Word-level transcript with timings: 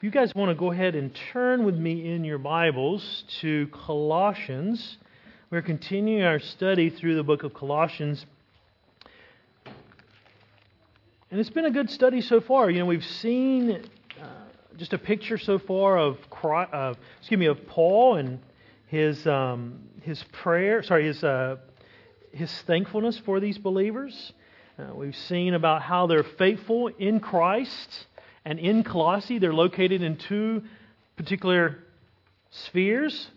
If 0.00 0.04
you 0.04 0.10
guys 0.10 0.34
want 0.34 0.48
to 0.48 0.54
go 0.54 0.72
ahead 0.72 0.94
and 0.94 1.14
turn 1.30 1.62
with 1.62 1.76
me 1.76 2.10
in 2.10 2.24
your 2.24 2.38
Bibles 2.38 3.22
to 3.42 3.66
Colossians, 3.66 4.96
we're 5.50 5.60
continuing 5.60 6.22
our 6.22 6.38
study 6.38 6.88
through 6.88 7.16
the 7.16 7.22
book 7.22 7.42
of 7.42 7.52
Colossians. 7.52 8.24
And 11.30 11.38
it's 11.38 11.50
been 11.50 11.66
a 11.66 11.70
good 11.70 11.90
study 11.90 12.22
so 12.22 12.40
far. 12.40 12.70
You 12.70 12.78
know, 12.78 12.86
we've 12.86 13.04
seen 13.04 13.72
uh, 14.18 14.26
just 14.78 14.94
a 14.94 14.98
picture 14.98 15.36
so 15.36 15.58
far 15.58 15.98
of, 15.98 16.16
Christ, 16.30 16.72
uh, 16.72 16.94
excuse 17.18 17.38
me, 17.38 17.44
of 17.44 17.66
Paul 17.66 18.16
and 18.16 18.38
his 18.86 19.26
um, 19.26 19.80
his 20.00 20.24
prayer. 20.32 20.82
Sorry, 20.82 21.08
his 21.08 21.22
uh, 21.22 21.56
his 22.32 22.50
thankfulness 22.62 23.18
for 23.18 23.38
these 23.38 23.58
believers. 23.58 24.32
Uh, 24.78 24.94
we've 24.94 25.14
seen 25.14 25.52
about 25.52 25.82
how 25.82 26.06
they're 26.06 26.24
faithful 26.24 26.86
in 26.86 27.20
Christ 27.20 28.06
and 28.44 28.58
in 28.58 28.84
Colossae, 28.84 29.38
they're 29.38 29.52
located 29.52 30.02
in 30.02 30.16
two 30.16 30.62
particular 31.16 31.78
spheres 32.50 33.30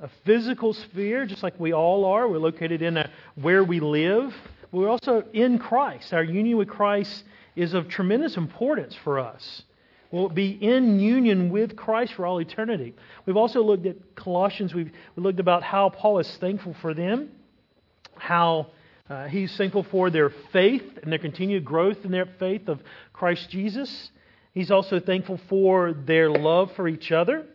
a 0.00 0.08
physical 0.24 0.72
sphere, 0.72 1.26
just 1.26 1.42
like 1.42 1.58
we 1.60 1.72
all 1.72 2.04
are. 2.06 2.26
We're 2.26 2.38
located 2.38 2.82
in 2.82 2.96
a, 2.96 3.10
where 3.34 3.62
we 3.62 3.80
live. 3.80 4.34
We're 4.72 4.88
also 4.88 5.24
in 5.32 5.58
Christ. 5.58 6.12
Our 6.12 6.24
union 6.24 6.56
with 6.56 6.68
Christ 6.68 7.24
is 7.54 7.74
of 7.74 7.88
tremendous 7.88 8.36
importance 8.36 8.96
for 9.04 9.18
us. 9.18 9.62
We'll 10.10 10.28
be 10.28 10.50
in 10.50 10.98
union 10.98 11.50
with 11.50 11.76
Christ 11.76 12.14
for 12.14 12.26
all 12.26 12.40
eternity. 12.40 12.94
We've 13.26 13.36
also 13.36 13.62
looked 13.62 13.86
at 13.86 14.16
Colossians. 14.16 14.74
We've 14.74 14.90
we 15.14 15.22
looked 15.22 15.38
about 15.38 15.62
how 15.62 15.90
Paul 15.90 16.18
is 16.18 16.36
thankful 16.38 16.74
for 16.80 16.94
them, 16.94 17.30
how 18.16 18.68
uh, 19.08 19.26
he's 19.26 19.54
thankful 19.56 19.84
for 19.84 20.10
their 20.10 20.30
faith 20.52 20.98
and 21.02 21.12
their 21.12 21.18
continued 21.18 21.64
growth 21.64 21.98
in 22.04 22.10
their 22.10 22.26
faith 22.38 22.68
of 22.68 22.80
Christ 23.12 23.50
Jesus. 23.50 24.10
He's 24.52 24.70
also 24.70 24.98
thankful 24.98 25.40
for 25.48 25.92
their 25.92 26.30
love 26.30 26.72
for 26.74 26.88
each 26.88 27.12
other. 27.12 27.46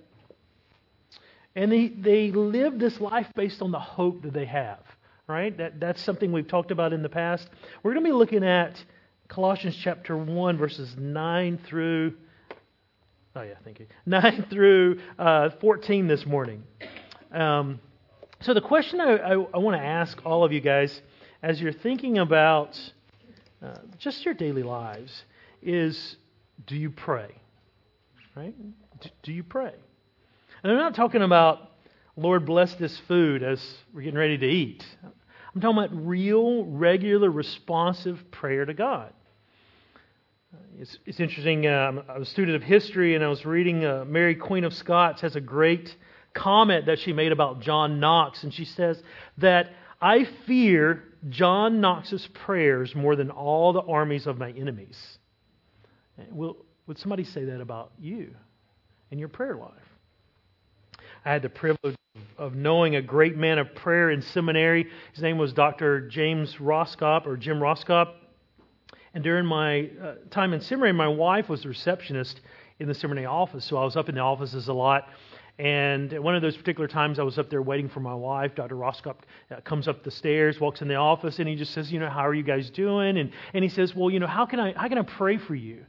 And 1.55 1.71
they, 1.71 1.87
they 1.87 2.32
live 2.32 2.79
this 2.79 2.99
life 2.99 3.27
based 3.35 3.62
on 3.62 3.71
the 3.71 3.79
hope 3.79 4.24
that 4.24 4.34
they 4.34 4.46
have, 4.46 4.82
right? 5.27 5.57
That, 5.57 5.79
that's 5.79 6.02
something 6.02 6.32
we've 6.32 6.48
talked 6.48 6.71
about 6.71 6.93
in 6.93 7.02
the 7.02 7.10
past. 7.10 7.49
We're 7.82 7.93
going 7.93 8.04
to 8.04 8.10
be 8.10 8.15
looking 8.15 8.43
at 8.43 8.76
Colossians 9.27 9.77
chapter 9.82 10.18
1, 10.18 10.57
verses 10.57 10.96
9 10.98 11.60
through, 11.65 12.13
oh 13.35 13.41
yeah, 13.41 13.54
thank 13.63 13.80
you, 13.80 13.87
9 14.05 14.48
through 14.49 14.99
uh, 15.18 15.49
14 15.62 16.07
this 16.07 16.26
morning. 16.26 16.63
Um, 17.32 17.80
so 18.41 18.54
the 18.54 18.62
question 18.62 18.99
I, 18.99 19.15
I, 19.15 19.32
I 19.32 19.57
want 19.57 19.80
to 19.80 19.85
ask 19.85 20.18
all 20.26 20.43
of 20.43 20.52
you 20.52 20.62
guys 20.62 21.02
as 21.41 21.59
you're 21.62 21.74
thinking 21.74 22.18
about 22.18 22.77
uh, 23.63 23.76
just 23.98 24.26
your 24.26 24.34
daily 24.34 24.63
lives 24.63 25.24
is 25.62 26.18
do 26.66 26.76
you 26.76 26.90
pray? 26.90 27.30
Right? 28.36 28.56
Do 29.24 29.32
you 29.32 29.44
pray? 29.44 29.74
And 30.64 30.72
I'm 30.72 30.78
not 30.78 30.96
talking 30.96 31.22
about, 31.22 31.72
Lord, 32.16 32.46
bless 32.46 32.74
this 32.76 32.98
food 33.08 33.44
as 33.44 33.62
we're 33.94 34.02
getting 34.02 34.20
ready 34.20 34.38
to 34.38 34.48
eat. 34.48 34.86
I'm 35.04 35.62
talking 35.62 35.78
about 35.78 36.08
real, 36.08 36.66
regular, 36.66 37.30
responsive 37.30 38.20
prayer 38.32 38.66
to 38.66 38.74
God. 38.74 39.14
It's, 40.78 40.98
it's 41.06 41.20
interesting. 41.20 41.68
Um, 41.68 42.04
I'm 42.10 42.24
a 42.24 42.26
student 42.26 42.56
of 42.56 42.64
history, 42.64 43.16
and 43.16 43.24
I 43.24 43.28
was 43.28 43.46
reading 43.46 43.86
uh, 43.86 44.06
Mary, 44.06 44.36
Queen 44.36 44.64
of 44.64 44.74
Scots, 44.74 45.22
has 45.22 45.36
a 45.36 45.42
great 45.42 45.96
comment 46.34 46.88
that 46.88 47.00
she 47.00 47.14
made 47.14 47.32
about 47.32 47.62
John 47.62 48.00
Knox, 48.00 48.44
and 48.44 48.54
she 48.54 48.66
says 48.66 49.02
that 49.38 49.70
I 50.02 50.28
fear 50.46 51.04
John 51.30 51.80
Knox's 51.80 52.28
prayers 52.34 52.94
more 52.94 53.16
than 53.16 53.32
all 53.32 53.72
the 53.72 53.82
armies 53.82 54.28
of 54.28 54.38
my 54.38 54.52
enemies. 54.52 54.98
Will, 56.32 56.58
would 56.88 56.98
somebody 56.98 57.24
say 57.24 57.46
that 57.46 57.62
about 57.62 57.91
you 57.99 58.35
and 59.12 59.20
your 59.20 59.30
prayer 59.30 59.55
life? 59.55 59.71
I 61.24 61.32
had 61.32 61.41
the 61.41 61.49
privilege 61.49 61.96
of 62.38 62.55
knowing 62.55 62.96
a 62.96 63.02
great 63.02 63.35
man 63.35 63.58
of 63.58 63.74
prayer 63.76 64.12
in 64.12 64.22
seminary. 64.22 64.88
His 65.14 65.24
name 65.24 65.38
was 65.38 65.53
Dr. 65.53 66.08
James 66.08 66.56
Rosscup 66.56 67.26
or 67.26 67.38
Jim 67.38 67.59
Rosscup. 67.59 68.14
And 69.14 69.24
during 69.24 69.46
my 69.46 69.90
uh, 70.02 70.16
time 70.30 70.53
in 70.53 70.62
seminary, 70.62 70.94
my 70.94 71.08
wife 71.08 71.50
was 71.50 71.64
the 71.64 71.70
receptionist 71.70 72.42
in 72.80 72.88
the 72.88 72.94
seminary 72.94 73.26
office, 73.26 73.64
so 73.66 73.78
I 73.78 73.86
was 73.86 73.96
up 73.96 74.09
in 74.09 74.16
the 74.16 74.22
offices 74.22 74.68
a 74.68 74.74
lot. 74.74 75.08
And 75.58 76.12
one 76.22 76.36
of 76.36 76.42
those 76.42 76.58
particular 76.58 76.88
times, 76.88 77.18
I 77.18 77.24
was 77.24 77.40
up 77.40 77.50
there 77.50 77.62
waiting 77.62 77.88
for 77.88 78.02
my 78.02 78.14
wife. 78.14 78.56
Dr. 78.56 78.76
Rosscup 78.76 79.16
uh, 79.50 79.62
comes 79.62 79.88
up 79.88 80.03
the 80.03 80.12
stairs, 80.12 80.59
walks 80.59 80.82
in 80.82 80.90
the 80.90 80.96
office, 80.96 81.40
and 81.40 81.47
he 81.47 81.56
just 81.56 81.74
says, 81.74 81.94
"You 81.94 82.02
know, 82.02 82.09
how 82.09 82.28
are 82.28 82.34
you 82.34 82.44
guys 82.44 82.70
doing?" 82.70 83.18
And 83.18 83.32
and 83.53 83.64
he 83.64 83.70
says, 83.70 83.96
"Well, 83.96 84.12
you 84.12 84.20
know, 84.20 84.28
how 84.28 84.46
can 84.46 84.59
I 84.59 84.74
how 84.74 84.90
can 84.90 84.97
I 84.97 85.03
pray 85.03 85.38
for 85.38 85.56
you?" 85.56 85.86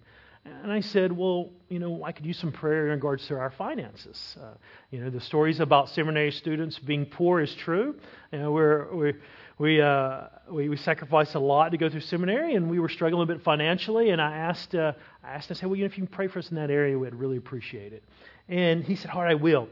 And 0.62 0.72
I 0.72 0.80
said, 0.80 1.12
well, 1.12 1.50
you 1.68 1.78
know, 1.78 2.04
I 2.04 2.12
could 2.12 2.26
use 2.26 2.38
some 2.38 2.52
prayer 2.52 2.86
in 2.86 2.90
regards 2.92 3.26
to 3.28 3.36
our 3.36 3.50
finances. 3.50 4.36
Uh, 4.40 4.54
you 4.90 5.00
know, 5.00 5.10
the 5.10 5.20
stories 5.20 5.60
about 5.60 5.88
seminary 5.90 6.30
students 6.30 6.78
being 6.78 7.06
poor 7.06 7.40
is 7.40 7.54
true. 7.54 7.94
You 8.32 8.38
know, 8.38 8.52
we're, 8.52 8.94
we're, 8.94 9.20
we, 9.58 9.80
uh, 9.80 10.22
we, 10.50 10.68
we 10.68 10.76
sacrificed 10.76 11.34
a 11.34 11.40
lot 11.40 11.70
to 11.70 11.78
go 11.78 11.88
through 11.88 12.00
seminary, 12.00 12.54
and 12.54 12.70
we 12.70 12.78
were 12.78 12.88
struggling 12.88 13.22
a 13.22 13.32
bit 13.32 13.42
financially. 13.42 14.10
And 14.10 14.20
I 14.20 14.36
asked, 14.36 14.74
uh, 14.74 14.92
I 15.22 15.34
asked, 15.34 15.50
I 15.50 15.54
said, 15.54 15.68
well, 15.68 15.76
you 15.76 15.82
know, 15.82 15.86
if 15.86 15.98
you 15.98 16.06
can 16.06 16.12
pray 16.12 16.28
for 16.28 16.38
us 16.38 16.50
in 16.50 16.56
that 16.56 16.70
area, 16.70 16.98
we'd 16.98 17.14
really 17.14 17.36
appreciate 17.36 17.92
it. 17.92 18.04
And 18.48 18.84
he 18.84 18.96
said, 18.96 19.10
all 19.10 19.22
right, 19.22 19.32
I 19.32 19.34
will. 19.34 19.68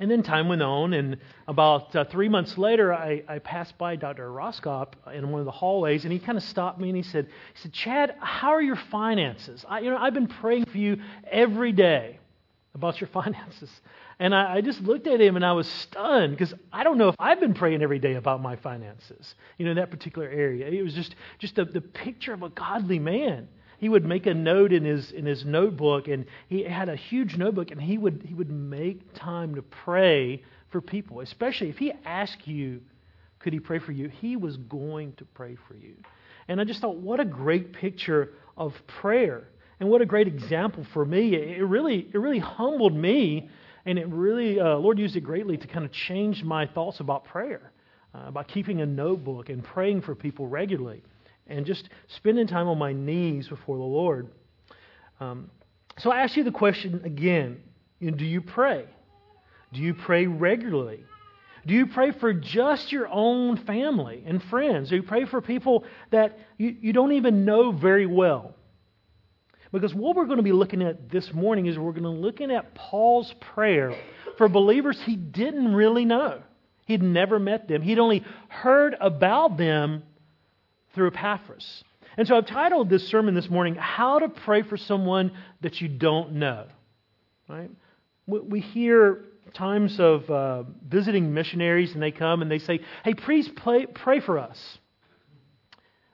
And 0.00 0.10
then 0.10 0.22
time 0.22 0.48
went 0.48 0.62
on, 0.62 0.94
and 0.94 1.18
about 1.46 1.94
uh, 1.94 2.04
three 2.04 2.30
months 2.30 2.56
later, 2.56 2.92
I, 2.92 3.22
I, 3.28 3.38
passed 3.38 3.76
by 3.76 3.96
Dr. 3.96 4.30
Rosscup 4.30 4.94
in 5.14 5.30
one 5.30 5.40
of 5.40 5.44
the 5.44 5.52
hallways, 5.52 6.04
and 6.04 6.12
he 6.12 6.18
kind 6.18 6.38
of 6.38 6.44
stopped 6.44 6.80
me 6.80 6.88
and 6.88 6.96
he 6.96 7.02
said, 7.02 7.26
he 7.26 7.60
said, 7.60 7.72
Chad, 7.74 8.16
how 8.18 8.48
are 8.48 8.62
your 8.62 8.76
finances? 8.76 9.62
I, 9.68 9.80
you 9.80 9.90
know, 9.90 9.98
I've 9.98 10.14
been 10.14 10.26
praying 10.26 10.64
for 10.64 10.78
you 10.78 10.96
every 11.30 11.72
day 11.72 12.18
about 12.74 12.98
your 12.98 13.08
finances. 13.12 13.70
And 14.18 14.34
I, 14.34 14.56
I 14.56 14.60
just 14.62 14.80
looked 14.80 15.06
at 15.06 15.20
him 15.20 15.36
and 15.36 15.44
I 15.44 15.52
was 15.52 15.68
stunned 15.68 16.32
because 16.32 16.54
I 16.72 16.82
don't 16.82 16.96
know 16.96 17.08
if 17.08 17.16
I've 17.18 17.40
been 17.40 17.54
praying 17.54 17.82
every 17.82 17.98
day 17.98 18.14
about 18.14 18.40
my 18.40 18.56
finances, 18.56 19.34
you 19.58 19.66
know, 19.66 19.72
in 19.72 19.76
that 19.76 19.90
particular 19.90 20.28
area. 20.28 20.66
It 20.66 20.82
was 20.82 20.94
just, 20.94 21.14
just 21.38 21.56
the, 21.56 21.66
the 21.66 21.82
picture 21.82 22.32
of 22.32 22.42
a 22.42 22.48
godly 22.48 22.98
man 22.98 23.48
he 23.80 23.88
would 23.88 24.04
make 24.04 24.26
a 24.26 24.34
note 24.34 24.74
in 24.74 24.84
his 24.84 25.10
in 25.10 25.24
his 25.24 25.42
notebook, 25.46 26.06
and 26.06 26.26
he 26.48 26.62
had 26.64 26.90
a 26.90 26.96
huge 26.96 27.38
notebook, 27.38 27.70
and 27.70 27.80
he 27.80 27.96
would 27.96 28.22
he 28.28 28.34
would 28.34 28.50
make 28.50 29.14
time 29.14 29.54
to 29.54 29.62
pray 29.62 30.42
for 30.68 30.82
people, 30.82 31.20
especially 31.20 31.70
if 31.70 31.78
he 31.78 31.90
asked 32.04 32.46
you, 32.46 32.82
could 33.38 33.54
he 33.54 33.58
pray 33.58 33.78
for 33.78 33.92
you? 33.92 34.10
He 34.10 34.36
was 34.36 34.58
going 34.58 35.14
to 35.14 35.24
pray 35.24 35.56
for 35.66 35.74
you. 35.74 35.94
And 36.46 36.60
I 36.60 36.64
just 36.64 36.82
thought, 36.82 36.96
what 36.96 37.20
a 37.20 37.24
great 37.24 37.72
picture 37.72 38.34
of 38.54 38.74
prayer, 38.86 39.48
and 39.80 39.88
what 39.88 40.02
a 40.02 40.06
great 40.06 40.28
example 40.28 40.84
for 40.92 41.06
me. 41.06 41.34
It 41.34 41.64
really 41.64 42.06
it 42.12 42.18
really 42.18 42.38
humbled 42.38 42.94
me, 42.94 43.48
and 43.86 43.98
it 43.98 44.08
really 44.08 44.60
uh, 44.60 44.76
Lord 44.76 44.98
used 44.98 45.16
it 45.16 45.22
greatly 45.22 45.56
to 45.56 45.66
kind 45.66 45.86
of 45.86 45.90
change 45.90 46.44
my 46.44 46.66
thoughts 46.66 47.00
about 47.00 47.24
prayer. 47.24 47.72
Uh, 48.12 48.24
about 48.26 48.48
keeping 48.48 48.80
a 48.80 48.86
notebook 48.86 49.48
and 49.48 49.62
praying 49.62 50.02
for 50.02 50.16
people 50.16 50.48
regularly 50.48 51.00
and 51.50 51.66
just 51.66 51.88
spending 52.08 52.46
time 52.46 52.68
on 52.68 52.78
my 52.78 52.92
knees 52.92 53.48
before 53.48 53.76
the 53.76 53.84
Lord. 53.84 54.28
Um, 55.20 55.50
so 55.98 56.10
I 56.10 56.22
ask 56.22 56.36
you 56.36 56.44
the 56.44 56.50
question 56.50 57.02
again 57.04 57.62
do 58.00 58.24
you 58.24 58.40
pray? 58.40 58.86
Do 59.72 59.80
you 59.80 59.92
pray 59.92 60.26
regularly? 60.26 61.04
Do 61.66 61.74
you 61.74 61.86
pray 61.86 62.12
for 62.12 62.32
just 62.32 62.90
your 62.90 63.08
own 63.08 63.58
family 63.58 64.22
and 64.26 64.42
friends? 64.44 64.88
Do 64.88 64.96
you 64.96 65.02
pray 65.02 65.26
for 65.26 65.42
people 65.42 65.84
that 66.10 66.38
you, 66.56 66.74
you 66.80 66.92
don't 66.94 67.12
even 67.12 67.44
know 67.44 67.70
very 67.70 68.06
well? 68.06 68.54
Because 69.72 69.94
what 69.94 70.16
we're 70.16 70.24
going 70.24 70.38
to 70.38 70.42
be 70.42 70.52
looking 70.52 70.82
at 70.82 71.10
this 71.10 71.32
morning 71.32 71.66
is 71.66 71.78
we're 71.78 71.92
going 71.92 72.04
to 72.04 72.10
be 72.10 72.16
looking 72.16 72.50
at 72.50 72.74
Paul's 72.74 73.32
prayer 73.54 73.94
for 74.36 74.48
believers 74.48 75.00
he 75.04 75.16
didn't 75.16 75.74
really 75.74 76.04
know. 76.04 76.42
He'd 76.86 77.02
never 77.02 77.38
met 77.38 77.68
them. 77.68 77.82
He'd 77.82 78.00
only 78.00 78.24
heard 78.48 78.96
about 79.00 79.56
them 79.58 80.02
through 80.94 81.08
Epaphras. 81.08 81.84
And 82.16 82.26
so 82.26 82.36
I've 82.36 82.46
titled 82.46 82.90
this 82.90 83.08
sermon 83.08 83.34
this 83.34 83.48
morning, 83.48 83.76
How 83.76 84.18
to 84.18 84.28
Pray 84.28 84.62
for 84.62 84.76
Someone 84.76 85.32
That 85.60 85.80
You 85.80 85.88
Don't 85.88 86.32
Know. 86.32 86.66
Right? 87.48 87.70
We 88.26 88.60
hear 88.60 89.24
times 89.54 89.98
of 89.98 90.28
uh, 90.30 90.64
visiting 90.86 91.32
missionaries, 91.34 91.92
and 91.94 92.02
they 92.02 92.10
come 92.10 92.42
and 92.42 92.50
they 92.50 92.58
say, 92.58 92.80
Hey, 93.04 93.14
please 93.14 93.48
pray, 93.56 93.86
pray 93.86 94.20
for 94.20 94.38
us. 94.38 94.78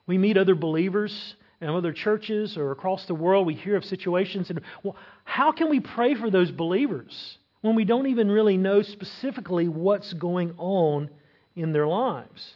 We 0.06 0.18
meet 0.18 0.36
other 0.36 0.54
believers 0.54 1.34
in 1.60 1.68
other 1.68 1.92
churches 1.92 2.56
or 2.56 2.70
across 2.70 3.06
the 3.06 3.14
world. 3.14 3.46
We 3.46 3.54
hear 3.54 3.76
of 3.76 3.84
situations, 3.84 4.50
and 4.50 4.60
well, 4.82 4.96
how 5.24 5.52
can 5.52 5.70
we 5.70 5.80
pray 5.80 6.14
for 6.14 6.30
those 6.30 6.50
believers 6.50 7.38
when 7.62 7.74
we 7.74 7.84
don't 7.84 8.06
even 8.06 8.30
really 8.30 8.56
know 8.56 8.82
specifically 8.82 9.68
what's 9.68 10.12
going 10.12 10.54
on 10.58 11.10
in 11.54 11.72
their 11.72 11.86
lives? 11.86 12.54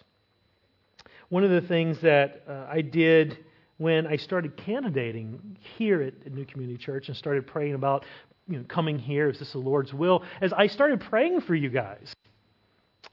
One 1.30 1.44
of 1.44 1.50
the 1.50 1.60
things 1.60 2.00
that 2.02 2.42
uh, 2.48 2.66
I 2.68 2.80
did 2.80 3.38
when 3.78 4.06
I 4.06 4.16
started 4.16 4.56
candidating 4.56 5.56
here 5.76 6.02
at, 6.02 6.14
at 6.26 6.32
New 6.32 6.44
Community 6.44 6.76
Church 6.76 7.06
and 7.06 7.16
started 7.16 7.46
praying 7.46 7.74
about 7.74 8.04
you 8.48 8.58
know, 8.58 8.64
coming 8.64 8.98
here, 8.98 9.30
is 9.30 9.38
this 9.38 9.52
the 9.52 9.58
Lord's 9.58 9.94
will, 9.94 10.24
as 10.40 10.52
I 10.52 10.66
started 10.66 11.00
praying 11.00 11.42
for 11.42 11.54
you 11.54 11.70
guys. 11.70 12.12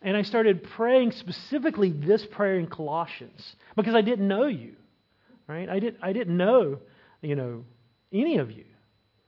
And 0.02 0.18
I 0.18 0.24
started 0.24 0.64
praying 0.64 1.12
specifically 1.12 1.92
this 1.92 2.25
prayer 2.25 2.58
in 2.60 2.66
Colossians 2.68 3.56
because 3.75 3.94
I 3.94 4.02
didn't 4.02 4.28
know 4.28 4.48
you, 4.48 4.74
right? 5.48 5.69
I, 5.69 5.80
did, 5.80 5.98
I 6.02 6.12
didn't 6.12 6.36
know, 6.36 6.80
you 7.22 7.36
know, 7.36 7.66
any 8.12 8.38
of 8.38 8.52
you, 8.52 8.66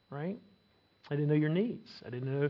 right? 0.09 0.38
I 1.12 1.15
didn't 1.15 1.30
know 1.30 1.36
your 1.36 1.50
needs. 1.50 1.89
I 2.06 2.09
didn't 2.09 2.31
know 2.31 2.50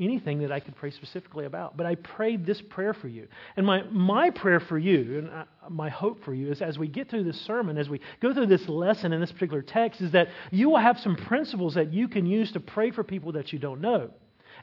anything 0.00 0.40
that 0.40 0.50
I 0.50 0.60
could 0.60 0.74
pray 0.74 0.90
specifically 0.90 1.44
about. 1.44 1.76
But 1.76 1.86
I 1.86 1.94
prayed 1.94 2.44
this 2.44 2.60
prayer 2.60 2.94
for 2.94 3.08
you. 3.08 3.28
And 3.56 3.64
my, 3.64 3.82
my 3.90 4.30
prayer 4.30 4.60
for 4.60 4.78
you, 4.78 5.18
and 5.18 5.30
I, 5.30 5.44
my 5.68 5.88
hope 5.88 6.24
for 6.24 6.34
you, 6.34 6.50
is 6.50 6.60
as 6.60 6.78
we 6.78 6.88
get 6.88 7.08
through 7.08 7.24
this 7.24 7.40
sermon, 7.42 7.78
as 7.78 7.88
we 7.88 8.00
go 8.20 8.34
through 8.34 8.46
this 8.46 8.68
lesson 8.68 9.12
in 9.12 9.20
this 9.20 9.32
particular 9.32 9.62
text, 9.62 10.00
is 10.00 10.12
that 10.12 10.28
you 10.50 10.68
will 10.70 10.78
have 10.78 10.98
some 10.98 11.16
principles 11.16 11.74
that 11.74 11.92
you 11.92 12.08
can 12.08 12.26
use 12.26 12.50
to 12.52 12.60
pray 12.60 12.90
for 12.90 13.04
people 13.04 13.32
that 13.32 13.52
you 13.52 13.58
don't 13.58 13.80
know. 13.80 14.10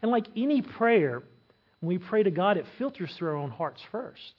And 0.02 0.12
like 0.12 0.28
any 0.36 0.62
prayer, 0.62 1.24
when 1.80 1.88
we 1.88 1.98
pray 1.98 2.24
to 2.24 2.32
God, 2.32 2.58
it 2.58 2.66
filters 2.78 3.14
through 3.16 3.30
our 3.30 3.38
own 3.38 3.52
hearts 3.52 3.82
first. 3.92 4.34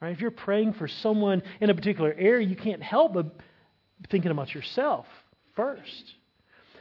Right? 0.00 0.12
If 0.12 0.20
you're 0.20 0.30
praying 0.30 0.74
for 0.74 0.86
someone 0.86 1.42
in 1.60 1.70
a 1.70 1.74
particular 1.74 2.14
area, 2.16 2.46
you 2.46 2.56
can't 2.56 2.82
help 2.82 3.14
but 3.14 3.34
thinking 4.10 4.30
about 4.30 4.54
yourself 4.54 5.06
first. 5.56 6.12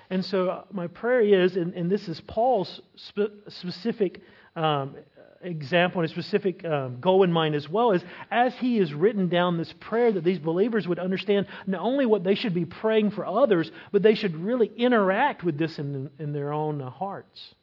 And 0.09 0.23
so, 0.23 0.49
uh, 0.49 0.63
my 0.71 0.87
prayer 0.87 1.21
is, 1.21 1.55
and, 1.55 1.73
and 1.73 1.89
this 1.89 2.07
is 2.07 2.21
Paul's 2.21 2.81
spe- 2.95 3.49
specific 3.49 4.21
um, 4.55 4.95
example 5.41 6.01
and 6.01 6.09
a 6.09 6.13
specific 6.13 6.63
um, 6.65 6.99
goal 6.99 7.23
in 7.23 7.31
mind 7.31 7.55
as 7.55 7.69
well, 7.69 7.91
is 7.91 8.03
as 8.31 8.53
he 8.55 8.77
has 8.77 8.93
written 8.93 9.29
down 9.29 9.57
this 9.57 9.73
prayer, 9.79 10.11
that 10.11 10.23
these 10.23 10.39
believers 10.39 10.87
would 10.87 10.99
understand 10.99 11.47
not 11.67 11.81
only 11.81 12.05
what 12.05 12.23
they 12.23 12.35
should 12.35 12.53
be 12.53 12.65
praying 12.65 13.11
for 13.11 13.25
others, 13.25 13.71
but 13.91 14.01
they 14.01 14.15
should 14.15 14.35
really 14.35 14.71
interact 14.77 15.43
with 15.43 15.57
this 15.57 15.79
in, 15.79 16.09
in 16.19 16.33
their 16.33 16.51
own 16.51 16.81
uh, 16.81 16.89
hearts. 16.89 17.55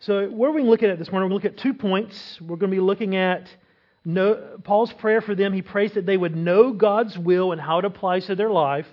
So, 0.00 0.28
where 0.28 0.50
are 0.50 0.54
we 0.54 0.62
looking 0.62 0.90
at 0.90 0.98
this 0.98 1.10
morning? 1.10 1.30
We're 1.30 1.40
going 1.40 1.42
to 1.42 1.48
look 1.48 1.58
at 1.58 1.62
two 1.62 1.74
points. 1.74 2.40
We're 2.40 2.56
going 2.56 2.70
to 2.70 2.76
be 2.76 2.82
looking 2.82 3.16
at 3.16 3.48
know, 4.06 4.58
Paul's 4.62 4.92
prayer 4.92 5.20
for 5.20 5.34
them. 5.34 5.52
He 5.52 5.62
prays 5.62 5.92
that 5.94 6.06
they 6.06 6.16
would 6.16 6.36
know 6.36 6.72
God's 6.72 7.18
will 7.18 7.52
and 7.52 7.60
how 7.60 7.78
it 7.78 7.84
applies 7.84 8.26
to 8.26 8.34
their 8.34 8.50
life, 8.50 8.86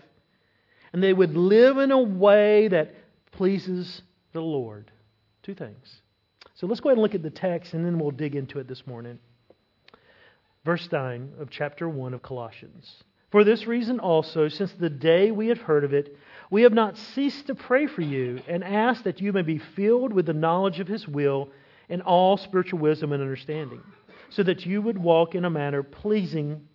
and 0.93 1.03
they 1.03 1.13
would 1.13 1.35
live 1.35 1.77
in 1.77 1.91
a 1.91 1.99
way 2.01 2.67
that 2.69 2.93
pleases 3.31 4.03
the 4.31 4.41
Lord. 4.41 4.91
Two 5.41 5.55
things. 5.55 6.01
So 6.55 6.67
let's 6.67 6.79
go 6.79 6.89
ahead 6.89 6.97
and 6.97 7.03
look 7.03 7.15
at 7.15 7.23
the 7.23 7.29
text, 7.29 7.73
and 7.73 7.83
then 7.83 7.99
we'll 7.99 8.11
dig 8.11 8.35
into 8.35 8.59
it 8.59 8.67
this 8.67 8.87
morning. 8.87 9.19
Verse 10.63 10.87
9 10.91 11.33
of 11.39 11.49
chapter 11.49 11.89
1 11.89 12.13
of 12.13 12.21
Colossians. 12.21 13.03
For 13.31 13.43
this 13.43 13.65
reason 13.65 13.99
also, 13.99 14.47
since 14.47 14.71
the 14.73 14.89
day 14.89 15.31
we 15.31 15.47
have 15.47 15.59
heard 15.59 15.83
of 15.83 15.93
it, 15.93 16.15
we 16.51 16.61
have 16.61 16.73
not 16.73 16.97
ceased 16.97 17.47
to 17.47 17.55
pray 17.55 17.87
for 17.87 18.01
you 18.01 18.39
and 18.47 18.63
ask 18.63 19.03
that 19.03 19.19
you 19.19 19.33
may 19.33 19.41
be 19.41 19.57
filled 19.57 20.13
with 20.13 20.27
the 20.27 20.33
knowledge 20.33 20.79
of 20.79 20.87
His 20.87 21.07
will 21.07 21.49
and 21.89 22.03
all 22.03 22.37
spiritual 22.37 22.79
wisdom 22.79 23.11
and 23.11 23.21
understanding, 23.21 23.81
so 24.29 24.43
that 24.43 24.65
you 24.65 24.81
would 24.81 24.97
walk 24.97 25.33
in 25.33 25.45
a 25.45 25.49
manner 25.49 25.81
pleasing, 25.81 26.67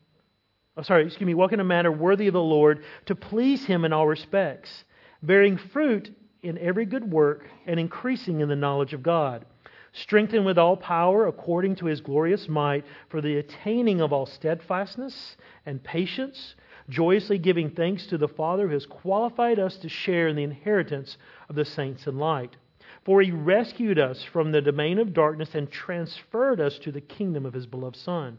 oh, 0.78 0.82
sorry, 0.82 1.04
excuse 1.04 1.26
me, 1.26 1.34
walk 1.34 1.52
in 1.52 1.60
a 1.60 1.64
manner 1.64 1.92
worthy 1.92 2.28
of 2.28 2.32
the 2.34 2.40
Lord, 2.40 2.84
to 3.06 3.14
please 3.14 3.64
Him 3.64 3.84
in 3.84 3.92
all 3.92 4.06
respects, 4.06 4.84
bearing 5.22 5.58
fruit 5.58 6.14
in 6.42 6.56
every 6.58 6.86
good 6.86 7.10
work 7.10 7.46
and 7.66 7.78
increasing 7.78 8.40
in 8.40 8.48
the 8.48 8.56
knowledge 8.56 8.94
of 8.94 9.02
God 9.02 9.44
strengthened 9.92 10.44
with 10.44 10.58
all 10.58 10.76
power 10.76 11.26
according 11.26 11.76
to 11.76 11.86
his 11.86 12.00
glorious 12.00 12.48
might 12.48 12.84
for 13.08 13.20
the 13.20 13.38
attaining 13.38 14.00
of 14.00 14.12
all 14.12 14.26
steadfastness 14.26 15.36
and 15.66 15.82
patience, 15.82 16.54
joyously 16.88 17.38
giving 17.38 17.70
thanks 17.70 18.06
to 18.06 18.18
the 18.18 18.28
Father 18.28 18.68
who 18.68 18.74
has 18.74 18.86
qualified 18.86 19.58
us 19.58 19.76
to 19.76 19.88
share 19.88 20.28
in 20.28 20.36
the 20.36 20.42
inheritance 20.42 21.16
of 21.48 21.56
the 21.56 21.64
saints 21.64 22.06
in 22.06 22.18
light. 22.18 22.56
For 23.04 23.22
he 23.22 23.30
rescued 23.30 23.98
us 23.98 24.22
from 24.22 24.52
the 24.52 24.60
domain 24.60 24.98
of 24.98 25.14
darkness 25.14 25.54
and 25.54 25.70
transferred 25.70 26.60
us 26.60 26.78
to 26.80 26.92
the 26.92 27.00
kingdom 27.00 27.46
of 27.46 27.54
his 27.54 27.66
beloved 27.66 27.96
Son, 27.96 28.38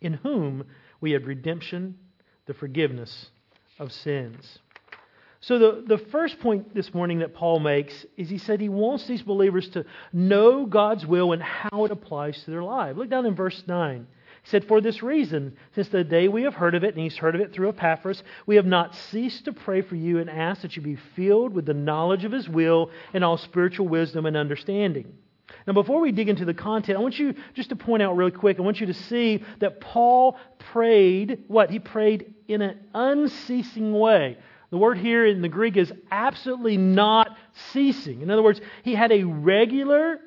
in 0.00 0.14
whom 0.14 0.64
we 1.04 1.12
have 1.12 1.26
redemption, 1.26 1.98
the 2.46 2.54
forgiveness 2.54 3.26
of 3.78 3.92
sins. 3.92 4.58
So, 5.40 5.58
the, 5.58 5.84
the 5.86 5.98
first 5.98 6.40
point 6.40 6.74
this 6.74 6.94
morning 6.94 7.18
that 7.18 7.34
Paul 7.34 7.60
makes 7.60 8.06
is 8.16 8.30
he 8.30 8.38
said 8.38 8.58
he 8.58 8.70
wants 8.70 9.06
these 9.06 9.20
believers 9.20 9.68
to 9.70 9.84
know 10.14 10.64
God's 10.64 11.04
will 11.04 11.34
and 11.34 11.42
how 11.42 11.84
it 11.84 11.90
applies 11.90 12.42
to 12.44 12.50
their 12.50 12.62
life. 12.62 12.96
Look 12.96 13.10
down 13.10 13.26
in 13.26 13.34
verse 13.34 13.62
9. 13.66 14.06
He 14.44 14.48
said, 14.48 14.64
For 14.64 14.80
this 14.80 15.02
reason, 15.02 15.58
since 15.74 15.88
the 15.88 16.04
day 16.04 16.28
we 16.28 16.44
have 16.44 16.54
heard 16.54 16.74
of 16.74 16.84
it, 16.84 16.94
and 16.94 17.02
he's 17.02 17.18
heard 17.18 17.34
of 17.34 17.42
it 17.42 17.52
through 17.52 17.68
Epaphras, 17.68 18.22
we 18.46 18.56
have 18.56 18.64
not 18.64 18.94
ceased 18.94 19.44
to 19.44 19.52
pray 19.52 19.82
for 19.82 19.96
you 19.96 20.20
and 20.20 20.30
ask 20.30 20.62
that 20.62 20.74
you 20.74 20.80
be 20.80 20.96
filled 21.14 21.52
with 21.52 21.66
the 21.66 21.74
knowledge 21.74 22.24
of 22.24 22.32
his 22.32 22.48
will 22.48 22.90
and 23.12 23.22
all 23.22 23.36
spiritual 23.36 23.88
wisdom 23.88 24.24
and 24.24 24.38
understanding. 24.38 25.12
Now, 25.66 25.72
before 25.72 26.00
we 26.00 26.12
dig 26.12 26.28
into 26.28 26.44
the 26.44 26.54
content, 26.54 26.98
I 26.98 27.00
want 27.00 27.18
you 27.18 27.34
just 27.54 27.70
to 27.70 27.76
point 27.76 28.02
out 28.02 28.16
really 28.16 28.30
quick, 28.30 28.58
I 28.58 28.62
want 28.62 28.80
you 28.80 28.86
to 28.86 28.94
see 28.94 29.44
that 29.60 29.80
Paul 29.80 30.38
prayed 30.72 31.44
what? 31.48 31.70
He 31.70 31.78
prayed 31.78 32.34
in 32.48 32.62
an 32.62 32.78
unceasing 32.94 33.92
way. 33.92 34.38
The 34.70 34.78
word 34.78 34.98
here 34.98 35.26
in 35.26 35.42
the 35.42 35.48
Greek 35.48 35.76
is 35.76 35.92
absolutely 36.10 36.76
not 36.76 37.36
ceasing. 37.72 38.22
In 38.22 38.30
other 38.30 38.42
words, 38.42 38.60
he 38.82 38.94
had 38.94 39.12
a 39.12 39.22
regular 39.22 40.18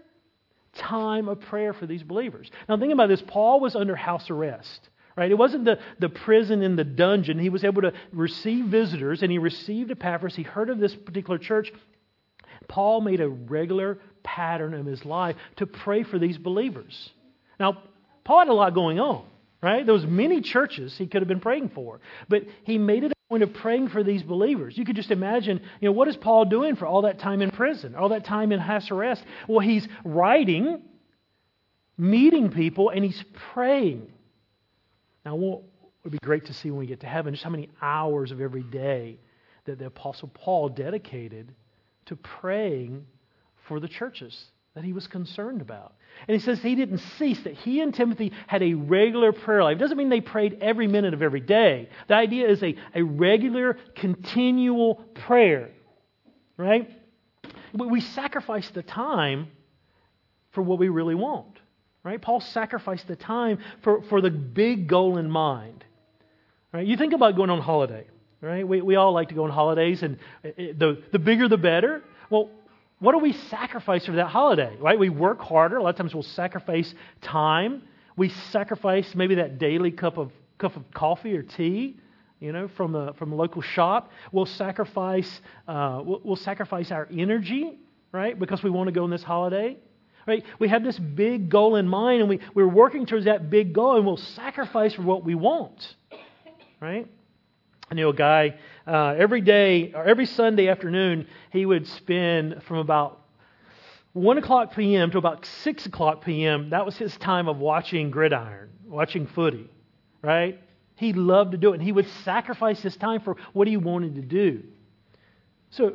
time 0.73 1.27
of 1.27 1.41
prayer 1.41 1.73
for 1.73 1.85
these 1.85 2.03
believers. 2.03 2.49
Now, 2.69 2.77
think 2.77 2.93
about 2.93 3.09
this 3.09 3.21
Paul 3.21 3.59
was 3.59 3.75
under 3.75 3.95
house 3.95 4.29
arrest. 4.29 4.89
Right? 5.17 5.31
It 5.31 5.37
wasn't 5.37 5.65
the, 5.65 5.79
the 5.97 6.09
prison 6.09 6.61
in 6.61 6.75
the 6.75 6.83
dungeon. 6.83 7.39
He 7.39 7.49
was 7.49 7.63
able 7.63 7.81
to 7.81 7.91
receive 8.13 8.65
visitors, 8.65 9.23
and 9.23 9.31
he 9.31 9.39
received 9.39 9.89
Epaphras. 9.89 10.35
He 10.35 10.43
heard 10.43 10.69
of 10.69 10.77
this 10.77 10.95
particular 10.95 11.39
church. 11.39 11.73
Paul 12.67 13.01
made 13.01 13.21
a 13.21 13.29
regular 13.29 13.99
pattern 14.23 14.73
of 14.73 14.85
his 14.85 15.05
life 15.05 15.35
to 15.57 15.65
pray 15.65 16.03
for 16.03 16.19
these 16.19 16.37
believers. 16.37 17.09
Now, 17.59 17.81
Paul 18.23 18.39
had 18.39 18.47
a 18.49 18.53
lot 18.53 18.73
going 18.73 18.99
on, 18.99 19.25
right? 19.61 19.85
There 19.85 19.93
was 19.93 20.05
many 20.05 20.41
churches 20.41 20.97
he 20.97 21.07
could 21.07 21.21
have 21.21 21.27
been 21.27 21.39
praying 21.39 21.69
for, 21.69 22.01
but 22.27 22.43
he 22.63 22.77
made 22.77 23.03
it 23.03 23.11
a 23.11 23.29
point 23.29 23.43
of 23.43 23.53
praying 23.53 23.89
for 23.89 24.03
these 24.03 24.21
believers. 24.21 24.77
You 24.77 24.85
could 24.85 24.95
just 24.95 25.11
imagine, 25.11 25.61
you 25.79 25.87
know, 25.87 25.93
what 25.93 26.07
is 26.07 26.17
Paul 26.17 26.45
doing 26.45 26.75
for 26.75 26.85
all 26.85 27.03
that 27.03 27.19
time 27.19 27.41
in 27.41 27.51
prison, 27.51 27.95
all 27.95 28.09
that 28.09 28.25
time 28.25 28.51
in 28.51 28.59
house 28.59 28.91
arrest? 28.91 29.23
Well, 29.47 29.59
he's 29.59 29.87
writing, 30.03 30.81
meeting 31.97 32.51
people, 32.51 32.89
and 32.89 33.03
he's 33.03 33.23
praying. 33.53 34.11
Now, 35.25 35.35
it 35.35 35.61
would 36.03 36.11
be 36.11 36.19
great 36.23 36.45
to 36.45 36.53
see 36.53 36.69
when 36.69 36.79
we 36.79 36.85
get 36.85 37.01
to 37.01 37.07
heaven 37.07 37.33
just 37.33 37.43
how 37.43 37.49
many 37.49 37.69
hours 37.81 38.31
of 38.31 38.39
every 38.39 38.63
day 38.63 39.19
that 39.65 39.79
the 39.79 39.85
Apostle 39.87 40.29
Paul 40.33 40.69
dedicated 40.69 41.53
to 42.07 42.15
praying 42.15 43.06
for 43.68 43.80
the 43.80 43.88
churches 43.88 44.45
that 44.75 44.83
he 44.83 44.94
was 44.94 45.07
concerned 45.07 45.62
about. 45.62 45.95
And 46.27 46.36
he 46.36 46.44
says 46.44 46.59
he 46.59 46.75
didn't 46.75 47.00
cease, 47.18 47.44
that 47.44 47.56
he 47.56 47.81
and 47.81 47.94
Timothy 47.94 48.31
had 48.45 48.62
a 48.62 48.74
regular 48.75 49.31
prayer 49.31 49.63
life. 49.63 49.77
It 49.77 49.80
doesn't 49.80 49.98
mean 49.98 50.09
they 50.09 50.21
prayed 50.21 50.59
every 50.62 50.88
minute 50.88 51.13
of 51.13 51.21
every 51.21 51.39
day. 51.39 51.89
The 52.07 52.13
idea 52.13 52.48
is 52.48 52.62
a, 52.62 52.75
a 52.94 53.01
regular, 53.01 53.77
continual 53.95 54.95
prayer. 55.25 55.71
Right? 56.57 56.89
We 57.74 58.01
sacrifice 58.01 58.70
the 58.70 58.84
time 58.84 59.48
for 60.51 60.62
what 60.62 60.79
we 60.79 60.89
really 60.89 61.15
want. 61.15 61.60
Right? 62.03 62.22
Paul 62.22 62.39
sacrificed 62.39 63.08
the 63.08 63.15
time 63.15 63.60
for, 63.84 64.03
for 64.03 64.22
the 64.22 64.31
big 64.31 64.88
goal 64.88 65.17
in 65.17 65.29
mind. 65.29 65.84
Right? 66.72 66.86
You 66.86 66.98
think 66.98 67.13
about 67.13 67.36
going 67.36 67.50
on 67.50 67.62
holiday. 67.62 68.05
Right? 68.41 68.67
We, 68.67 68.82
we 68.82 68.96
all 68.96 69.13
like 69.13 69.29
to 69.29 69.36
go 69.36 69.46
on 69.46 69.50
holidays, 69.50 70.03
and 70.03 70.17
the, 70.44 71.01
the 71.12 71.20
bigger 71.20 71.48
the 71.48 71.58
better. 71.58 72.03
Well, 72.29 72.50
what 73.00 73.13
do 73.13 73.20
we 73.20 73.34
sacrifice 73.34 74.06
for 74.06 74.13
that 74.13 74.27
holiday? 74.27 74.75
Right? 74.79 74.98
We 74.98 75.10
work 75.10 75.41
harder. 75.41 75.77
A 75.77 75.84
lot 75.84 75.89
of 75.89 75.96
times 75.96 76.13
we'll 76.13 76.24
sacrifice 76.24 76.94
time. 77.22 77.84
We 78.15 78.29
sacrifice 78.29 79.13
maybe 79.15 79.36
that 79.36 79.60
daily 79.60 79.91
cup 79.91 80.17
of 80.17 80.32
cup 80.58 80.75
of 80.75 80.84
coffee 80.91 81.36
or 81.36 81.44
tea, 81.44 81.98
you 82.39 82.51
know, 82.51 82.67
from 82.67 82.91
the 82.91 83.13
from 83.13 83.29
the 83.29 83.36
local 83.36 83.62
shop. 83.62 84.12
We'll 84.32 84.46
sacrifice 84.46 85.41
uh, 85.67 86.01
we'll, 86.03 86.22
we'll 86.24 86.36
sacrifice 86.36 86.91
our 86.91 87.08
energy, 87.12 87.77
right? 88.12 88.38
Because 88.38 88.63
we 88.63 88.70
want 88.70 88.88
to 88.88 88.91
go 88.91 89.03
on 89.03 89.10
this 89.10 89.24
holiday. 89.24 89.77
Right? 90.27 90.44
We 90.60 90.67
have 90.67 90.84
this 90.84 91.00
big 91.00 91.50
goal 91.50 91.77
in 91.77 91.88
mind, 91.88 92.20
and 92.20 92.29
we, 92.29 92.41
we're 92.53 92.67
working 92.67 93.06
towards 93.06 93.25
that 93.25 93.50
big 93.50 93.72
goal, 93.72 93.96
and 93.96 94.06
we'll 94.06 94.17
sacrifice 94.17 94.94
for 94.94 95.03
what 95.03 95.24
we 95.24 95.36
want. 95.36 95.96
Right? 96.82 97.08
I 97.89 97.96
knew 97.96 98.10
a 98.10 98.13
guy 98.13 98.56
uh, 98.86 99.15
every 99.17 99.41
day 99.41 99.94
or 99.94 100.03
every 100.03 100.25
Sunday 100.25 100.67
afternoon 100.67 101.27
he 101.51 101.65
would 101.65 101.88
spend 101.88 102.62
from 102.63 102.77
about 102.77 103.22
one 104.12 104.38
o'clock 104.38 104.75
p.m. 104.75 105.12
to 105.12 105.17
about 105.17 105.46
six 105.46 105.86
o'clock 105.86 106.25
p.m. 106.25 106.72
That 106.72 106.86
was 106.86 106.98
his 106.98 107.15
time 107.17 107.48
of 107.48 107.60
watching 107.60 108.12
gridiron, 108.12 108.70
watching 108.86 109.27
footy, 109.27 109.70
right? 110.22 110.60
He 110.96 111.13
loved 111.13 111.51
to 111.51 111.58
do 111.58 111.72
it, 111.72 111.75
and 111.75 111.84
he 111.84 111.91
would 111.91 112.08
sacrifice 112.25 112.82
his 112.82 112.98
time 112.98 113.22
for 113.22 113.38
what 113.53 113.67
he 113.67 113.77
wanted 113.77 114.15
to 114.15 114.22
do. 114.22 114.63
So, 115.70 115.94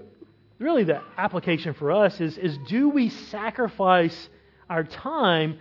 really, 0.58 0.84
the 0.84 1.02
application 1.18 1.74
for 1.74 1.90
us 1.90 2.20
is: 2.20 2.38
is 2.38 2.56
do 2.68 2.88
we 2.88 3.10
sacrifice 3.10 4.28
our 4.70 4.84
time 4.84 5.58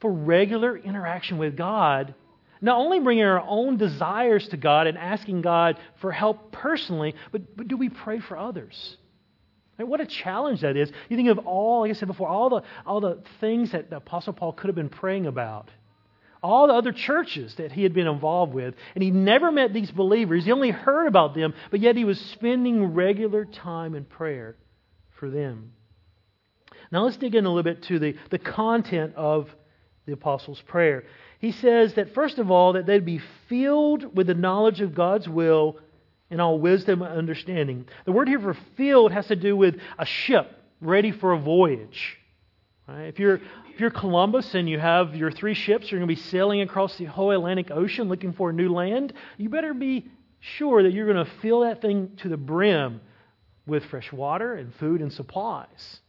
for 0.00 0.12
regular 0.12 0.76
interaction 0.76 1.38
with 1.38 1.56
God 1.56 2.14
not 2.60 2.78
only 2.78 3.00
bringing 3.00 3.24
our 3.24 3.40
own 3.40 3.76
desires 3.76 4.48
to 4.48 4.56
God 4.56 4.86
and 4.86 4.96
asking 4.96 5.42
God 5.42 5.78
for 6.00 6.12
help 6.12 6.52
personally, 6.52 7.14
but, 7.32 7.56
but 7.56 7.68
do 7.68 7.76
we 7.76 7.88
pray 7.88 8.20
for 8.20 8.36
others? 8.36 8.96
Right, 9.78 9.86
what 9.86 10.00
a 10.00 10.06
challenge 10.06 10.62
that 10.62 10.76
is. 10.76 10.90
You 11.08 11.16
think 11.16 11.28
of 11.28 11.38
all, 11.46 11.82
like 11.82 11.90
I 11.90 11.94
said 11.94 12.08
before, 12.08 12.28
all 12.28 12.48
the, 12.48 12.62
all 12.86 13.00
the 13.00 13.22
things 13.40 13.72
that 13.72 13.90
the 13.90 13.96
Apostle 13.96 14.32
Paul 14.32 14.52
could 14.52 14.68
have 14.68 14.74
been 14.74 14.88
praying 14.88 15.26
about, 15.26 15.70
all 16.42 16.68
the 16.68 16.74
other 16.74 16.92
churches 16.92 17.54
that 17.56 17.72
he 17.72 17.82
had 17.82 17.92
been 17.92 18.06
involved 18.06 18.54
with, 18.54 18.74
and 18.94 19.02
he 19.02 19.10
never 19.10 19.52
met 19.52 19.74
these 19.74 19.90
believers. 19.90 20.44
He 20.44 20.52
only 20.52 20.70
heard 20.70 21.08
about 21.08 21.34
them, 21.34 21.52
but 21.70 21.80
yet 21.80 21.96
he 21.96 22.04
was 22.04 22.18
spending 22.32 22.94
regular 22.94 23.44
time 23.44 23.94
in 23.94 24.04
prayer 24.04 24.56
for 25.18 25.28
them. 25.28 25.72
Now 26.90 27.04
let's 27.04 27.16
dig 27.16 27.34
in 27.34 27.44
a 27.44 27.48
little 27.48 27.62
bit 27.62 27.82
to 27.84 27.98
the, 27.98 28.16
the 28.30 28.38
content 28.38 29.14
of 29.16 29.48
the 30.06 30.12
Apostles' 30.12 30.62
Prayer. 30.62 31.04
He 31.38 31.52
says 31.52 31.94
that, 31.94 32.14
first 32.14 32.38
of 32.38 32.50
all, 32.50 32.74
that 32.74 32.86
they'd 32.86 33.04
be 33.04 33.20
filled 33.48 34.16
with 34.16 34.26
the 34.26 34.34
knowledge 34.34 34.80
of 34.80 34.94
God's 34.94 35.28
will 35.28 35.78
and 36.30 36.40
all 36.40 36.58
wisdom 36.58 37.02
and 37.02 37.12
understanding. 37.12 37.86
The 38.04 38.12
word 38.12 38.28
here 38.28 38.40
for 38.40 38.56
filled 38.76 39.12
has 39.12 39.26
to 39.28 39.36
do 39.36 39.56
with 39.56 39.76
a 39.98 40.06
ship 40.06 40.50
ready 40.80 41.12
for 41.12 41.32
a 41.32 41.38
voyage. 41.38 42.18
Right? 42.88 43.04
If 43.04 43.18
you're 43.18 43.40
if 43.72 43.80
you're 43.80 43.90
Columbus 43.90 44.54
and 44.54 44.68
you 44.68 44.78
have 44.78 45.14
your 45.14 45.30
three 45.30 45.54
ships, 45.54 45.90
you're 45.90 46.00
going 46.00 46.08
to 46.08 46.14
be 46.14 46.20
sailing 46.20 46.62
across 46.62 46.96
the 46.96 47.04
whole 47.04 47.30
Atlantic 47.30 47.70
Ocean 47.70 48.08
looking 48.08 48.32
for 48.32 48.50
a 48.50 48.52
new 48.52 48.72
land. 48.72 49.12
You 49.36 49.50
better 49.50 49.74
be 49.74 50.06
sure 50.40 50.82
that 50.82 50.92
you're 50.92 51.12
going 51.12 51.24
to 51.24 51.30
fill 51.42 51.60
that 51.60 51.82
thing 51.82 52.12
to 52.18 52.28
the 52.28 52.36
brim 52.36 53.00
with 53.66 53.84
fresh 53.86 54.10
water 54.12 54.54
and 54.54 54.74
food 54.76 55.02
and 55.02 55.12
supplies. 55.12 56.00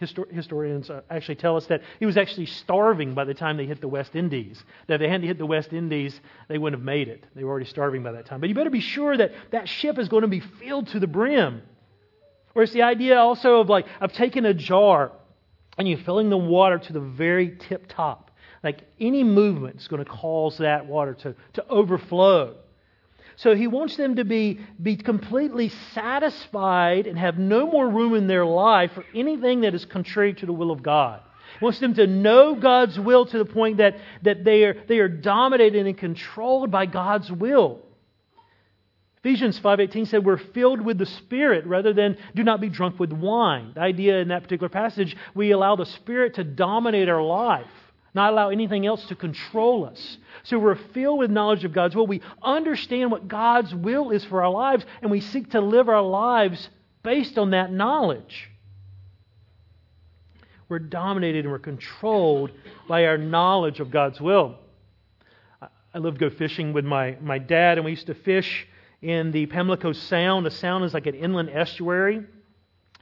Histor- 0.00 0.30
historians 0.32 0.90
uh, 0.90 1.00
actually 1.10 1.34
tell 1.34 1.56
us 1.56 1.66
that 1.66 1.82
he 1.98 2.06
was 2.06 2.16
actually 2.16 2.46
starving 2.46 3.14
by 3.14 3.24
the 3.24 3.34
time 3.34 3.56
they 3.56 3.66
hit 3.66 3.80
the 3.80 3.88
West 3.88 4.14
Indies. 4.14 4.62
That 4.86 4.94
if 4.94 5.00
they 5.00 5.08
hadn't 5.08 5.26
hit 5.26 5.38
the 5.38 5.46
West 5.46 5.72
Indies, 5.72 6.18
they 6.48 6.56
wouldn't 6.56 6.80
have 6.80 6.86
made 6.86 7.08
it. 7.08 7.24
They 7.34 7.42
were 7.42 7.50
already 7.50 7.66
starving 7.66 8.04
by 8.04 8.12
that 8.12 8.26
time. 8.26 8.40
But 8.40 8.48
you 8.48 8.54
better 8.54 8.70
be 8.70 8.80
sure 8.80 9.16
that 9.16 9.32
that 9.50 9.68
ship 9.68 9.98
is 9.98 10.08
going 10.08 10.22
to 10.22 10.28
be 10.28 10.40
filled 10.40 10.88
to 10.88 11.00
the 11.00 11.08
brim. 11.08 11.62
Or 12.54 12.62
it's 12.62 12.72
the 12.72 12.82
idea 12.82 13.18
also 13.18 13.60
of 13.60 13.68
like 13.68 13.86
of 14.00 14.12
taking 14.12 14.44
a 14.44 14.54
jar 14.54 15.12
and 15.76 15.88
you're 15.88 15.98
filling 15.98 16.28
the 16.28 16.38
water 16.38 16.78
to 16.78 16.92
the 16.92 17.00
very 17.00 17.56
tip 17.56 17.86
top. 17.88 18.30
Like 18.62 18.82
any 19.00 19.24
movement 19.24 19.76
is 19.76 19.88
going 19.88 20.04
to 20.04 20.10
cause 20.10 20.58
that 20.58 20.86
water 20.86 21.14
to, 21.14 21.34
to 21.54 21.66
overflow. 21.68 22.56
So 23.38 23.54
he 23.54 23.68
wants 23.68 23.96
them 23.96 24.16
to 24.16 24.24
be, 24.24 24.58
be 24.82 24.96
completely 24.96 25.68
satisfied 25.94 27.06
and 27.06 27.16
have 27.16 27.38
no 27.38 27.70
more 27.70 27.88
room 27.88 28.14
in 28.14 28.26
their 28.26 28.44
life 28.44 28.90
for 28.92 29.04
anything 29.14 29.60
that 29.60 29.74
is 29.74 29.84
contrary 29.84 30.34
to 30.34 30.46
the 30.46 30.52
will 30.52 30.72
of 30.72 30.82
God. 30.82 31.22
He 31.60 31.64
wants 31.64 31.78
them 31.78 31.94
to 31.94 32.08
know 32.08 32.56
God's 32.56 32.98
will 32.98 33.26
to 33.26 33.38
the 33.38 33.44
point 33.44 33.76
that, 33.76 33.96
that 34.22 34.42
they, 34.42 34.64
are, 34.64 34.74
they 34.88 34.98
are 34.98 35.08
dominated 35.08 35.86
and 35.86 35.96
controlled 35.96 36.72
by 36.72 36.86
God's 36.86 37.30
will. 37.30 37.78
Ephesians 39.18 39.58
5:18 39.60 40.08
said 40.08 40.24
we're 40.24 40.36
filled 40.36 40.80
with 40.80 40.98
the 40.98 41.06
Spirit 41.06 41.64
rather 41.64 41.92
than 41.92 42.16
do 42.34 42.42
not 42.42 42.60
be 42.60 42.68
drunk 42.68 42.98
with 42.98 43.12
wine. 43.12 43.72
The 43.74 43.80
idea 43.80 44.18
in 44.18 44.28
that 44.28 44.42
particular 44.42 44.68
passage, 44.68 45.16
we 45.34 45.52
allow 45.52 45.76
the 45.76 45.86
Spirit 45.86 46.34
to 46.34 46.44
dominate 46.44 47.08
our 47.08 47.22
life 47.22 47.66
not 48.14 48.32
allow 48.32 48.48
anything 48.50 48.86
else 48.86 49.04
to 49.06 49.14
control 49.14 49.84
us. 49.84 50.18
So 50.44 50.58
we're 50.58 50.74
filled 50.74 51.18
with 51.18 51.30
knowledge 51.30 51.64
of 51.64 51.72
God's 51.72 51.94
will. 51.94 52.06
We 52.06 52.22
understand 52.42 53.10
what 53.10 53.28
God's 53.28 53.74
will 53.74 54.10
is 54.10 54.24
for 54.24 54.42
our 54.42 54.50
lives, 54.50 54.84
and 55.02 55.10
we 55.10 55.20
seek 55.20 55.50
to 55.50 55.60
live 55.60 55.88
our 55.88 56.02
lives 56.02 56.68
based 57.02 57.38
on 57.38 57.50
that 57.50 57.72
knowledge. 57.72 58.50
We're 60.68 60.78
dominated 60.78 61.44
and 61.44 61.52
we're 61.52 61.58
controlled 61.58 62.50
by 62.86 63.06
our 63.06 63.16
knowledge 63.16 63.80
of 63.80 63.90
God's 63.90 64.20
will. 64.20 64.56
I 65.62 65.98
love 65.98 66.18
to 66.18 66.20
go 66.20 66.30
fishing 66.30 66.72
with 66.72 66.84
my, 66.84 67.16
my 67.20 67.38
dad, 67.38 67.78
and 67.78 67.84
we 67.84 67.92
used 67.92 68.06
to 68.08 68.14
fish 68.14 68.66
in 69.00 69.32
the 69.32 69.46
Pamlico 69.46 69.92
Sound. 69.92 70.44
The 70.44 70.50
Sound 70.50 70.84
is 70.84 70.92
like 70.92 71.06
an 71.06 71.14
inland 71.14 71.50
estuary. 71.50 72.26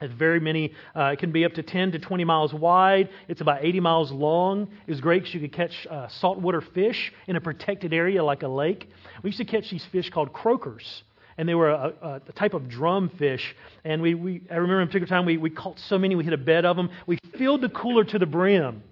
It's 0.00 0.12
very 0.12 0.40
many, 0.40 0.74
uh, 0.94 1.04
it 1.14 1.18
can 1.18 1.32
be 1.32 1.44
up 1.46 1.54
to 1.54 1.62
10 1.62 1.92
to 1.92 1.98
20 1.98 2.24
miles 2.24 2.52
wide. 2.52 3.08
It's 3.28 3.40
about 3.40 3.64
80 3.64 3.80
miles 3.80 4.12
long. 4.12 4.68
It's 4.86 5.00
great 5.00 5.22
because 5.22 5.34
you 5.34 5.40
could 5.40 5.52
catch 5.52 5.86
uh, 5.90 6.08
saltwater 6.08 6.60
fish 6.60 7.12
in 7.26 7.36
a 7.36 7.40
protected 7.40 7.94
area 7.94 8.22
like 8.22 8.42
a 8.42 8.48
lake. 8.48 8.90
We 9.22 9.28
used 9.28 9.38
to 9.38 9.46
catch 9.46 9.70
these 9.70 9.86
fish 9.90 10.10
called 10.10 10.34
croakers, 10.34 11.02
and 11.38 11.48
they 11.48 11.54
were 11.54 11.70
a, 11.70 12.20
a 12.28 12.32
type 12.32 12.52
of 12.52 12.68
drum 12.68 13.10
fish. 13.18 13.56
And 13.84 14.02
we, 14.02 14.14
we, 14.14 14.42
I 14.50 14.56
remember 14.56 14.82
in 14.82 14.84
a 14.84 14.86
particular 14.86 15.08
time 15.08 15.24
we, 15.24 15.38
we 15.38 15.48
caught 15.48 15.78
so 15.78 15.98
many, 15.98 16.14
we 16.14 16.24
hit 16.24 16.34
a 16.34 16.38
bed 16.38 16.66
of 16.66 16.76
them. 16.76 16.90
We 17.06 17.18
filled 17.38 17.62
the 17.62 17.70
cooler 17.70 18.04
to 18.04 18.18
the 18.18 18.26
brim. 18.26 18.82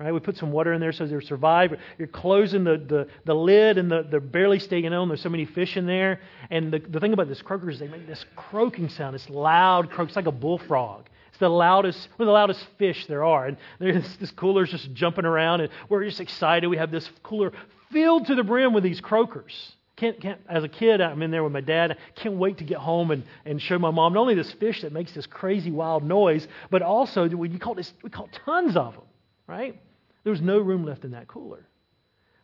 Right? 0.00 0.14
We 0.14 0.20
put 0.20 0.38
some 0.38 0.50
water 0.50 0.72
in 0.72 0.80
there 0.80 0.92
so 0.92 1.06
they'll 1.06 1.20
survive. 1.20 1.78
You're 1.98 2.08
closing 2.08 2.64
the, 2.64 2.78
the, 2.78 3.06
the 3.26 3.34
lid 3.34 3.76
and 3.76 3.90
the, 3.90 4.06
they're 4.10 4.18
barely 4.18 4.58
staying 4.58 4.90
on. 4.94 5.08
There's 5.08 5.20
so 5.20 5.28
many 5.28 5.44
fish 5.44 5.76
in 5.76 5.86
there. 5.86 6.20
And 6.48 6.72
the, 6.72 6.78
the 6.78 7.00
thing 7.00 7.12
about 7.12 7.28
this 7.28 7.42
croaker 7.42 7.68
is 7.68 7.78
they 7.78 7.86
make 7.86 8.06
this 8.06 8.24
croaking 8.34 8.88
sound, 8.88 9.14
It's 9.14 9.28
loud 9.28 9.90
croak. 9.90 10.08
It's 10.08 10.16
like 10.16 10.24
a 10.26 10.32
bullfrog. 10.32 11.04
It's 11.28 11.38
the 11.38 11.50
loudest, 11.50 12.08
one 12.16 12.26
of 12.26 12.28
the 12.28 12.32
loudest 12.32 12.66
fish 12.78 13.06
there 13.08 13.24
are. 13.24 13.46
And 13.46 13.58
there's 13.78 14.16
this 14.16 14.30
cooler's 14.30 14.70
just 14.70 14.90
jumping 14.94 15.26
around, 15.26 15.60
and 15.60 15.70
we're 15.90 16.04
just 16.06 16.20
excited. 16.20 16.66
We 16.68 16.78
have 16.78 16.90
this 16.90 17.08
cooler 17.22 17.52
filled 17.92 18.26
to 18.28 18.34
the 18.34 18.42
brim 18.42 18.72
with 18.72 18.82
these 18.82 19.02
croakers. 19.02 19.72
Can't, 19.96 20.18
can't, 20.18 20.40
as 20.48 20.64
a 20.64 20.68
kid, 20.68 21.02
I'm 21.02 21.20
in 21.20 21.30
there 21.30 21.44
with 21.44 21.52
my 21.52 21.60
dad. 21.60 21.90
I 21.90 22.20
can't 22.20 22.36
wait 22.36 22.56
to 22.58 22.64
get 22.64 22.78
home 22.78 23.10
and, 23.10 23.22
and 23.44 23.60
show 23.60 23.78
my 23.78 23.90
mom 23.90 24.14
not 24.14 24.20
only 24.20 24.34
this 24.34 24.50
fish 24.54 24.80
that 24.80 24.94
makes 24.94 25.12
this 25.12 25.26
crazy 25.26 25.70
wild 25.70 26.04
noise, 26.04 26.48
but 26.70 26.80
also 26.80 27.28
we 27.28 27.58
caught, 27.58 27.76
this, 27.76 27.92
we 28.02 28.08
caught 28.08 28.32
tons 28.46 28.78
of 28.78 28.94
them, 28.94 29.04
right? 29.46 29.78
There 30.24 30.30
was 30.30 30.40
no 30.40 30.58
room 30.58 30.84
left 30.84 31.04
in 31.04 31.12
that 31.12 31.28
cooler. 31.28 31.66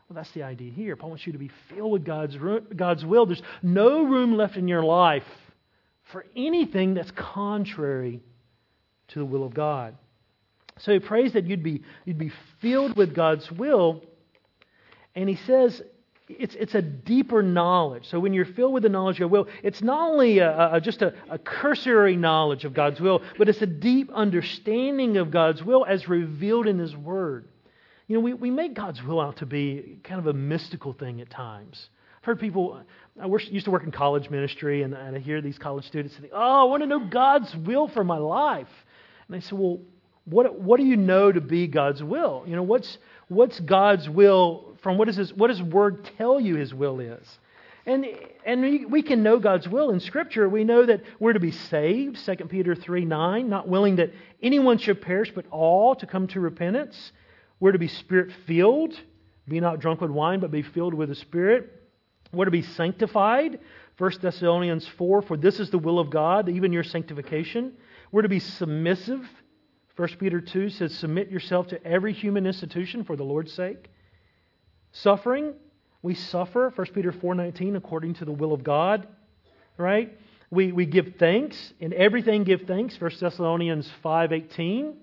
Well, 0.09 0.15
that's 0.15 0.31
the 0.33 0.45
idea 0.45 0.73
here. 0.73 0.97
Paul 0.97 1.11
wants 1.11 1.27
you 1.27 1.33
to 1.33 1.39
be 1.39 1.51
filled 1.69 1.93
with 1.93 2.05
God's, 2.05 2.37
God's 2.75 3.05
will. 3.05 3.27
There's 3.27 3.43
no 3.63 4.05
room 4.05 4.37
left 4.37 4.57
in 4.57 4.69
your 4.69 4.85
life 4.85 5.25
for 6.05 6.25
anything 6.37 6.95
that's 6.95 7.11
contrary 7.11 8.21
to 9.09 9.19
the 9.19 9.25
will 9.25 9.45
of 9.45 9.53
God. 9.53 9.97
So 10.79 10.93
he 10.93 11.01
prays 11.01 11.33
that 11.33 11.45
you'd 11.45 11.63
be, 11.63 11.83
you'd 12.05 12.19
be 12.19 12.33
filled 12.61 12.97
with 12.97 13.15
God's 13.15 13.51
will. 13.51 14.03
And 15.15 15.29
he 15.29 15.37
says 15.37 15.83
it's, 16.29 16.55
it's 16.55 16.75
a 16.75 16.83
deeper 16.83 17.43
knowledge. 17.43 18.09
So 18.09 18.21
when 18.21 18.33
you're 18.33 18.45
filled 18.45 18.75
with 18.75 18.83
the 18.83 18.89
knowledge 18.89 19.21
of 19.21 19.31
will, 19.31 19.49
it's 19.63 19.83
not 19.83 20.11
only 20.11 20.39
a, 20.39 20.75
a, 20.75 20.81
just 20.81 21.03
a, 21.03 21.15
a 21.31 21.39
cursory 21.39 22.17
knowledge 22.17 22.65
of 22.65 22.75
God's 22.75 23.01
will, 23.01 23.23
but 23.39 23.49
it's 23.49 23.63
a 23.63 23.67
deep 23.67 24.11
understanding 24.13 25.17
of 25.17 25.31
God's 25.31 25.63
will 25.63 25.85
as 25.85 26.09
revealed 26.09 26.67
in 26.67 26.79
His 26.79 26.97
Word. 26.97 27.49
You 28.09 28.17
know, 28.17 28.21
we, 28.21 28.35
we 28.35 28.51
make 28.51 28.75
God's 28.75 29.03
will 29.03 29.21
out 29.21 29.37
to 29.39 29.47
be 29.47 29.99
kind 30.05 30.21
of 30.21 30.27
a 30.27 30.33
mystical 30.33 30.93
thing 30.93 31.21
at 31.21 31.29
times. 31.31 31.89
I've 32.19 32.25
heard 32.25 32.41
people, 32.41 32.81
I 33.21 33.27
used 33.27 33.65
to 33.65 33.71
work 33.71 33.85
in 33.85 33.91
college 33.91 34.31
ministry, 34.31 34.83
and, 34.83 34.95
and 34.95 35.17
I 35.17 35.19
hear 35.19 35.41
these 35.41 35.59
college 35.59 35.87
students 35.87 36.17
say, 36.17 36.31
Oh, 36.33 36.63
I 36.63 36.65
want 36.65 36.83
to 36.83 36.87
know 36.87 37.01
God's 37.01 37.55
will 37.57 37.89
for 37.89 38.05
my 38.05 38.19
life. 38.19 38.69
And 39.27 39.37
I 39.37 39.41
say, 39.41 39.57
Well, 39.57 39.81
what, 40.25 40.59
what 40.61 40.79
do 40.79 40.87
you 40.87 40.97
know 40.97 41.33
to 41.33 41.41
be 41.41 41.67
God's 41.67 42.03
will? 42.03 42.45
You 42.47 42.57
know, 42.57 42.63
what's, 42.63 42.99
what's 43.29 43.59
God's 43.61 44.09
will 44.09 44.77
from 44.83 44.99
what, 44.99 45.09
is 45.09 45.17
his, 45.17 45.33
what 45.33 45.49
does 45.49 45.63
Word 45.63 46.09
tell 46.17 46.39
you 46.39 46.57
His 46.57 46.75
will 46.75 47.01
is? 47.01 47.39
And, 47.87 48.05
and 48.45 48.91
we 48.91 49.03
can 49.03 49.23
know 49.23 49.39
God's 49.39 49.69
will 49.69 49.91
in 49.91 50.01
Scripture. 50.01 50.49
We 50.49 50.65
know 50.65 50.87
that 50.87 51.03
we're 51.21 51.33
to 51.33 51.41
be 51.41 51.53
saved, 51.53 52.19
2 52.25 52.37
Peter 52.47 52.75
3 52.75 53.05
9, 53.05 53.49
not 53.49 53.69
willing 53.69 53.97
that 53.97 54.13
anyone 54.43 54.79
should 54.79 55.01
perish, 55.01 55.33
but 55.33 55.47
all 55.53 55.95
to 55.97 56.07
come 56.07 56.27
to 56.29 56.41
repentance. 56.41 57.13
We're 57.61 57.73
to 57.73 57.79
be 57.79 57.89
spirit 57.89 58.33
filled, 58.47 58.95
be 59.49 59.61
not 59.61 59.81
drunk 59.81 60.01
with 60.01 60.11
wine, 60.11 60.41
but 60.41 60.51
be 60.51 60.63
filled 60.63 60.95
with 60.95 61.09
the 61.09 61.15
Spirit. 61.15 61.73
We're 62.33 62.45
to 62.45 62.51
be 62.51 62.63
sanctified, 62.63 63.61
1 63.99 64.13
Thessalonians 64.21 64.87
4, 64.87 65.23
for 65.23 65.37
this 65.37 65.61
is 65.61 65.71
the 65.71 65.79
will 65.79 65.99
of 65.99 66.11
God, 66.11 66.49
even 66.49 66.73
your 66.73 66.85
sanctification. 66.85 67.73
We're 68.13 68.23
to 68.23 68.29
be 68.29 68.41
submissive. 68.41 69.27
1 69.97 70.09
Peter 70.19 70.41
2 70.41 70.69
says, 70.69 70.95
Submit 70.95 71.31
yourself 71.31 71.69
to 71.69 71.83
every 71.87 72.13
human 72.13 72.47
institution 72.47 73.05
for 73.05 73.17
the 73.17 73.25
Lord's 73.25 73.53
sake. 73.53 73.89
Suffering, 74.93 75.55
we 76.03 76.15
suffer, 76.15 76.73
1 76.75 76.87
Peter 76.89 77.13
4.19, 77.13 77.77
according 77.77 78.15
to 78.15 78.25
the 78.25 78.33
will 78.33 78.53
of 78.53 78.63
God. 78.63 79.09
Right? 79.79 80.19
We, 80.51 80.73
we 80.73 80.85
give 80.85 81.15
thanks. 81.19 81.73
In 81.81 81.93
everything 81.93 82.45
give 82.45 82.63
thanks, 82.63 83.01
1 83.01 83.13
Thessalonians 83.21 83.91
5.18. 84.05 84.95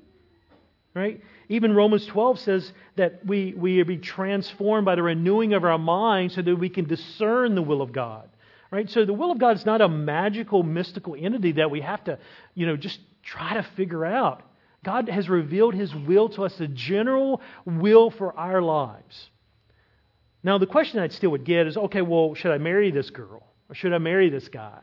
Right? 0.95 1.21
Even 1.49 1.73
Romans 1.73 2.05
12 2.05 2.39
says 2.39 2.71
that 2.97 3.25
we, 3.25 3.53
we 3.57 3.81
be 3.83 3.97
transformed 3.97 4.85
by 4.85 4.95
the 4.95 5.01
renewing 5.01 5.53
of 5.53 5.63
our 5.63 5.77
mind 5.79 6.31
so 6.33 6.41
that 6.41 6.55
we 6.55 6.69
can 6.69 6.85
discern 6.85 7.55
the 7.55 7.63
will 7.63 7.81
of 7.81 7.91
God. 7.91 8.29
Right? 8.69 8.89
So 8.89 9.05
the 9.05 9.13
will 9.13 9.31
of 9.31 9.39
God 9.39 9.55
is 9.55 9.65
not 9.65 9.81
a 9.81 9.89
magical, 9.89 10.61
mystical 10.61 11.15
entity 11.17 11.53
that 11.53 11.71
we 11.71 11.81
have 11.81 12.03
to, 12.05 12.19
you 12.53 12.67
know, 12.67 12.77
just 12.77 12.99
try 13.23 13.55
to 13.55 13.63
figure 13.75 14.05
out. 14.05 14.43
God 14.83 15.09
has 15.09 15.29
revealed 15.29 15.73
His 15.73 15.93
will 15.95 16.29
to 16.29 16.43
us, 16.43 16.57
the 16.57 16.67
general 16.67 17.41
will 17.65 18.11
for 18.11 18.37
our 18.37 18.61
lives. 18.61 19.29
Now, 20.43 20.57
the 20.57 20.67
question 20.67 20.99
I 20.99 21.07
still 21.07 21.31
would 21.31 21.45
get 21.45 21.67
is 21.67 21.77
okay, 21.77 22.01
well, 22.01 22.35
should 22.35 22.51
I 22.51 22.57
marry 22.57 22.91
this 22.91 23.09
girl? 23.09 23.43
Or 23.69 23.75
should 23.75 23.93
I 23.93 23.97
marry 23.97 24.29
this 24.29 24.49
guy? 24.49 24.81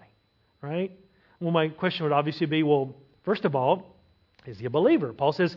Right? 0.63 0.99
Well, 1.39 1.53
my 1.53 1.69
question 1.69 2.05
would 2.05 2.13
obviously 2.13 2.47
be 2.47 2.63
well, 2.63 2.95
first 3.25 3.45
of 3.45 3.55
all, 3.55 3.97
is 4.47 4.59
he 4.59 4.67
a 4.67 4.71
believer? 4.71 5.13
Paul 5.13 5.33
says, 5.33 5.57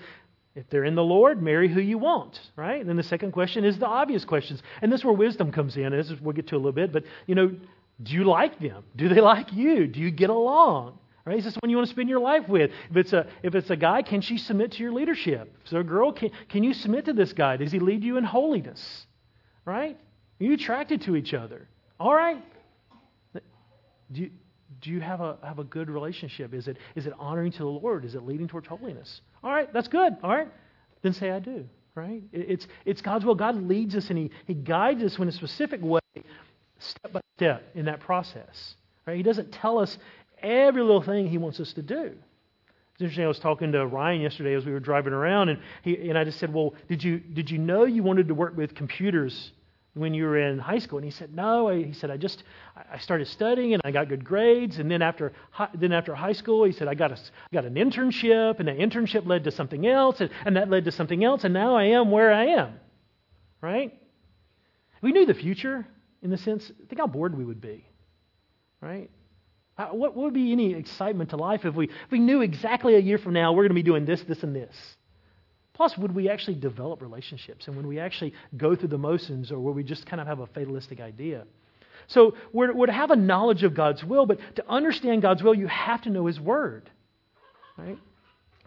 if 0.56 0.70
they're 0.70 0.84
in 0.84 0.96
the 0.96 1.04
Lord, 1.04 1.42
marry 1.42 1.68
who 1.68 1.82
you 1.82 1.98
want, 1.98 2.40
right? 2.56 2.80
And 2.80 2.88
then 2.88 2.96
the 2.96 3.04
second 3.04 3.32
question 3.32 3.66
is 3.66 3.80
the 3.80 3.88
obvious 3.88 4.24
questions. 4.24 4.62
And 4.82 4.92
this 4.92 5.00
is 5.00 5.06
where 5.06 5.14
wisdom 5.14 5.52
comes 5.52 5.78
in. 5.78 5.92
This 5.92 6.12
is, 6.12 6.22
we'll 6.22 6.34
get 6.34 6.48
to 6.48 6.56
a 6.56 6.58
little 6.58 6.72
bit. 6.72 6.94
But, 6.94 7.06
you 7.26 7.34
know, 7.34 7.56
do 8.02 8.14
you 8.14 8.24
like 8.24 8.60
them? 8.60 8.84
Do 8.96 9.10
they 9.10 9.22
like 9.22 9.52
you? 9.54 9.88
Do 9.88 10.00
you 10.00 10.12
get 10.12 10.30
along? 10.30 11.00
Right? 11.26 11.38
Is 11.38 11.46
this 11.46 11.56
one 11.56 11.70
you 11.70 11.78
want 11.78 11.88
to 11.88 11.94
spend 11.94 12.10
your 12.10 12.20
life 12.20 12.50
with? 12.50 12.70
If 12.90 12.98
it's 12.98 13.14
a 13.14 13.28
if 13.44 13.56
it's 13.56 13.70
a 13.70 13.78
guy, 13.78 14.02
can 14.02 14.20
she 14.20 14.38
submit 14.38 14.74
to 14.74 14.84
your 14.84 14.92
leadership? 14.92 15.54
If 15.60 15.62
it's 15.64 15.72
a 15.72 15.82
girl, 15.82 16.12
can, 16.12 16.32
can 16.50 16.66
you 16.66 16.74
submit 16.74 17.06
to 17.06 17.14
this 17.14 17.32
guy? 17.32 17.56
Does 17.56 17.72
he 17.72 17.80
lead 17.80 18.04
you 18.04 18.18
in 18.18 18.26
holiness? 18.26 19.06
Right? 19.64 19.98
Are 20.42 20.44
you 20.44 20.54
attracted 20.54 21.04
to 21.04 21.16
each 21.16 21.34
other? 21.34 21.70
All 21.98 22.14
right. 22.14 22.44
Do 23.34 24.22
you, 24.22 24.32
do 24.84 24.92
you 24.92 25.00
have 25.00 25.22
a, 25.22 25.38
have 25.44 25.60
a 25.60 25.64
good 25.64 25.90
relationship? 25.90 26.54
Is 26.54 26.68
it, 26.68 26.78
is 26.96 27.08
it 27.08 27.14
honoring 27.18 27.54
to 27.54 27.60
the 27.60 27.66
Lord? 27.66 28.04
Is 28.04 28.16
it 28.16 28.24
leading 28.24 28.48
towards 28.48 28.68
holiness? 28.68 29.22
All 29.44 29.52
right, 29.52 29.72
that's 29.74 29.88
good. 29.88 30.16
All 30.22 30.30
right, 30.30 30.50
then 31.02 31.14
say 31.14 31.32
I 31.32 31.40
do. 31.40 31.66
Right? 31.96 32.24
It's, 32.32 32.68
it's 32.86 33.02
God's 33.02 33.24
will. 33.24 33.36
God 33.36 33.56
leads 33.56 33.96
us 33.96 34.10
and 34.10 34.18
He, 34.18 34.32
he 34.46 34.54
guides 34.54 35.04
us 35.04 35.18
in 35.18 35.28
a 35.28 35.32
specific 35.32 35.82
way, 35.82 36.00
step 36.80 37.14
by 37.14 37.22
step 37.38 37.64
in 37.76 37.86
that 37.86 38.02
process. 38.02 38.76
Right? 39.06 39.16
He 39.16 39.24
doesn't 39.24 39.52
tell 39.52 39.80
us 39.80 39.98
every 40.42 40.82
little 40.82 41.04
thing 41.04 41.28
He 41.28 41.38
wants 41.38 41.60
us 41.60 41.72
to 41.74 41.82
do. 41.82 42.14
It's 42.94 43.02
interesting. 43.02 43.26
I 43.26 43.28
was 43.28 43.40
talking 43.40 43.72
to 43.72 43.86
Ryan 43.88 44.22
yesterday 44.22 44.54
as 44.56 44.66
we 44.66 44.72
were 44.72 44.80
driving 44.80 45.14
around, 45.14 45.50
and 45.50 45.60
he 45.84 46.10
and 46.10 46.18
I 46.18 46.24
just 46.24 46.40
said, 46.40 46.54
"Well, 46.54 46.76
did 46.88 47.04
you 47.04 47.18
did 47.20 47.50
you 47.50 47.58
know 47.58 47.86
you 47.86 48.04
wanted 48.04 48.28
to 48.28 48.36
work 48.36 48.56
with 48.56 48.76
computers 48.76 49.52
when 49.94 50.14
you 50.14 50.26
were 50.26 50.38
in 50.38 50.60
high 50.60 50.80
school? 50.80 51.00
And 51.00 51.06
he 51.06 51.12
said, 51.12 51.34
No. 51.34 51.70
He 51.70 51.94
said, 51.94 52.12
I 52.12 52.18
just 52.18 52.44
I 52.76 52.98
started 53.00 53.28
studying 53.28 53.74
and 53.74 53.82
I 53.86 53.92
got 53.92 54.10
good 54.10 54.24
grades. 54.24 54.80
And 54.80 54.90
then 54.90 55.02
after 55.02 55.34
then 55.76 55.94
after 55.94 56.14
high 56.16 56.34
school, 56.34 56.64
he 56.64 56.72
said, 56.72 56.88
I 56.88 56.96
got 56.96 57.12
a 57.12 57.18
got 57.54 57.66
an 57.66 57.76
internship, 57.76 58.60
and 58.60 58.68
that 58.68 58.78
internship 58.78 59.26
led 59.26 59.44
to 59.46 59.52
something 59.52 59.88
else, 59.88 60.22
and, 60.22 60.30
and 60.46 60.56
that 60.58 60.70
led 60.70 60.86
to 60.86 60.92
something 60.92 61.24
else, 61.24 61.44
and 61.44 61.54
now 61.54 61.76
I 61.76 61.86
am 61.86 62.12
where 62.12 62.32
I 62.32 62.46
am. 62.48 62.80
Right? 63.62 63.94
we 65.04 65.12
knew 65.12 65.26
the 65.26 65.34
future 65.34 65.86
in 66.24 66.30
the 66.30 66.38
sense, 66.38 66.72
think 66.88 67.00
how 67.00 67.08
bored 67.08 67.38
we 67.38 67.44
would 67.44 67.62
be. 67.62 67.86
Right? 68.80 69.12
What, 69.76 69.96
what 69.98 70.16
would 70.16 70.34
be 70.34 70.52
any 70.54 70.74
excitement 70.74 71.32
to 71.32 71.38
life 71.38 71.66
if 71.66 71.76
we, 71.76 71.86
if 71.86 72.12
we 72.12 72.20
knew 72.20 72.42
exactly 72.42 72.96
a 72.96 73.00
year 73.00 73.18
from 73.18 73.34
now 73.34 73.52
we're 73.52 73.64
going 73.64 73.70
to 73.70 73.76
be 73.76 73.84
doing 73.84 74.06
this, 74.06 74.22
this, 74.24 74.42
and 74.44 74.56
this? 74.56 74.74
Plus, 75.74 75.98
would 75.98 76.14
we 76.14 76.30
actually 76.30 76.56
develop 76.56 77.02
relationships? 77.02 77.68
And 77.68 77.76
when 77.76 77.88
we 77.88 78.00
actually 78.00 78.34
go 78.56 78.76
through 78.76 78.90
the 78.90 78.98
motions, 78.98 79.52
or 79.52 79.60
will 79.60 79.74
we 79.74 79.84
just 79.84 80.06
kind 80.06 80.22
of 80.22 80.28
have 80.28 80.40
a 80.40 80.48
fatalistic 80.48 81.00
idea? 81.00 81.46
So 82.08 82.36
we're, 82.52 82.74
we're, 82.74 82.86
to 82.88 82.92
have 82.92 83.12
a 83.12 83.16
knowledge 83.16 83.64
of 83.64 83.74
God's 83.74 84.04
will, 84.04 84.26
but 84.26 84.40
to 84.58 84.70
understand 84.70 85.22
God's 85.22 85.42
will, 85.42 85.56
you 85.56 85.68
have 85.68 86.02
to 86.04 86.10
know 86.10 86.28
His 86.28 86.40
Word. 86.40 86.90
Right? 87.78 87.98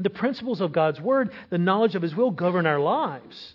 The 0.00 0.10
principles 0.10 0.60
of 0.60 0.72
God's 0.72 1.00
Word, 1.00 1.30
the 1.50 1.58
knowledge 1.58 1.94
of 1.94 2.02
His 2.02 2.14
will, 2.14 2.30
govern 2.30 2.66
our 2.66 2.80
lives. 2.80 3.54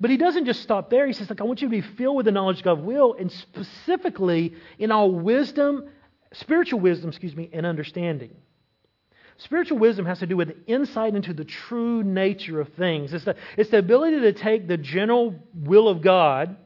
But 0.00 0.10
He 0.10 0.16
doesn't 0.16 0.46
just 0.46 0.62
stop 0.62 0.90
there. 0.90 1.06
He 1.06 1.12
says, 1.12 1.30
like, 1.30 1.40
I 1.40 1.44
want 1.44 1.62
you 1.62 1.68
to 1.68 1.70
be 1.70 1.80
filled 1.80 2.16
with 2.16 2.26
the 2.26 2.32
knowledge 2.32 2.58
of 2.58 2.64
God's 2.64 2.82
will, 2.82 3.14
and 3.14 3.30
specifically 3.30 4.54
in 4.78 4.90
all 4.90 5.12
wisdom, 5.12 5.88
spiritual 6.32 6.80
wisdom, 6.80 7.10
excuse 7.10 7.36
me, 7.36 7.50
and 7.52 7.64
understanding. 7.64 8.34
Spiritual 9.38 9.78
wisdom 9.78 10.06
has 10.06 10.20
to 10.20 10.26
do 10.26 10.36
with 10.36 10.54
insight 10.66 11.14
into 11.14 11.34
the 11.34 11.44
true 11.44 12.02
nature 12.02 12.60
of 12.60 12.68
things. 12.74 13.12
It's 13.12 13.24
the, 13.24 13.36
it's 13.56 13.70
the 13.70 13.78
ability 13.78 14.20
to 14.20 14.32
take 14.32 14.68
the 14.68 14.76
general 14.76 15.34
will 15.54 15.88
of 15.88 16.02
God 16.02 16.56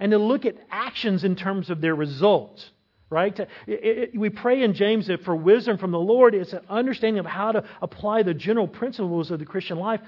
and 0.00 0.10
to 0.10 0.18
look 0.18 0.44
at 0.44 0.56
actions 0.70 1.22
in 1.24 1.36
terms 1.36 1.70
of 1.70 1.80
their 1.80 1.94
results. 1.94 2.70
Right? 3.10 3.38
It, 3.38 3.50
it, 3.68 4.18
we 4.18 4.28
pray 4.30 4.64
in 4.64 4.74
James 4.74 5.06
that 5.06 5.22
for 5.22 5.36
wisdom 5.36 5.78
from 5.78 5.92
the 5.92 6.00
Lord, 6.00 6.34
it's 6.34 6.52
an 6.52 6.62
understanding 6.68 7.20
of 7.20 7.26
how 7.26 7.52
to 7.52 7.64
apply 7.80 8.24
the 8.24 8.34
general 8.34 8.66
principles 8.66 9.30
of 9.30 9.38
the 9.38 9.44
Christian 9.44 9.78
life 9.78 10.00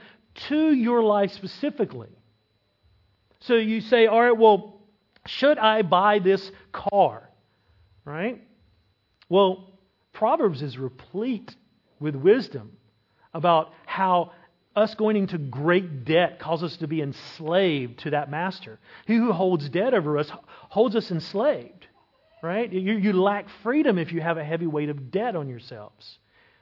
to 0.49 0.73
your 0.73 1.02
life 1.05 1.31
specifically. 1.33 2.09
So 3.40 3.55
you 3.55 3.81
say, 3.81 4.07
all 4.07 4.21
right, 4.21 4.37
well, 4.37 4.81
should 5.26 5.57
I 5.57 5.83
buy 5.83 6.19
this 6.19 6.50
car? 6.73 7.31
Right? 8.05 8.43
Well, 9.28 9.78
Proverbs 10.12 10.62
is 10.62 10.76
replete 10.76 11.55
with 12.00 12.15
wisdom 12.15 12.76
about 13.33 13.73
how 13.85 14.33
us 14.75 14.95
going 14.95 15.17
into 15.17 15.38
great 15.38 16.05
debt 16.05 16.38
causes 16.38 16.73
us 16.73 16.79
to 16.79 16.87
be 16.87 17.00
enslaved 17.00 17.99
to 18.00 18.11
that 18.11 18.31
master. 18.31 18.79
He 19.07 19.15
who 19.15 19.33
holds 19.33 19.69
debt 19.71 19.95
over 19.95 20.19
us 20.19 20.31
holds 20.69 20.95
us 20.95 21.11
enslaved, 21.11 21.87
right? 22.43 22.71
You, 22.71 22.95
you 22.99 23.12
lack 23.15 23.47
freedom 23.62 23.99
if 23.99 24.12
you 24.12 24.21
have 24.21 24.37
a 24.37 24.45
heavy 24.45 24.67
weight 24.67 24.91
of 24.91 25.11
debt 25.11 25.35
on 25.35 25.49
yourselves. 25.49 26.19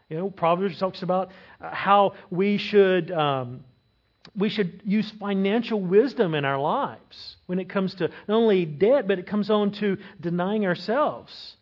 You 0.09 0.19
know, 0.19 0.31
Proverbs 0.31 0.79
talks 0.79 1.03
about 1.03 1.33
uh, 1.61 1.75
how 1.75 2.15
we 2.31 2.59
should. 2.59 3.11
Um, 3.11 3.65
we 4.37 4.49
should 4.49 4.81
use 4.85 5.11
financial 5.21 5.81
wisdom 5.81 6.35
in 6.35 6.45
our 6.45 6.59
lives 6.59 7.37
when 7.47 7.59
it 7.59 7.69
comes 7.69 7.95
to 7.97 8.09
not 8.27 8.37
only 8.37 8.65
debt, 8.65 9.07
but 9.07 9.19
it 9.19 9.27
comes 9.27 9.51
on 9.51 9.71
to 9.73 9.99
denying 10.19 10.65
ourselves. 10.67 11.57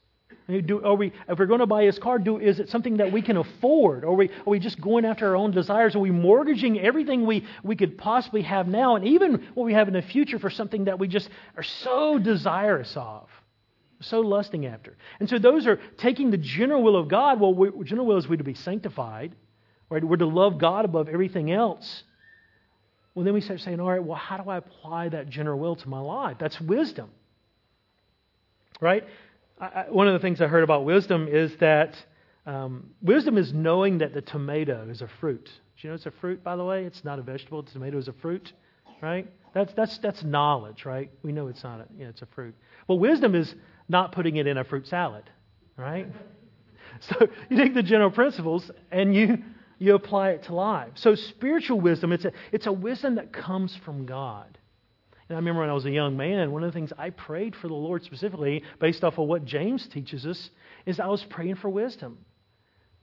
Do, 0.61 0.85
are 0.85 0.95
we, 0.95 1.13
if 1.29 1.39
we're 1.39 1.47
going 1.47 1.61
to 1.61 1.67
buy 1.67 1.85
his 1.85 1.99
car, 1.99 2.19
do, 2.19 2.39
is 2.39 2.61
it 2.61 2.69
something 2.69 2.99
that 2.99 3.11
we 3.11 3.23
can 3.23 3.37
afford? 3.39 4.05
Are 4.05 4.13
we, 4.13 4.29
are 4.29 4.51
we 4.51 4.59
just 4.59 4.81
going 4.81 5.05
after 5.05 5.27
our 5.29 5.37
own 5.37 5.53
desires? 5.53 5.95
Are 5.95 6.01
we 6.01 6.11
mortgaging 6.11 6.79
everything 6.81 7.25
we, 7.25 7.47
we 7.63 7.77
could 7.77 7.97
possibly 7.97 8.43
have 8.43 8.69
now 8.69 8.97
and 8.97 9.07
even 9.07 9.47
what 9.55 9.65
we 9.65 9.73
have 9.73 9.89
in 9.89 9.95
the 9.95 10.03
future 10.03 10.39
for 10.39 10.51
something 10.51 10.85
that 10.85 10.99
we 10.99 11.09
just 11.09 11.31
are 11.57 11.63
so 11.63 12.19
desirous 12.19 12.93
of, 12.97 13.29
so 14.01 14.21
lusting 14.21 14.67
after? 14.67 14.97
And 15.21 15.29
so 15.29 15.39
those 15.39 15.67
are 15.67 15.81
taking 15.97 16.31
the 16.31 16.39
general 16.39 16.83
will 16.83 16.97
of 16.97 17.09
God. 17.09 17.41
Well, 17.41 17.55
we, 17.55 17.85
general 17.85 18.07
will 18.07 18.19
is 18.19 18.29
we 18.29 18.37
to 18.37 18.45
be 18.45 18.55
sanctified, 18.55 19.35
right? 19.89 20.05
We're 20.05 20.17
to 20.17 20.27
love 20.27 20.59
God 20.59 20.85
above 20.85 21.09
everything 21.09 21.51
else. 21.51 22.03
Well, 23.15 23.25
then 23.25 23.35
we 23.35 23.41
start 23.41 23.61
saying, 23.61 23.79
all 23.79 23.91
right, 23.91 24.03
well, 24.03 24.17
how 24.17 24.39
do 24.39 24.49
I 24.49 24.57
apply 24.57 25.11
that 25.11 25.29
general 25.29 25.59
will 25.59 25.77
to 25.77 25.89
my 25.89 26.01
life? 26.01 26.37
That's 26.41 26.61
wisdom, 26.61 27.11
right? 28.81 29.05
I, 29.61 29.87
one 29.89 30.09
of 30.09 30.15
the 30.15 30.19
things 30.19 30.41
I 30.41 30.47
heard 30.47 30.65
about 30.65 30.85
wisdom 30.85 31.29
is 31.29 31.57
that 31.59 31.95
um, 32.47 32.91
wisdom 33.01 33.39
is 33.39 33.53
knowing 33.53 33.99
that 33.99 34.15
the 34.15 34.23
tomato 34.23 34.89
is 34.89 35.03
a 35.03 35.09
fruit. 35.21 35.45
Do 35.45 35.89
you 35.89 35.91
know 35.91 35.95
it's 35.95 36.07
a 36.07 36.11
fruit, 36.11 36.43
by 36.43 36.57
the 36.57 36.65
way? 36.65 36.85
It's 36.85 37.05
not 37.05 37.19
a 37.19 37.23
vegetable. 37.23 37.63
The 37.63 37.71
tomato 37.71 37.99
is 37.99 38.09
a 38.09 38.13
fruit, 38.13 38.53
right? 39.01 39.29
That's, 39.55 39.73
that's, 39.75 39.99
that's 39.99 40.25
knowledge, 40.25 40.85
right? 40.85 41.11
We 41.23 41.33
know 41.33 41.49
it's 41.49 41.63
not 41.63 41.81
a, 41.81 41.87
you 41.97 42.05
know, 42.05 42.11
it's 42.11 42.23
a 42.23 42.27
fruit. 42.27 42.55
Well, 42.89 42.99
wisdom 42.99 43.35
is 43.35 43.55
not 43.89 44.13
putting 44.13 44.37
it 44.37 44.47
in 44.47 44.59
a 44.59 44.65
fruit 44.65 44.87
salad, 44.87 45.25
right? 45.77 46.09
So 47.01 47.27
you 47.49 47.57
take 47.57 47.73
the 47.73 47.83
general 47.83 48.11
principles 48.11 48.71
and 48.91 49.15
you, 49.15 49.39
you 49.79 49.95
apply 49.95 50.33
it 50.33 50.43
to 50.45 50.55
life. 50.55 50.91
So 50.95 51.15
spiritual 51.15 51.81
wisdom, 51.81 52.13
it's 52.13 52.27
a, 52.27 52.33
it's 52.53 52.67
a 52.67 52.73
wisdom 52.73 53.15
that 53.15 53.33
comes 53.33 53.75
from 53.85 54.05
God. 54.05 54.59
And 55.29 55.37
I 55.37 55.39
remember 55.39 55.61
when 55.61 55.71
I 55.71 55.75
was 55.75 55.87
a 55.87 55.91
young 55.91 56.17
man, 56.17 56.51
one 56.53 56.63
of 56.63 56.73
the 56.73 56.77
things 56.77 56.93
I 56.99 57.11
prayed 57.11 57.55
for 57.57 57.69
the 57.69 57.75
Lord 57.75 58.03
specifically, 58.05 58.63
based 58.81 59.05
off 59.05 59.19
of 59.19 59.29
what 59.29 59.45
James 59.45 59.87
teaches 59.93 60.27
us, 60.27 60.51
is 60.87 61.01
I 61.01 61.07
was 61.07 61.25
praying 61.31 61.57
for 61.57 61.71
wisdom. 61.71 62.19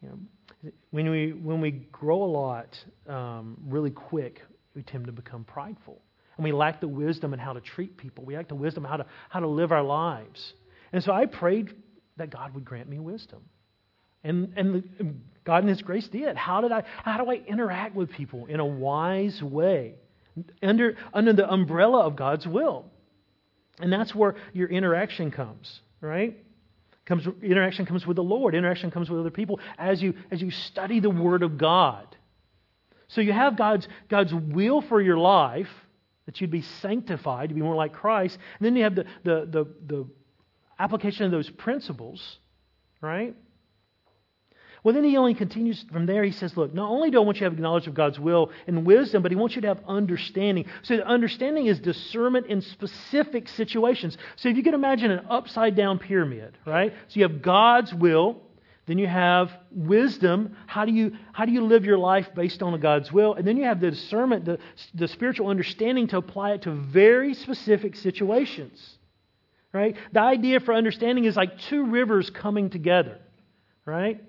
You 0.02 0.10
know, 0.10 0.72
when 0.92 1.10
we 1.10 1.32
when 1.32 1.62
we 1.62 1.72
grow 1.72 2.24
a 2.24 2.32
lot 2.32 2.78
um, 3.08 3.58
really 3.68 3.92
quick, 3.92 4.42
we 4.76 4.84
tend 4.84 5.06
to 5.06 5.12
become 5.12 5.44
prideful, 5.44 6.02
and 6.38 6.44
we 6.44 6.52
lack 6.52 6.82
the 6.82 6.88
wisdom 6.88 7.34
in 7.34 7.40
how 7.40 7.54
to 7.54 7.62
treat 7.62 7.98
people. 7.98 8.26
We 8.26 8.36
lack 8.36 8.48
the 8.48 8.56
wisdom 8.56 8.84
how 8.84 8.98
to 8.98 9.06
how 9.30 9.40
to 9.40 9.48
live 9.48 9.72
our 9.72 9.84
lives. 9.84 10.54
And 10.92 11.04
so 11.04 11.12
I 11.12 11.26
prayed 11.26 11.76
that 12.18 12.30
God 12.30 12.54
would 12.54 12.66
grant 12.66 12.90
me 12.90 13.00
wisdom. 13.00 13.42
And, 14.24 14.54
and 14.58 15.22
God 15.46 15.64
in 15.64 15.70
His 15.70 15.82
grace 15.82 16.08
did. 16.10 16.36
How 16.36 16.62
did 16.62 16.72
I 16.72 16.84
how 17.04 17.24
do 17.24 17.32
I 17.32 17.36
interact 17.36 17.96
with 17.96 18.12
people 18.12 18.46
in 18.48 18.60
a 18.60 18.66
wise 18.66 19.42
way? 19.42 19.96
Under, 20.62 20.98
under 21.14 21.34
the 21.34 21.50
umbrella 21.52 22.02
of 22.02 22.16
God's 22.16 22.48
will. 22.48 22.86
And 23.80 23.92
that's 23.92 24.14
where 24.14 24.36
your 24.54 24.68
interaction 24.68 25.32
comes, 25.32 25.80
right? 26.02 26.38
Comes, 27.06 27.28
interaction 27.42 27.86
comes 27.86 28.06
with 28.06 28.16
the 28.16 28.24
Lord. 28.24 28.54
Interaction 28.54 28.92
comes 28.92 29.10
with 29.10 29.20
other 29.20 29.32
people 29.32 29.60
as 29.78 30.02
you, 30.02 30.14
as 30.32 30.42
you 30.42 30.52
study 30.52 31.00
the 31.00 31.10
Word 31.10 31.44
of 31.44 31.58
God. 31.58 32.16
So 33.08 33.22
you 33.22 33.34
have 33.34 33.58
God's, 33.58 33.88
God's 34.10 34.34
will 34.34 34.82
for 34.82 35.02
your 35.02 35.18
life, 35.18 35.70
that 36.26 36.40
you'd 36.40 36.52
be 36.52 36.62
sanctified, 36.62 37.50
to 37.50 37.56
be 37.56 37.62
more 37.62 37.76
like 37.76 37.94
Christ. 37.94 38.38
And 38.60 38.66
then 38.66 38.76
you 38.76 38.84
have 38.84 38.96
the, 38.96 39.06
the, 39.24 39.48
the, 39.50 39.68
the 39.88 40.08
application 40.78 41.26
of 41.26 41.32
those 41.32 41.50
principles, 41.50 42.38
right? 43.02 43.36
Well, 44.84 44.94
then 44.94 45.04
he 45.04 45.18
only 45.18 45.34
continues 45.34 45.84
from 45.92 46.06
there. 46.06 46.24
He 46.24 46.32
says, 46.32 46.56
Look, 46.56 46.74
not 46.74 46.90
only 46.90 47.12
do 47.12 47.18
I 47.18 47.24
want 47.24 47.38
you 47.38 47.46
to 47.46 47.52
have 47.52 47.60
knowledge 47.60 47.88
of 47.88 47.94
God's 47.94 48.20
will 48.20 48.52
and 48.68 48.86
wisdom, 48.86 49.22
but 49.22 49.32
he 49.32 49.36
wants 49.36 49.56
you 49.56 49.62
to 49.62 49.68
have 49.68 49.82
understanding. 49.88 50.66
So, 50.84 50.96
understanding 51.00 51.66
is 51.66 51.80
discernment 51.80 52.48
in 52.48 52.62
specific 52.62 53.50
situations. 53.50 54.18
So, 54.38 54.50
if 54.50 54.56
you 54.56 54.64
can 54.64 54.74
imagine 54.74 55.12
an 55.12 55.26
upside 55.30 55.76
down 55.76 56.00
pyramid, 56.00 56.58
right? 56.66 56.94
So, 57.10 57.20
you 57.20 57.24
have 57.24 57.42
God's 57.42 57.94
will, 57.94 58.42
then 58.90 58.98
you 58.98 59.08
have 59.08 59.52
wisdom. 59.70 60.56
How 60.66 60.86
do 60.86 60.92
you, 60.92 61.12
how 61.34 61.46
do 61.46 61.52
you 61.52 61.64
live 61.64 61.86
your 61.86 61.98
life 61.98 62.34
based 62.34 62.64
on 62.64 62.80
God's 62.80 63.12
will? 63.12 63.34
And 63.34 63.46
then 63.46 63.58
you 63.58 63.66
have 63.66 63.80
the 63.82 63.92
discernment, 63.92 64.46
the, 64.46 64.60
the 64.96 65.08
spiritual 65.08 65.48
understanding 65.48 66.08
to 66.08 66.18
apply 66.18 66.54
it 66.54 66.64
to 66.64 66.72
very 66.72 67.34
specific 67.34 67.96
situations. 67.96 68.98
Right? 69.72 69.96
The 70.12 70.22
idea 70.22 70.60
for 70.62 70.74
understanding 70.74 71.26
is 71.26 71.36
like 71.36 71.60
two 71.60 71.86
rivers 71.86 72.32
coming 72.32 72.72
together. 72.72 73.20
Right? 73.86 74.24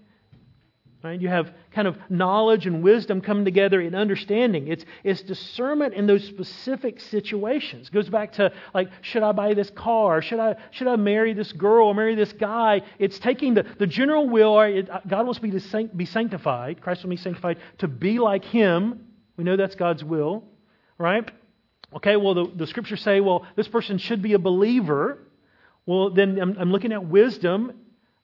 Right? 1.02 1.18
You 1.18 1.28
have 1.28 1.54
kind 1.70 1.88
of 1.88 1.96
knowledge 2.10 2.66
and 2.66 2.82
wisdom 2.82 3.22
coming 3.22 3.46
together 3.46 3.80
in 3.80 3.94
understanding. 3.94 4.68
It's, 4.68 4.84
it's 5.02 5.22
discernment 5.22 5.94
in 5.94 6.06
those 6.06 6.22
specific 6.24 7.00
situations. 7.00 7.88
It 7.88 7.92
goes 7.92 8.10
back 8.10 8.34
to 8.34 8.52
like, 8.74 8.90
should 9.00 9.22
I 9.22 9.32
buy 9.32 9.54
this 9.54 9.70
car? 9.70 10.20
Should 10.20 10.40
I, 10.40 10.56
should 10.72 10.88
I 10.88 10.96
marry 10.96 11.32
this 11.32 11.52
girl 11.52 11.86
or 11.86 11.94
marry 11.94 12.16
this 12.16 12.34
guy? 12.34 12.82
It's 12.98 13.18
taking 13.18 13.54
the, 13.54 13.64
the 13.78 13.86
general 13.86 14.28
will. 14.28 14.60
It, 14.60 14.90
uh, 14.90 15.00
God 15.08 15.24
wants 15.24 15.40
me 15.40 15.50
to 15.52 15.60
sanct, 15.60 15.96
be 15.96 16.04
sanctified. 16.04 16.82
Christ 16.82 17.02
wants 17.02 17.08
me 17.08 17.16
sanctified 17.16 17.56
to 17.78 17.88
be 17.88 18.18
like 18.18 18.44
Him. 18.44 19.06
We 19.38 19.44
know 19.44 19.56
that's 19.56 19.76
God's 19.76 20.04
will, 20.04 20.44
right? 20.98 21.30
Okay, 21.96 22.16
well, 22.16 22.34
the, 22.34 22.52
the 22.54 22.66
scriptures 22.66 23.00
say, 23.00 23.20
well, 23.20 23.46
this 23.56 23.68
person 23.68 23.96
should 23.96 24.20
be 24.20 24.34
a 24.34 24.38
believer. 24.38 25.18
Well, 25.86 26.10
then 26.10 26.38
I'm, 26.38 26.58
I'm 26.58 26.72
looking 26.72 26.92
at 26.92 27.06
wisdom 27.06 27.72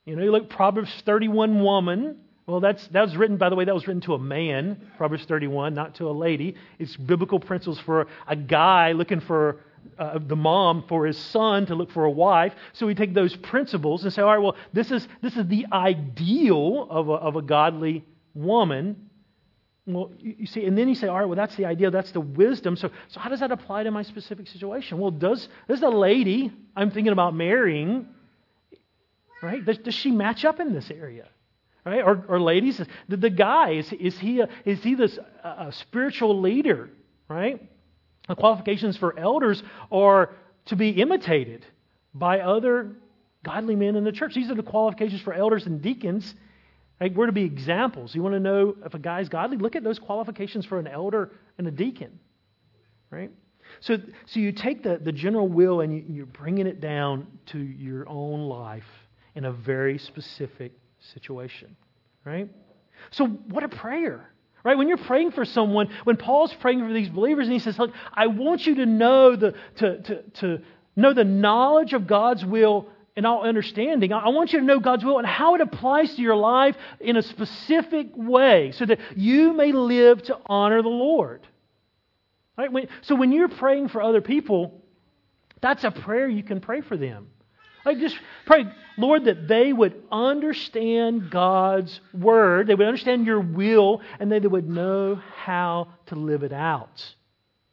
You 0.05 0.15
know, 0.15 0.23
you 0.23 0.31
look 0.31 0.51
Proverbs 0.51 0.91
31 1.07 1.63
woman. 1.63 2.19
Well, 2.47 2.61
that's 2.61 2.87
that 2.89 3.03
was 3.03 3.17
written, 3.17 3.39
by 3.39 3.49
the 3.49 3.57
way, 3.57 3.65
that 3.65 3.75
was 3.75 3.89
written 3.89 4.03
to 4.03 4.15
a 4.15 4.19
man, 4.19 4.81
Proverbs 4.97 5.25
31, 5.25 5.75
not 5.75 5.97
to 5.97 6.09
a 6.09 6.13
lady. 6.13 6.55
It's 6.79 6.97
biblical 6.97 7.41
principles 7.41 7.81
for 7.81 8.07
a 8.29 8.37
guy 8.37 8.93
looking 8.93 9.19
for 9.21 9.61
uh, 9.99 10.21
the 10.25 10.37
mom 10.37 10.85
for 10.89 11.07
his 11.07 11.19
son 11.19 11.67
to 11.67 11.75
look 11.75 11.91
for 11.91 12.05
a 12.05 12.11
wife. 12.11 12.55
So 12.73 12.87
we 12.87 12.95
take 12.95 13.15
those 13.15 13.35
principles 13.35 14.05
and 14.05 14.13
say, 14.13 14.23
all 14.23 14.29
right, 14.29 14.39
well, 14.39 14.55
this 14.73 14.93
is 14.93 15.09
this 15.23 15.37
is 15.37 15.49
the 15.49 15.67
ideal 15.73 16.87
of 16.89 17.09
a, 17.09 17.15
of 17.15 17.35
a 17.35 17.43
godly 17.43 18.05
woman. 18.33 19.11
Well, 19.85 20.13
you 20.21 20.47
see, 20.47 20.65
and 20.65 20.79
then 20.79 20.89
you 20.89 20.95
say, 20.95 21.09
all 21.09 21.19
right, 21.19 21.27
well, 21.27 21.37
that's 21.37 21.57
the 21.57 21.65
ideal, 21.65 21.91
that's 21.91 22.13
the 22.13 22.21
wisdom. 22.21 22.77
So, 22.77 22.91
so 23.09 23.19
how 23.19 23.29
does 23.29 23.41
that 23.41 23.51
apply 23.51 23.85
to 23.85 23.91
my 23.91 24.03
specific 24.03 24.47
situation? 24.47 24.99
Well, 24.99 25.11
does 25.11 25.49
does 25.67 25.81
the 25.81 25.91
lady 25.91 26.53
I'm 26.77 26.93
thinking 26.93 27.13
about 27.13 27.35
marrying, 27.35 28.07
right? 29.43 29.65
Does, 29.65 29.79
does 29.79 29.95
she 29.95 30.13
match 30.13 30.45
up 30.45 30.61
in 30.61 30.73
this 30.73 30.93
area? 30.93 31.27
Right? 31.87 32.03
Or, 32.03 32.25
or 32.29 32.41
ladies, 32.41 32.83
the, 33.09 33.17
the 33.17 33.31
guy, 33.31 33.75
is, 33.75 33.93
is 33.93 34.19
he, 34.19 34.41
a, 34.41 34.49
is 34.65 34.83
he 34.83 34.97
this 34.97 35.17
a 35.45 35.71
spiritual 35.71 36.41
leader? 36.41 36.91
Right? 37.29 37.63
The 38.27 38.35
qualifications 38.35 38.97
for 38.97 39.17
elders 39.17 39.63
are 39.93 40.35
to 40.67 40.75
be 40.75 40.91
imitated 40.91 41.65
by 42.13 42.41
other 42.41 42.97
godly 43.45 43.77
men 43.77 43.95
in 43.95 44.03
the 44.03 44.11
church. 44.11 44.35
These 44.35 44.51
are 44.51 44.57
the 44.57 44.65
qualifications 44.65 45.23
for 45.23 45.33
elders 45.33 45.67
and 45.67 45.81
deacons. 45.81 46.35
Right? 47.01 47.15
We're 47.15 47.27
to 47.27 47.33
be 47.33 47.45
examples. 47.45 48.17
You 48.17 48.23
want 48.25 48.35
to 48.35 48.41
know 48.41 48.75
if 48.85 48.95
a 48.95 48.99
guy's 48.99 49.29
godly? 49.29 49.57
Look 49.57 49.77
at 49.77 49.85
those 49.85 50.01
qualifications 50.01 50.67
for 50.67 50.81
an 50.81 50.89
elder 50.89 51.31
and 51.57 51.69
a 51.69 51.71
deacon. 51.71 52.19
Right? 53.11 53.31
So, 53.79 53.99
so 54.25 54.41
you 54.41 54.51
take 54.51 54.83
the, 54.83 54.99
the 54.99 55.13
general 55.13 55.47
will 55.47 55.83
and 55.83 55.95
you, 55.95 56.05
you're 56.09 56.27
bringing 56.27 56.67
it 56.67 56.81
down 56.81 57.29
to 57.47 57.59
your 57.61 58.09
own 58.09 58.49
life 58.49 58.89
in 59.37 59.45
a 59.45 59.53
very 59.53 59.99
specific 59.99 60.73
situation, 61.15 61.77
right? 62.25 62.49
So, 63.11 63.27
what 63.27 63.65
a 63.65 63.69
prayer, 63.69 64.31
right? 64.65 64.77
When 64.77 64.89
you're 64.89 64.97
praying 64.97 65.33
for 65.33 65.45
someone, 65.45 65.89
when 66.05 66.17
Paul's 66.17 66.55
praying 66.55 66.81
for 66.81 66.93
these 66.93 67.09
believers, 67.09 67.47
and 67.47 67.53
he 67.53 67.59
says, 67.59 67.79
"Look, 67.79 67.93
I 68.13 68.27
want 68.29 68.67
you 68.67 68.77
to 68.77 68.87
know 68.87 69.37
the 69.37 69.55
to 69.77 70.03
to, 70.03 70.23
to 70.23 70.63
know 70.95 71.13
the 71.13 71.25
knowledge 71.25 71.93
of 71.93 72.07
God's 72.07 72.45
will." 72.45 72.89
And 73.19 73.27
all 73.27 73.45
understanding, 73.45 74.13
I 74.13 74.29
want 74.29 74.53
you 74.53 74.59
to 74.59 74.65
know 74.67 74.79
God's 74.79 75.03
will 75.03 75.17
and 75.17 75.27
how 75.27 75.55
it 75.55 75.63
applies 75.63 76.15
to 76.17 76.21
your 76.21 76.37
life 76.37 76.77
in 77.01 77.17
a 77.17 77.23
specific 77.23 78.09
way 78.15 78.73
so 78.73 78.85
that 78.85 78.99
you 79.17 79.55
may 79.55 79.73
live 79.73 80.23
to 80.25 80.39
honor 80.45 80.83
the 80.83 80.91
Lord. 80.91 81.47
Right? 82.59 82.91
so 83.01 83.15
when 83.15 83.33
you're 83.33 83.49
praying 83.49 83.89
for 83.89 84.03
other 84.03 84.21
people, 84.21 84.83
that's 85.63 85.85
a 85.85 85.91
prayer 85.91 86.29
you 86.29 86.43
can 86.43 86.61
pray 86.61 86.83
for 86.83 86.99
them. 86.99 87.29
Like 87.87 87.99
just 87.99 88.17
pray, 88.47 88.65
Lord, 88.99 89.27
that 89.27 89.47
they 89.47 89.73
would 89.73 90.03
understand 90.11 91.31
God's 91.31 92.01
word, 92.13 92.67
they 92.67 92.75
would 92.75 92.87
understand 92.87 93.25
your 93.25 93.41
will, 93.41 94.03
and 94.19 94.31
they 94.31 94.41
would 94.41 94.69
know 94.69 95.23
how 95.37 95.89
to 96.07 96.17
live 96.17 96.43
it 96.43 96.53
out. 96.53 97.05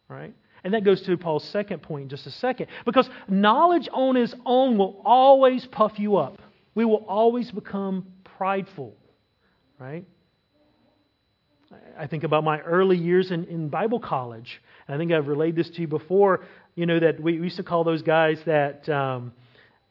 Right? 0.08 0.32
And 0.62 0.72
that 0.72 0.84
goes 0.84 1.02
to 1.02 1.16
Paul's 1.18 1.44
second 1.48 1.82
point 1.82 2.04
in 2.04 2.08
just 2.08 2.28
a 2.28 2.30
second. 2.30 2.68
Because 2.84 3.10
knowledge 3.28 3.88
on 3.92 4.16
its 4.16 4.34
own 4.46 4.78
will 4.78 5.02
always 5.04 5.66
puff 5.66 5.98
you 5.98 6.16
up. 6.16 6.40
We 6.76 6.84
will 6.84 7.04
always 7.08 7.50
become 7.50 8.06
prideful. 8.38 8.94
Right? 9.80 10.06
I 11.98 12.06
think 12.06 12.22
about 12.22 12.44
my 12.44 12.60
early 12.60 12.96
years 12.96 13.32
in, 13.32 13.44
in 13.46 13.68
Bible 13.68 13.98
college. 13.98 14.62
I 14.86 14.96
think 14.96 15.10
I've 15.10 15.26
relayed 15.26 15.56
this 15.56 15.70
to 15.70 15.80
you 15.80 15.88
before. 15.88 16.44
You 16.76 16.86
know, 16.86 17.00
that 17.00 17.20
we 17.20 17.32
used 17.32 17.56
to 17.56 17.64
call 17.64 17.82
those 17.82 18.02
guys 18.02 18.38
that. 18.46 18.88
Um, 18.88 19.32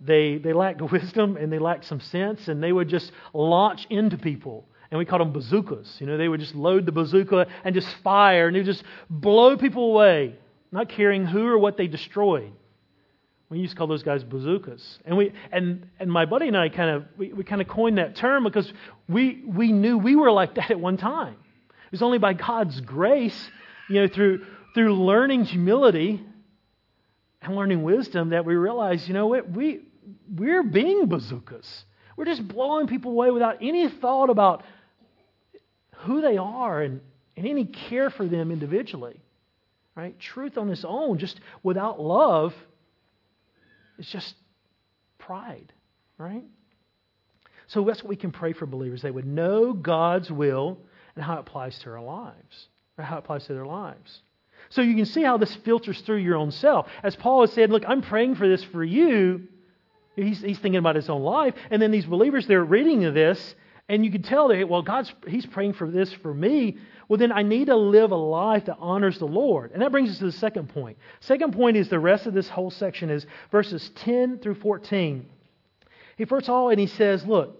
they, 0.06 0.38
they 0.38 0.54
lacked 0.54 0.82
wisdom 0.92 1.38
and 1.38 1.52
they 1.52 1.60
lacked 1.60 1.86
some 1.86 2.00
sense, 2.00 2.48
and 2.48 2.62
they 2.62 2.72
would 2.72 2.89
just 2.89 3.12
launch 3.34 3.86
into 3.89 4.18
people. 4.18 4.68
And 4.92 5.00
we 5.00 5.06
called 5.06 5.22
them 5.22 5.34
bazookas. 5.34 5.98
You 6.00 6.06
know, 6.06 6.18
they 6.18 6.28
would 6.28 6.39
just 6.39 6.54
load 6.54 6.86
the 6.86 6.92
bazooka 6.92 7.48
and 7.63 7.74
just 7.74 7.88
fire, 8.04 8.48
and 8.48 8.56
they 8.56 8.60
would 8.60 8.68
just 8.68 8.84
blow 9.10 9.58
people 9.58 9.92
away, 9.92 10.36
not 10.72 10.89
caring 10.89 11.26
who 11.26 11.48
or 11.48 11.58
what 11.58 11.78
they 11.78 11.88
destroyed. 11.88 12.54
We 13.50 13.60
used 13.60 13.72
to 13.72 13.78
call 13.78 13.88
those 13.88 14.04
guys 14.04 14.24
bazookas. 14.24 15.00
And 15.06 15.16
we 15.18 15.32
and 15.52 15.88
and 16.00 16.12
my 16.12 16.26
buddy 16.26 16.48
and 16.48 16.58
I 16.58 16.70
kind 16.70 16.89
of 16.89 17.06
we, 17.18 17.34
we 17.34 17.44
kind 17.44 17.62
of 17.62 17.68
coined 17.68 18.00
that 18.00 18.16
term 18.16 18.44
because 18.44 18.72
we 19.08 19.44
we 19.46 19.72
knew 19.72 19.98
we 19.98 20.16
were 20.16 20.32
like 20.32 20.56
that 20.56 20.72
at 20.72 20.80
one 20.80 20.98
time. 20.98 21.34
It 21.34 21.92
was 21.92 22.02
only 22.02 22.18
by 22.18 22.34
God's 22.34 22.82
grace, 22.82 23.50
you 23.89 24.02
know, 24.02 24.08
through 24.08 24.46
through 24.74 24.96
learning 25.04 25.46
humility 25.46 26.24
and 27.44 27.56
learning 27.56 27.84
wisdom 27.84 28.30
that 28.30 28.46
we 28.46 28.56
realized, 28.56 29.08
you 29.08 29.13
know 29.13 29.28
what, 29.28 29.50
we, 29.50 29.82
we're 30.30 30.63
being 30.63 31.08
bazookas. 31.08 31.86
We're 32.16 32.26
just 32.26 32.48
blowing 32.48 32.88
people 32.88 33.12
away 33.12 33.32
without 33.32 33.58
any 33.62 33.89
thought 33.89 34.30
about 34.30 34.63
who 35.98 36.22
they 36.22 36.38
are 36.38 36.82
and, 36.82 37.02
and 37.36 37.48
any 37.48 37.66
care 37.66 38.10
for 38.10 38.28
them 38.28 38.52
individually. 38.52 39.20
Right? 39.96 40.20
Truth 40.20 40.58
on 40.58 40.70
its 40.70 40.86
own, 40.86 41.20
just 41.20 41.39
without 41.62 42.00
love, 42.00 42.54
is 43.98 44.08
just 44.08 44.36
pride. 45.20 45.72
Right? 46.18 46.46
So 47.68 47.84
that's 47.84 48.04
what 48.04 48.10
we 48.10 48.16
can 48.16 48.32
pray 48.32 48.54
for 48.54 48.66
believers. 48.66 49.02
They 49.02 49.12
would 49.12 49.26
know 49.26 49.74
God's 49.74 50.32
will 50.32 50.80
and 51.16 51.24
how 51.24 51.36
it 51.36 51.39
applies 51.42 51.78
to 51.80 51.92
our 51.92 52.02
lives, 52.02 52.68
or 52.98 53.04
how 53.04 53.18
it 53.18 53.20
applies 53.20 53.46
to 53.48 53.54
their 53.54 53.66
lives. 53.66 54.22
So 54.70 54.82
you 54.82 54.96
can 54.96 55.06
see 55.06 55.22
how 55.22 55.38
this 55.38 55.54
filters 55.58 56.02
through 56.02 56.18
your 56.18 56.36
own 56.36 56.52
self. 56.52 56.88
As 57.04 57.16
Paul 57.16 57.42
has 57.42 57.54
said, 57.54 57.70
look, 57.70 57.84
I'm 57.88 58.02
praying 58.02 58.36
for 58.36 58.48
this 58.48 58.63
for 58.63 58.84
you. 58.84 59.48
He's, 60.15 60.41
he's 60.41 60.60
thinking 60.60 60.78
about 60.78 60.95
his 60.95 61.10
own 61.10 61.21
life. 61.21 61.56
And 61.71 61.82
then 61.82 61.91
these 61.91 62.06
believers, 62.06 62.45
they're 62.47 62.63
reading 62.63 63.13
this, 63.13 63.56
and 63.89 64.06
you 64.06 64.12
can 64.12 64.21
tell 64.21 64.47
that, 64.49 64.69
well, 64.69 64.82
God's, 64.82 65.13
he's 65.28 65.45
praying 65.45 65.73
for 65.73 65.89
this 65.89 66.13
for 66.13 66.34
me. 66.34 66.78
Well, 67.10 67.17
then 67.17 67.32
I 67.32 67.41
need 67.41 67.65
to 67.65 67.76
live 67.76 68.12
a 68.12 68.15
life 68.15 68.65
that 68.65 68.78
honors 68.80 69.19
the 69.19 69.26
Lord. 69.26 69.71
And 69.71 69.82
that 69.82 69.91
brings 69.91 70.10
us 70.10 70.19
to 70.19 70.26
the 70.26 70.32
second 70.32 70.69
point. 70.69 70.97
Second 71.19 71.54
point 71.54 71.78
is 71.78 71.89
the 71.89 71.99
rest 71.99 72.26
of 72.26 72.34
this 72.34 72.47
whole 72.47 72.71
section 72.71 73.10
is 73.10 73.26
verses 73.52 73.91
10 73.95 74.39
through 74.39 74.56
14. 74.56 75.26
He 76.17 76.26
first 76.26 76.47
of 76.47 76.54
all, 76.54 76.69
and 76.69 76.80
he 76.80 76.88
says, 76.88 77.26
look, 77.26 77.60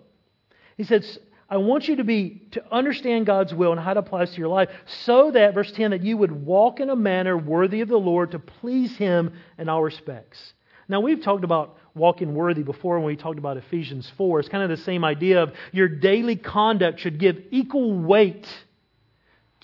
he 0.78 0.84
says, 0.84 1.20
I 1.50 1.58
want 1.58 1.88
you 1.88 1.98
to 1.98 2.04
be 2.04 2.48
to 2.52 2.64
understand 2.74 3.26
God's 3.26 3.54
will 3.54 3.72
and 3.72 3.82
how 3.82 3.92
it 3.92 3.98
applies 3.98 4.32
to 4.32 4.38
your 4.38 4.48
life, 4.48 4.70
so 5.06 5.32
that 5.32 5.54
verse 5.54 5.72
10 5.72 5.92
that 5.92 6.02
you 6.02 6.18
would 6.18 6.32
walk 6.32 6.80
in 6.80 6.90
a 6.90 6.96
manner 6.96 7.38
worthy 7.38 7.82
of 7.82 7.90
the 7.90 7.98
Lord 7.98 8.32
to 8.32 8.40
please 8.40 8.96
him 8.98 9.34
in 9.58 9.70
all 9.70 9.84
respects. 9.84 10.54
Now 10.88 11.02
we've 11.02 11.22
talked 11.22 11.44
about 11.44 11.78
walking 11.96 12.34
worthy 12.34 12.64
before 12.64 12.98
when 12.98 13.08
we 13.08 13.16
talked 13.16 13.38
about 13.38 13.58
Ephesians 13.58 14.12
4. 14.18 14.40
It's 14.40 14.50
kind 14.50 14.64
of 14.64 14.70
the 14.78 14.84
same 14.84 15.04
idea 15.04 15.44
of 15.44 15.54
your 15.72 15.88
daily 15.88 16.36
conduct 16.36 17.00
should 17.00 17.20
give 17.20 17.42
equal 17.52 17.94
weight 17.94 18.48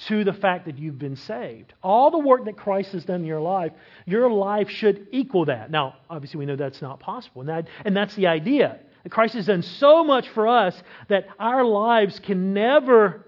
to 0.08 0.24
the 0.24 0.34
fact 0.34 0.65
that 0.65 0.78
you've 0.78 1.00
been 1.00 1.15
saved. 1.15 1.74
All 1.84 2.12
the 2.12 2.20
work 2.20 2.46
that 2.46 2.56
Christ 2.56 2.94
has 2.94 3.04
done 3.04 3.22
in 3.22 3.28
your 3.28 3.42
life, 3.42 3.74
your 4.06 4.30
life 4.30 4.70
should 4.70 5.08
equal 5.12 5.46
that. 5.46 5.72
Now, 5.72 5.96
obviously, 6.10 6.39
we 6.39 6.46
know 6.46 6.56
that's 6.56 6.82
not 6.82 7.00
possible, 7.00 7.42
and, 7.42 7.50
that, 7.50 7.68
and 7.84 7.96
that's 7.96 8.15
the 8.15 8.28
idea. 8.28 8.80
Christ 9.10 9.34
has 9.34 9.48
done 9.48 9.62
so 9.62 10.04
much 10.04 10.28
for 10.30 10.48
us 10.48 10.82
that 11.08 11.28
our 11.39 11.65
lives 11.65 12.20
can 12.20 12.54
never 12.54 13.26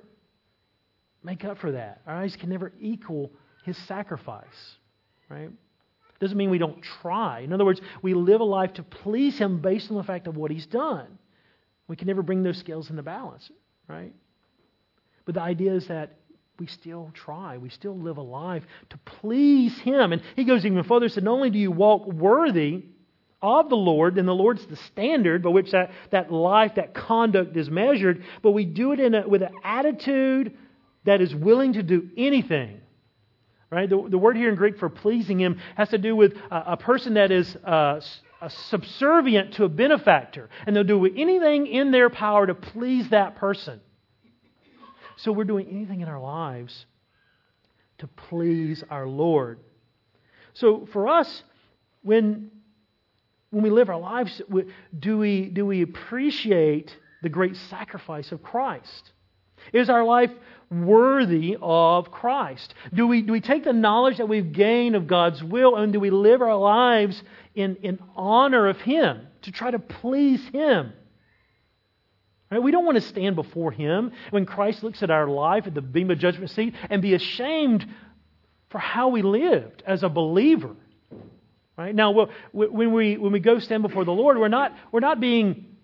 make 1.23 1.43
up 1.43 1.57
for 1.57 1.71
that. 1.71 2.01
Our 2.05 2.21
lives 2.21 2.35
can 2.35 2.49
never 2.49 2.71
equal 2.79 3.31
his 3.63 3.77
sacrifice. 3.87 4.45
Right? 5.29 5.49
Doesn't 6.21 6.37
mean 6.37 6.51
we 6.51 6.59
don't 6.59 6.81
try. 7.01 7.39
In 7.39 7.51
other 7.51 7.65
words, 7.65 7.81
we 8.03 8.13
live 8.13 8.41
a 8.41 8.45
life 8.45 8.73
to 8.73 8.83
please 8.83 9.39
him 9.39 9.59
based 9.59 9.89
on 9.89 9.97
the 9.97 10.03
fact 10.03 10.27
of 10.27 10.37
what 10.37 10.51
he's 10.51 10.67
done. 10.67 11.17
We 11.87 11.95
can 11.95 12.07
never 12.07 12.21
bring 12.21 12.43
those 12.43 12.59
scales 12.59 12.91
into 12.91 13.01
balance, 13.01 13.49
right? 13.87 14.13
But 15.25 15.33
the 15.33 15.41
idea 15.41 15.73
is 15.73 15.87
that 15.87 16.17
we 16.59 16.67
still 16.67 17.09
try. 17.15 17.57
We 17.57 17.69
still 17.69 17.97
live 17.97 18.17
a 18.17 18.21
life 18.21 18.63
to 18.91 18.97
please 18.99 19.77
him. 19.79 20.13
And 20.13 20.21
he 20.35 20.43
goes 20.43 20.63
even 20.63 20.83
further, 20.83 21.07
He 21.07 21.09
said, 21.11 21.23
not 21.23 21.33
only 21.33 21.49
do 21.49 21.57
you 21.57 21.71
walk 21.71 22.05
worthy 22.05 22.83
of 23.41 23.69
the 23.69 23.75
Lord, 23.75 24.19
and 24.19 24.27
the 24.27 24.33
Lord's 24.33 24.63
the 24.67 24.75
standard 24.75 25.41
by 25.41 25.49
which 25.49 25.71
that, 25.71 25.89
that 26.11 26.31
life, 26.31 26.75
that 26.75 26.93
conduct 26.93 27.57
is 27.57 27.67
measured, 27.67 28.23
but 28.43 28.51
we 28.51 28.65
do 28.65 28.91
it 28.91 28.99
in 28.99 29.15
a, 29.15 29.27
with 29.27 29.41
an 29.41 29.55
attitude 29.63 30.55
that 31.05 31.19
is 31.19 31.33
willing 31.33 31.73
to 31.73 31.81
do 31.81 32.11
anything. 32.15 32.79
Right? 33.71 33.89
The, 33.89 34.05
the 34.09 34.17
word 34.17 34.35
here 34.35 34.49
in 34.49 34.55
Greek 34.55 34.77
for 34.77 34.89
pleasing 34.89 35.39
Him 35.39 35.59
has 35.75 35.89
to 35.89 35.97
do 35.97 36.15
with 36.15 36.33
a, 36.51 36.73
a 36.73 36.77
person 36.77 37.13
that 37.13 37.31
is 37.31 37.55
uh, 37.63 38.01
subservient 38.69 39.53
to 39.55 39.63
a 39.63 39.69
benefactor, 39.69 40.49
and 40.65 40.75
they'll 40.75 40.83
do 40.83 41.05
anything 41.05 41.67
in 41.67 41.91
their 41.91 42.09
power 42.09 42.45
to 42.45 42.53
please 42.53 43.09
that 43.09 43.37
person. 43.37 43.79
So 45.17 45.31
we're 45.31 45.45
doing 45.45 45.67
anything 45.69 46.01
in 46.01 46.09
our 46.09 46.19
lives 46.19 46.85
to 47.99 48.07
please 48.07 48.83
our 48.89 49.07
Lord. 49.07 49.59
So 50.53 50.87
for 50.91 51.07
us, 51.07 51.43
when 52.01 52.51
when 53.51 53.63
we 53.63 53.69
live 53.69 53.89
our 53.89 53.99
lives, 53.99 54.41
do 54.97 55.17
we, 55.17 55.49
do 55.49 55.65
we 55.65 55.81
appreciate 55.81 56.95
the 57.21 57.29
great 57.29 57.55
sacrifice 57.69 58.31
of 58.31 58.41
Christ? 58.41 59.11
Is 59.73 59.89
our 59.89 60.03
life 60.03 60.31
worthy 60.71 61.57
of 61.61 62.11
Christ? 62.11 62.73
Do 62.93 63.05
we, 63.05 63.21
do 63.21 63.33
we 63.33 63.41
take 63.41 63.65
the 63.65 63.73
knowledge 63.73 64.17
that 64.17 64.29
we've 64.29 64.51
gained 64.51 64.95
of 64.95 65.05
God's 65.05 65.43
will 65.43 65.75
and 65.75 65.91
do 65.91 65.99
we 65.99 66.09
live 66.09 66.41
our 66.41 66.55
lives 66.55 67.21
in, 67.53 67.75
in 67.83 67.99
honor 68.15 68.67
of 68.67 68.77
Him, 68.77 69.27
to 69.43 69.51
try 69.51 69.69
to 69.69 69.79
please 69.79 70.41
Him? 70.53 70.93
Right? 72.49 72.63
We 72.63 72.71
don't 72.71 72.85
want 72.85 72.95
to 72.95 73.01
stand 73.01 73.35
before 73.35 73.71
Him 73.71 74.11
when 74.29 74.45
Christ 74.45 74.81
looks 74.81 75.03
at 75.03 75.11
our 75.11 75.27
life 75.27 75.67
at 75.67 75.73
the 75.73 75.81
bema 75.81 76.15
judgment 76.15 76.51
seat 76.51 76.73
and 76.89 77.01
be 77.01 77.13
ashamed 77.13 77.85
for 78.69 78.79
how 78.79 79.09
we 79.09 79.21
lived 79.21 79.83
as 79.85 80.03
a 80.03 80.09
believer. 80.09 80.75
Right? 81.77 81.93
Now, 81.93 82.11
when 82.51 82.93
we, 82.93 83.17
when 83.17 83.31
we 83.31 83.39
go 83.39 83.59
stand 83.59 83.83
before 83.83 84.05
the 84.05 84.11
Lord, 84.11 84.37
we're 84.37 84.47
not, 84.47 84.75
we're 84.91 84.99
not 84.99 85.19
being 85.19 85.77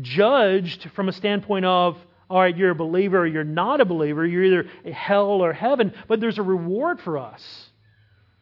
judged 0.00 0.90
from 0.94 1.08
a 1.08 1.12
standpoint 1.12 1.64
of, 1.64 1.98
all 2.28 2.40
right, 2.40 2.56
you're 2.56 2.70
a 2.70 2.74
believer 2.74 3.20
or 3.20 3.26
you're 3.26 3.44
not 3.44 3.80
a 3.80 3.84
believer. 3.84 4.26
You're 4.26 4.44
either 4.44 4.92
hell 4.92 5.42
or 5.42 5.52
heaven, 5.52 5.92
but 6.08 6.20
there's 6.20 6.38
a 6.38 6.42
reward 6.42 7.00
for 7.00 7.18
us. 7.18 7.42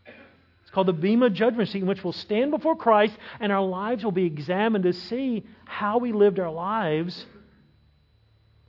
It's 0.07 0.71
called 0.73 0.89
the 0.89 0.95
bema 0.95 1.29
judgment 1.29 1.69
seat, 1.69 1.83
in 1.83 1.89
which 1.89 2.03
we'll 2.03 2.15
stand 2.15 2.51
before 2.51 2.77
Christ 2.77 3.15
and 3.41 3.53
our 3.53 3.65
lives 3.65 4.03
will 4.03 4.13
be 4.13 4.25
examined 4.25 4.85
to 4.85 4.95
see 4.95 5.47
how 5.67 5.99
we 5.99 6.13
lived 6.13 6.39
our 6.39 6.51
lives 6.51 7.27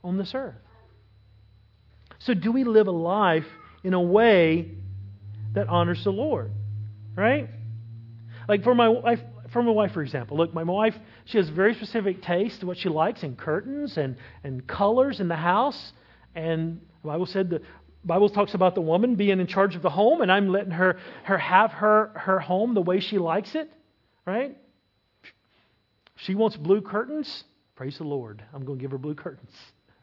on 0.04 0.18
this 0.18 0.32
earth. 0.34 0.54
So, 2.18 2.34
do 2.34 2.52
we 2.52 2.64
live 2.64 2.86
a 2.86 2.92
life 2.92 3.46
in 3.84 3.94
a 3.94 4.00
way 4.00 4.70
that 5.54 5.68
honors 5.68 6.02
the 6.04 6.10
Lord? 6.12 6.50
Right? 7.14 7.48
Like 8.48 8.64
for 8.64 8.74
my 8.74 8.88
wife, 8.88 9.20
for 9.52 9.62
my 9.62 9.72
wife, 9.72 9.92
for 9.92 10.02
example. 10.02 10.36
Look, 10.36 10.52
my 10.52 10.62
wife, 10.62 10.94
she 11.26 11.38
has 11.38 11.48
very 11.48 11.74
specific 11.74 12.22
taste 12.22 12.64
what 12.64 12.78
she 12.78 12.88
likes 12.88 13.22
in 13.22 13.36
curtains 13.36 13.98
and, 13.98 14.16
and 14.42 14.66
colors 14.66 15.20
in 15.20 15.28
the 15.28 15.36
house. 15.36 15.92
And 16.34 16.80
the 17.02 17.08
Bible 17.08 17.26
said 17.26 17.50
the 17.50 17.62
Bible 18.04 18.28
talks 18.28 18.54
about 18.54 18.74
the 18.74 18.80
woman 18.80 19.14
being 19.14 19.38
in 19.38 19.46
charge 19.46 19.76
of 19.76 19.82
the 19.82 19.90
home, 19.90 20.22
and 20.22 20.32
I'm 20.32 20.48
letting 20.48 20.72
her 20.72 20.98
her 21.24 21.38
have 21.38 21.72
her 21.72 22.12
her 22.14 22.40
home 22.40 22.74
the 22.74 22.82
way 22.82 23.00
she 23.00 23.18
likes 23.18 23.54
it. 23.54 23.70
Right? 24.24 24.56
She 26.16 26.34
wants 26.34 26.56
blue 26.56 26.80
curtains. 26.80 27.44
Praise 27.74 27.98
the 27.98 28.04
Lord. 28.04 28.42
I'm 28.54 28.64
going 28.64 28.78
to 28.78 28.82
give 28.82 28.90
her 28.92 28.98
blue 28.98 29.14
curtains 29.14 29.52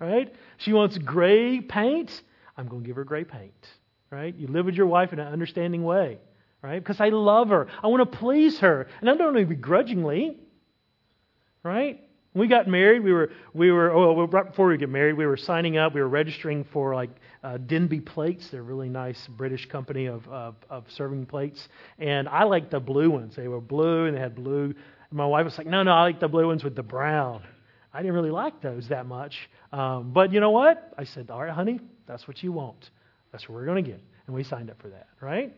right? 0.03 0.33
She 0.57 0.73
wants 0.73 0.97
gray 0.97 1.61
paint. 1.61 2.21
I'm 2.57 2.67
going 2.67 2.83
to 2.83 2.87
give 2.87 2.97
her 2.97 3.03
gray 3.03 3.23
paint, 3.23 3.67
right? 4.11 4.35
You 4.35 4.47
live 4.47 4.65
with 4.65 4.75
your 4.75 4.85
wife 4.85 5.13
in 5.13 5.19
an 5.19 5.27
understanding 5.27 5.83
way, 5.83 6.19
right? 6.61 6.79
Because 6.79 6.99
I 6.99 7.09
love 7.09 7.49
her. 7.49 7.67
I 7.81 7.87
want 7.87 8.11
to 8.11 8.17
please 8.17 8.59
her. 8.59 8.87
And 8.99 9.03
not 9.03 9.17
doing 9.17 9.35
it 9.37 9.49
begrudgingly, 9.49 10.37
right? 11.63 12.01
We 12.35 12.47
got 12.47 12.67
married, 12.67 13.03
we 13.03 13.13
were, 13.13 13.31
we 13.53 13.71
were, 13.71 13.91
oh, 13.91 14.25
right 14.25 14.47
before 14.47 14.67
we 14.67 14.77
get 14.77 14.89
married, 14.89 15.13
we 15.13 15.27
were 15.27 15.37
signing 15.37 15.77
up. 15.77 15.93
We 15.93 16.01
were 16.01 16.09
registering 16.09 16.63
for 16.63 16.95
like 16.95 17.11
uh, 17.43 17.57
Denby 17.57 18.01
Plates. 18.01 18.49
They're 18.49 18.61
a 18.61 18.63
really 18.63 18.89
nice 18.89 19.27
British 19.27 19.67
company 19.67 20.07
of, 20.07 20.27
of, 20.27 20.55
of 20.69 20.85
serving 20.89 21.27
plates. 21.27 21.67
And 21.99 22.27
I 22.27 22.43
liked 22.43 22.71
the 22.71 22.79
blue 22.79 23.11
ones. 23.11 23.35
They 23.35 23.47
were 23.47 23.61
blue 23.61 24.05
and 24.05 24.17
they 24.17 24.19
had 24.19 24.33
blue. 24.33 24.65
And 24.65 24.75
my 25.11 25.27
wife 25.27 25.45
was 25.45 25.57
like, 25.59 25.67
no, 25.67 25.83
no, 25.83 25.91
I 25.91 26.01
like 26.01 26.19
the 26.19 26.27
blue 26.27 26.47
ones 26.47 26.63
with 26.63 26.75
the 26.75 26.83
brown. 26.83 27.43
I 27.93 27.99
didn't 27.99 28.15
really 28.15 28.31
like 28.31 28.61
those 28.61 28.89
that 28.89 29.05
much. 29.05 29.47
Um, 29.71 30.11
but 30.11 30.33
you 30.33 30.39
know 30.39 30.49
what? 30.49 30.91
I 30.97 31.03
said, 31.03 31.29
all 31.29 31.43
right, 31.43 31.53
honey, 31.53 31.79
that's 32.07 32.27
what 32.27 32.41
you 32.41 32.51
want. 32.51 32.89
That's 33.31 33.47
what 33.47 33.55
we're 33.55 33.65
going 33.65 33.83
to 33.83 33.91
get. 33.91 34.01
And 34.25 34.35
we 34.35 34.43
signed 34.43 34.71
up 34.71 34.81
for 34.81 34.89
that, 34.89 35.07
right? 35.21 35.53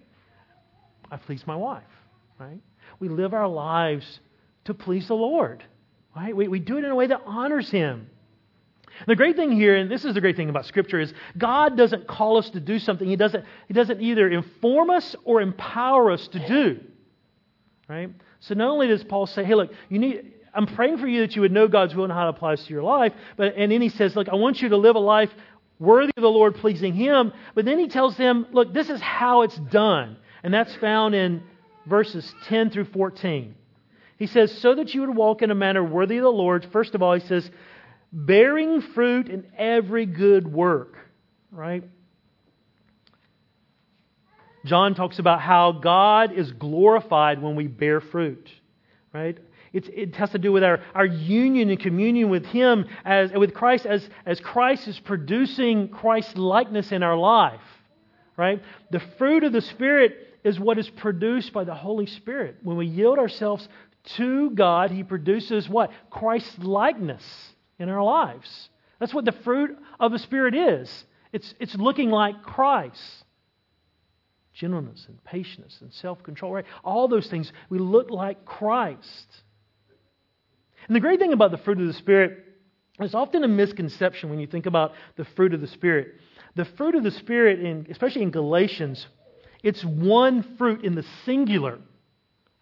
I 1.10 1.18
pleased 1.18 1.48
my 1.48 1.56
wife, 1.56 1.84
right? 2.38 2.60
We 3.00 3.08
live 3.08 3.34
our 3.34 3.48
lives 3.48 4.20
to 4.66 4.74
please 4.74 5.08
the 5.08 5.14
Lord, 5.14 5.64
right? 6.16 6.36
We, 6.36 6.48
we 6.48 6.60
do 6.60 6.78
it 6.78 6.86
in 6.86 6.92
a 6.92 6.96
way 6.96 7.08
that 7.08 7.22
honors 7.26 7.70
Him. 7.70 8.10
The 9.08 9.16
great 9.16 9.36
thing 9.36 9.52
here, 9.52 9.76
and 9.76 9.92
this 9.92 10.06
is 10.06 10.14
the 10.14 10.22
great 10.22 10.38
thing 10.38 10.50
about 10.50 10.66
Scripture, 10.66 11.00
is 11.00 11.14
God 11.38 11.76
doesn't 11.76 12.08
call 12.08 12.38
us 12.38 12.50
to 12.52 12.60
do 12.60 12.80
something. 12.80 13.08
He 13.08 13.18
doesn't, 13.18 13.44
he 13.68 13.74
doesn't 13.74 14.02
either 14.02 14.30
inform 14.30 14.90
us 14.90 15.16
or 15.26 15.42
empower 15.42 16.12
us 16.12 16.28
to 16.30 16.48
do. 16.48 16.80
Right? 17.90 18.10
So 18.40 18.54
not 18.54 18.70
only 18.70 18.88
does 18.88 19.04
Paul 19.04 19.28
say, 19.28 19.44
hey, 19.44 19.56
look, 19.56 19.72
you 19.90 20.00
need, 20.00 20.34
I'm 20.54 20.66
praying 20.66 21.00
for 21.00 21.08
you 21.08 21.22
that 21.22 21.36
you 21.36 21.42
would 21.42 21.52
know 21.52 21.68
God's 21.68 21.94
will 21.94 22.06
and 22.06 22.14
how 22.14 22.28
it 22.28 22.30
applies 22.30 22.64
to 22.64 22.74
your 22.74 22.84
life. 22.84 23.14
But, 23.36 23.56
and 23.58 23.72
then 23.72 23.82
he 23.82 23.90
says, 23.90 24.16
Look, 24.16 24.30
I 24.30 24.36
want 24.36 24.62
you 24.62 24.70
to 24.70 24.78
live 24.78 24.96
a 24.96 25.00
life 25.00 25.30
worthy 25.80 26.14
of 26.16 26.22
the 26.22 26.30
Lord, 26.30 26.56
pleasing 26.56 26.94
Him. 26.94 27.34
But 27.54 27.66
then 27.66 27.78
he 27.78 27.88
tells 27.88 28.16
them, 28.16 28.48
Look, 28.52 28.74
this 28.74 28.90
is 28.90 29.02
how 29.02 29.42
it's 29.42 29.58
done. 29.58 30.18
And 30.44 30.54
that's 30.54 30.74
found 30.76 31.14
in 31.14 31.44
verses 31.86 32.34
10 32.46 32.70
through 32.70 32.86
14. 32.86 33.56
He 34.18 34.28
says, 34.28 34.52
So 34.60 34.76
that 34.76 34.94
you 34.94 35.02
would 35.02 35.16
walk 35.16 35.42
in 35.42 35.52
a 35.52 35.56
manner 35.56 35.84
worthy 35.84 36.18
of 36.18 36.24
the 36.24 36.30
Lord, 36.30 36.68
first 36.72 36.96
of 36.96 37.02
all, 37.02 37.14
he 37.14 37.26
says, 37.28 37.50
bearing 38.12 38.82
fruit 38.82 39.30
in 39.30 39.46
every 39.58 40.06
good 40.06 40.52
work. 40.52 40.96
Right? 41.52 41.84
John 44.66 44.96
talks 44.96 45.20
about 45.20 45.42
how 45.42 45.74
God 45.74 46.32
is 46.34 46.52
glorified 46.52 47.42
when 47.42 47.56
we 47.56 47.68
bear 47.68 48.02
fruit. 48.02 48.50
Right? 49.14 49.38
It's, 49.74 49.90
it 49.92 50.16
has 50.16 50.32
to 50.32 50.40
do 50.40 50.52
with 50.54 50.64
our, 50.64 50.82
our 50.94 51.06
union 51.06 51.70
and 51.70 51.80
communion 51.80 52.30
with 52.30 52.46
Him, 52.46 52.86
as, 53.04 53.32
with 53.34 53.54
Christ, 53.54 53.86
as, 53.86 54.08
as 54.26 54.40
Christ 54.40 54.88
is 54.88 55.00
producing 55.00 55.90
Christ's 55.90 56.38
likeness 56.38 56.92
in 56.92 57.04
our 57.04 57.18
life. 57.18 57.62
Right? 58.38 58.62
The 58.92 59.02
fruit 59.18 59.44
of 59.44 59.52
the 59.52 59.62
Spirit 59.62 60.16
is 60.46 60.60
what 60.60 60.78
is 60.78 60.90
produced 60.90 61.52
by 61.52 61.64
the 61.66 61.74
Holy 61.74 62.06
Spirit. 62.06 62.58
When 62.64 62.78
we 62.78 62.88
yield 62.88 63.20
ourselves 63.20 63.68
to 64.18 64.52
God, 64.52 64.92
He 64.92 65.04
produces 65.04 65.68
what? 65.68 65.92
Christ's 66.10 66.60
likeness 66.60 67.24
in 67.80 67.90
our 67.90 68.04
lives. 68.04 68.70
That's 69.00 69.14
what 69.14 69.26
the 69.26 69.32
fruit 69.32 69.78
of 70.00 70.12
the 70.12 70.20
Spirit 70.20 70.56
is. 70.56 71.06
It's, 71.34 71.54
it's 71.60 71.76
looking 71.76 72.10
like 72.10 72.44
Christ 72.44 73.26
gentleness 74.56 75.06
and 75.08 75.24
patience 75.24 75.78
and 75.82 75.94
self 75.94 76.24
control, 76.24 76.54
right? 76.54 76.66
All 76.84 77.08
those 77.08 77.28
things, 77.28 77.52
we 77.70 77.78
look 77.78 78.10
like 78.10 78.46
Christ. 78.46 79.28
And 80.88 80.96
the 80.96 81.00
great 81.00 81.20
thing 81.20 81.34
about 81.34 81.52
the 81.52 81.58
fruit 81.58 81.80
of 81.80 81.88
the 81.88 81.94
Spirit 81.94 82.44
is 83.00 83.14
often 83.14 83.44
a 83.44 83.48
misconception 83.48 84.30
when 84.30 84.40
you 84.40 84.48
think 84.48 84.66
about 84.66 84.94
the 85.18 85.26
fruit 85.36 85.54
of 85.54 85.62
the 85.62 85.68
Spirit. 85.68 86.16
The 86.56 86.66
fruit 86.66 86.96
of 86.96 87.04
the 87.04 87.12
Spirit, 87.12 87.60
in, 87.60 87.88
especially 87.90 88.22
in 88.22 88.32
Galatians, 88.32 89.06
it's 89.62 89.84
one 89.84 90.56
fruit 90.58 90.86
in 90.86 90.96
the 90.96 91.06
singular. 91.26 91.80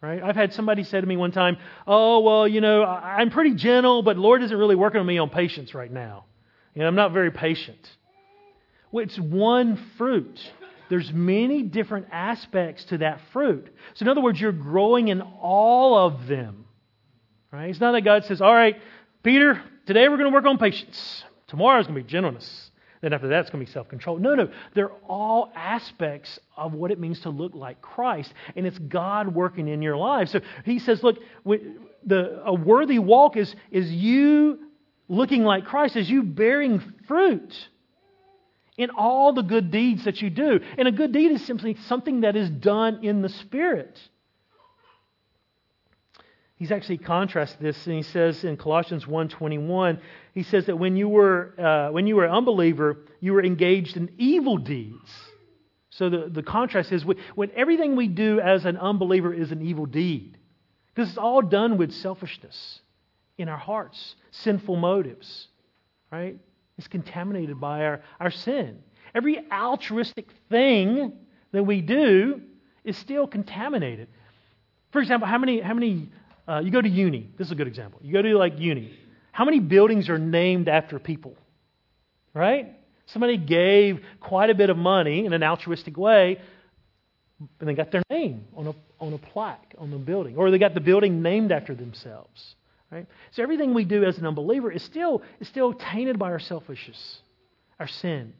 Right? 0.03 0.21
I've 0.21 0.35
had 0.35 0.53
somebody 0.53 0.83
say 0.83 0.99
to 0.99 1.07
me 1.07 1.15
one 1.15 1.31
time, 1.31 1.57
"Oh, 1.87 2.19
well, 2.19 2.45
you 2.45 2.59
know, 2.59 2.83
I'm 2.83 3.29
pretty 3.29 3.55
gentle, 3.55 4.03
but 4.03 4.17
Lord 4.17 4.43
isn't 4.43 4.57
really 4.57 4.75
working 4.75 4.99
on 4.99 5.05
me 5.05 5.17
on 5.17 5.29
patience 5.29 5.73
right 5.73 5.91
now. 5.91 6.25
You 6.75 6.81
know, 6.81 6.89
I'm 6.89 6.95
not 6.95 7.13
very 7.13 7.31
patient." 7.31 7.89
Well, 8.91 9.03
it's 9.03 9.17
one 9.17 9.77
fruit. 9.97 10.39
There's 10.89 11.11
many 11.13 11.63
different 11.63 12.07
aspects 12.11 12.83
to 12.85 12.97
that 12.97 13.21
fruit. 13.31 13.67
So, 13.93 14.03
in 14.03 14.09
other 14.09 14.21
words, 14.21 14.39
you're 14.39 14.51
growing 14.51 15.07
in 15.07 15.21
all 15.21 15.97
of 15.97 16.27
them. 16.27 16.65
Right? 17.53 17.69
It's 17.69 17.79
not 17.79 17.93
that 17.93 18.01
God 18.01 18.25
says, 18.25 18.41
all 18.41 18.53
right, 18.53 18.81
Peter, 19.23 19.61
today 19.85 20.09
we're 20.09 20.17
going 20.17 20.29
to 20.29 20.35
work 20.35 20.45
on 20.45 20.57
patience. 20.57 21.23
Tomorrow 21.47 21.79
is 21.79 21.87
going 21.87 21.97
to 21.99 22.03
be 22.03 22.09
gentleness. 22.09 22.71
Then 23.03 23.11
after 23.11 23.27
that, 23.27 23.41
it's 23.41 23.49
going 23.49 23.63
to 23.63 23.69
be 23.69 23.73
self 23.73 23.89
control. 23.89 24.17
No, 24.17 24.33
no. 24.33 24.49
They're 24.73 24.93
all 25.09 25.51
aspects 25.57 26.39
of 26.55 26.71
what 26.71 26.89
it 26.89 27.01
means 27.01 27.19
to 27.19 27.29
look 27.29 27.53
like 27.53 27.81
Christ. 27.81 28.33
And 28.55 28.65
it's 28.65 28.79
God 28.79 29.35
working 29.35 29.67
in 29.67 29.81
your 29.81 29.97
life. 29.97 30.29
So 30.29 30.39
he 30.63 30.79
says, 30.79 31.03
look, 31.03 31.17
the, 31.45 32.41
a 32.45 32.53
worthy 32.53 32.99
walk 32.99 33.35
is, 33.35 33.53
is 33.71 33.91
you 33.91 34.69
looking 35.09 35.43
like 35.43 35.65
Christ, 35.65 35.97
is 35.97 36.09
you 36.09 36.23
bearing 36.23 36.81
fruit 37.05 37.53
in 38.77 38.89
all 38.89 39.33
the 39.33 39.43
good 39.43 39.69
deeds 39.69 40.05
that 40.05 40.21
you 40.21 40.29
do. 40.29 40.61
And 40.77 40.87
a 40.87 40.91
good 40.91 41.11
deed 41.11 41.31
is 41.31 41.45
simply 41.45 41.75
something 41.87 42.21
that 42.21 42.37
is 42.37 42.49
done 42.49 43.03
in 43.03 43.21
the 43.21 43.27
Spirit. 43.27 43.99
He's 46.63 46.71
actually 46.71 46.99
contrasted 46.99 47.59
this, 47.59 47.87
and 47.87 47.97
he 47.97 48.03
says 48.03 48.45
in 48.45 48.55
Colossians 48.55 49.03
1.21, 49.03 49.99
he 50.33 50.43
says 50.43 50.67
that 50.67 50.77
when 50.77 50.95
you 50.95 51.09
were 51.09 51.53
uh, 51.59 51.91
when 51.91 52.07
you 52.07 52.15
were 52.15 52.23
an 52.23 52.31
unbeliever, 52.31 52.99
you 53.19 53.33
were 53.33 53.43
engaged 53.43 53.97
in 53.97 54.09
evil 54.17 54.55
deeds. 54.55 55.11
So 55.89 56.09
the, 56.09 56.29
the 56.29 56.41
contrast 56.41 56.93
is 56.93 57.03
when 57.03 57.51
everything 57.53 57.97
we 57.97 58.07
do 58.07 58.39
as 58.39 58.63
an 58.63 58.77
unbeliever 58.77 59.33
is 59.33 59.51
an 59.51 59.61
evil 59.61 59.85
deed. 59.85 60.37
Because 60.95 61.09
it's 61.09 61.17
all 61.17 61.41
done 61.41 61.75
with 61.77 61.91
selfishness 61.91 62.79
in 63.37 63.49
our 63.49 63.57
hearts, 63.57 64.15
sinful 64.31 64.77
motives, 64.77 65.49
right? 66.13 66.39
It's 66.77 66.87
contaminated 66.87 67.59
by 67.59 67.83
our, 67.83 68.01
our 68.21 68.31
sin. 68.31 68.81
Every 69.13 69.37
altruistic 69.51 70.29
thing 70.49 71.11
that 71.51 71.63
we 71.63 71.81
do 71.81 72.39
is 72.85 72.97
still 72.97 73.27
contaminated. 73.27 74.07
For 74.93 75.01
example, 75.01 75.27
how 75.27 75.39
many, 75.39 75.59
how 75.59 75.73
many 75.73 76.09
uh, 76.47 76.61
you 76.63 76.71
go 76.71 76.81
to 76.81 76.89
uni. 76.89 77.29
This 77.37 77.47
is 77.47 77.51
a 77.51 77.55
good 77.55 77.67
example. 77.67 77.99
You 78.03 78.13
go 78.13 78.21
to 78.21 78.37
like 78.37 78.59
uni. 78.59 78.93
How 79.31 79.45
many 79.45 79.59
buildings 79.59 80.09
are 80.09 80.19
named 80.19 80.67
after 80.67 80.99
people? 80.99 81.35
Right? 82.33 82.75
Somebody 83.07 83.37
gave 83.37 84.01
quite 84.19 84.49
a 84.49 84.55
bit 84.55 84.69
of 84.69 84.77
money 84.77 85.25
in 85.25 85.33
an 85.33 85.43
altruistic 85.43 85.97
way, 85.97 86.39
and 87.59 87.69
they 87.69 87.73
got 87.73 87.91
their 87.91 88.03
name 88.09 88.45
on 88.55 88.67
a, 88.67 88.75
on 88.99 89.13
a 89.13 89.17
plaque 89.17 89.75
on 89.77 89.91
the 89.91 89.97
building, 89.97 90.37
or 90.37 90.51
they 90.51 90.57
got 90.57 90.73
the 90.73 90.79
building 90.79 91.21
named 91.21 91.51
after 91.51 91.75
themselves. 91.75 92.55
Right? 92.91 93.07
So 93.31 93.41
everything 93.41 93.73
we 93.73 93.85
do 93.85 94.03
as 94.03 94.17
an 94.19 94.25
unbeliever 94.25 94.71
is 94.71 94.83
still, 94.83 95.23
is 95.39 95.47
still 95.47 95.73
tainted 95.73 96.19
by 96.19 96.27
our 96.31 96.39
selfishness, 96.39 97.21
our 97.79 97.87
sin. 97.87 98.33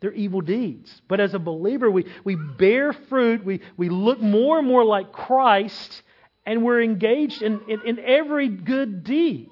They're 0.00 0.12
evil 0.12 0.40
deeds. 0.40 1.02
But 1.08 1.20
as 1.20 1.34
a 1.34 1.38
believer, 1.38 1.90
we, 1.90 2.06
we 2.24 2.36
bear 2.36 2.92
fruit, 2.92 3.44
we, 3.44 3.60
we 3.76 3.88
look 3.88 4.20
more 4.20 4.58
and 4.58 4.66
more 4.66 4.84
like 4.84 5.12
Christ 5.12 6.02
and 6.46 6.64
we're 6.64 6.82
engaged 6.82 7.42
in, 7.42 7.60
in, 7.68 7.80
in 7.86 7.98
every 7.98 8.48
good 8.48 9.04
deed. 9.04 9.50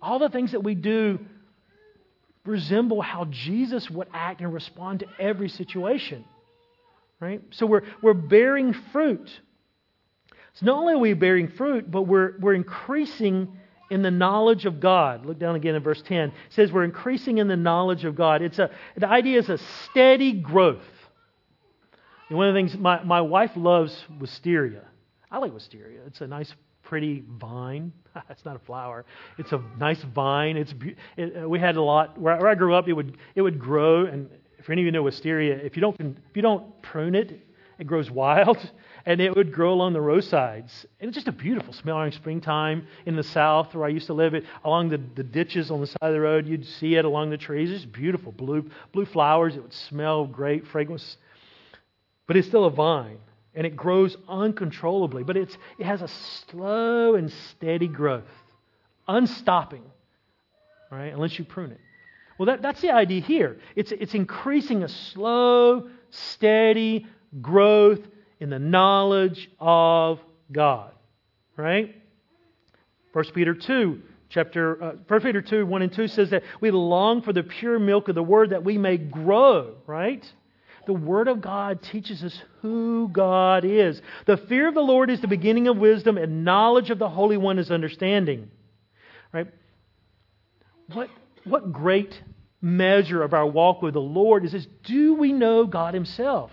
all 0.00 0.18
the 0.18 0.28
things 0.28 0.52
that 0.52 0.62
we 0.62 0.74
do 0.74 1.18
resemble 2.44 3.02
how 3.02 3.26
Jesus 3.26 3.90
would 3.90 4.08
act 4.12 4.40
and 4.40 4.52
respond 4.52 5.00
to 5.00 5.06
every 5.18 5.48
situation. 5.48 6.24
Right? 7.20 7.42
So 7.50 7.66
we're, 7.66 7.82
we're 8.00 8.14
bearing 8.14 8.72
fruit. 8.92 9.28
So 10.54 10.66
not 10.66 10.78
only 10.78 10.94
are 10.94 10.98
we 10.98 11.12
bearing 11.12 11.48
fruit, 11.48 11.90
but 11.90 12.02
we're, 12.02 12.38
we're 12.40 12.54
increasing 12.54 13.58
in 13.90 14.02
the 14.02 14.10
knowledge 14.10 14.64
of 14.64 14.80
God. 14.80 15.26
Look 15.26 15.38
down 15.38 15.56
again 15.56 15.74
in 15.74 15.82
verse 15.82 16.00
10. 16.02 16.28
It 16.28 16.34
says 16.50 16.72
we're 16.72 16.84
increasing 16.84 17.38
in 17.38 17.48
the 17.48 17.56
knowledge 17.56 18.04
of 18.04 18.14
God. 18.14 18.40
It's 18.40 18.58
a, 18.58 18.70
the 18.96 19.08
idea 19.08 19.38
is 19.38 19.48
a 19.48 19.58
steady 19.58 20.32
growth. 20.32 20.82
And 22.28 22.38
one 22.38 22.48
of 22.48 22.54
the 22.54 22.58
things 22.58 22.76
my, 22.78 23.02
my 23.02 23.20
wife 23.20 23.50
loves 23.56 23.94
wisteria. 24.18 24.84
I 25.30 25.38
like 25.38 25.54
wisteria. 25.54 26.00
It's 26.06 26.20
a 26.20 26.26
nice, 26.26 26.52
pretty 26.82 27.22
vine. 27.38 27.92
it's 28.30 28.44
not 28.44 28.56
a 28.56 28.58
flower. 28.58 29.04
It's 29.38 29.52
a 29.52 29.62
nice 29.78 30.02
vine. 30.02 30.56
It's 30.56 30.74
it, 31.16 31.44
uh, 31.44 31.48
we 31.48 31.58
had 31.58 31.76
a 31.76 31.82
lot 31.82 32.18
where, 32.18 32.36
where 32.38 32.48
I 32.48 32.54
grew 32.54 32.74
up. 32.74 32.88
It 32.88 32.94
would 32.94 33.16
it 33.34 33.42
would 33.42 33.58
grow, 33.58 34.06
and 34.06 34.28
if 34.58 34.68
any 34.68 34.82
of 34.82 34.86
you 34.86 34.92
know 34.92 35.02
wisteria, 35.02 35.56
if 35.56 35.76
you 35.76 35.82
don't 35.82 36.00
if 36.00 36.34
you 36.36 36.42
don't 36.42 36.82
prune 36.82 37.14
it, 37.14 37.40
it 37.78 37.86
grows 37.86 38.10
wild, 38.22 38.58
and 39.06 39.20
it 39.20 39.36
would 39.36 39.52
grow 39.52 39.72
along 39.72 39.92
the 39.92 40.00
roadsides. 40.00 40.84
And 40.98 41.08
it's 41.08 41.14
just 41.14 41.28
a 41.28 41.32
beautiful 41.32 41.72
smell 41.72 41.98
during 41.98 42.10
springtime 42.10 42.88
in 43.06 43.14
the 43.14 43.22
south 43.22 43.72
where 43.72 43.84
I 43.84 43.90
used 43.90 44.08
to 44.08 44.14
live. 44.14 44.34
It 44.34 44.44
along 44.64 44.88
the, 44.88 45.00
the 45.14 45.22
ditches 45.22 45.70
on 45.70 45.80
the 45.80 45.86
side 45.86 45.98
of 46.02 46.12
the 46.12 46.20
road, 46.20 46.48
you'd 46.48 46.66
see 46.66 46.96
it 46.96 47.04
along 47.04 47.30
the 47.30 47.38
trees. 47.38 47.70
It's 47.70 47.84
beautiful, 47.84 48.32
blue 48.32 48.68
blue 48.92 49.06
flowers. 49.06 49.54
It 49.54 49.62
would 49.62 49.74
smell 49.74 50.26
great, 50.26 50.66
fragrance, 50.66 51.18
but 52.26 52.36
it's 52.36 52.48
still 52.48 52.64
a 52.64 52.70
vine 52.70 53.18
and 53.54 53.66
it 53.66 53.76
grows 53.76 54.16
uncontrollably. 54.28 55.22
But 55.22 55.36
it's, 55.36 55.56
it 55.78 55.86
has 55.86 56.02
a 56.02 56.08
slow 56.08 57.14
and 57.14 57.32
steady 57.50 57.88
growth, 57.88 58.30
unstopping, 59.08 59.82
right? 60.90 61.12
Unless 61.12 61.38
you 61.38 61.44
prune 61.44 61.72
it. 61.72 61.80
Well, 62.38 62.46
that, 62.46 62.62
that's 62.62 62.80
the 62.80 62.90
idea 62.90 63.20
here. 63.20 63.58
It's, 63.76 63.92
it's 63.92 64.14
increasing 64.14 64.82
a 64.82 64.88
slow, 64.88 65.90
steady 66.10 67.06
growth 67.42 68.00
in 68.40 68.50
the 68.50 68.58
knowledge 68.58 69.50
of 69.58 70.20
God, 70.50 70.92
right? 71.56 71.94
1 73.12 73.24
Peter 73.34 73.54
2, 73.54 74.00
chapter, 74.30 74.82
uh, 74.82 74.92
1 75.06 75.20
Peter 75.20 75.42
2, 75.42 75.66
1 75.66 75.82
and 75.82 75.92
2 75.92 76.08
says 76.08 76.30
that 76.30 76.42
we 76.60 76.70
long 76.70 77.22
for 77.22 77.32
the 77.32 77.42
pure 77.42 77.78
milk 77.78 78.08
of 78.08 78.14
the 78.14 78.22
word 78.22 78.50
that 78.50 78.64
we 78.64 78.78
may 78.78 78.96
grow, 78.96 79.74
right? 79.86 80.24
The 80.86 80.92
Word 80.92 81.28
of 81.28 81.40
God 81.40 81.82
teaches 81.82 82.22
us 82.22 82.38
who 82.62 83.08
God 83.08 83.64
is. 83.64 84.00
The 84.26 84.36
fear 84.36 84.68
of 84.68 84.74
the 84.74 84.80
Lord 84.80 85.10
is 85.10 85.20
the 85.20 85.28
beginning 85.28 85.68
of 85.68 85.76
wisdom, 85.76 86.16
and 86.18 86.44
knowledge 86.44 86.90
of 86.90 86.98
the 86.98 87.08
Holy 87.08 87.36
One 87.36 87.58
is 87.58 87.70
understanding. 87.70 88.50
Right? 89.32 89.48
What, 90.92 91.08
what 91.44 91.72
great 91.72 92.20
measure 92.60 93.22
of 93.22 93.32
our 93.32 93.46
walk 93.46 93.82
with 93.82 93.94
the 93.94 94.00
Lord 94.00 94.44
is 94.44 94.52
this 94.52 94.66
do 94.84 95.14
we 95.14 95.32
know 95.32 95.66
God 95.66 95.94
Himself? 95.94 96.50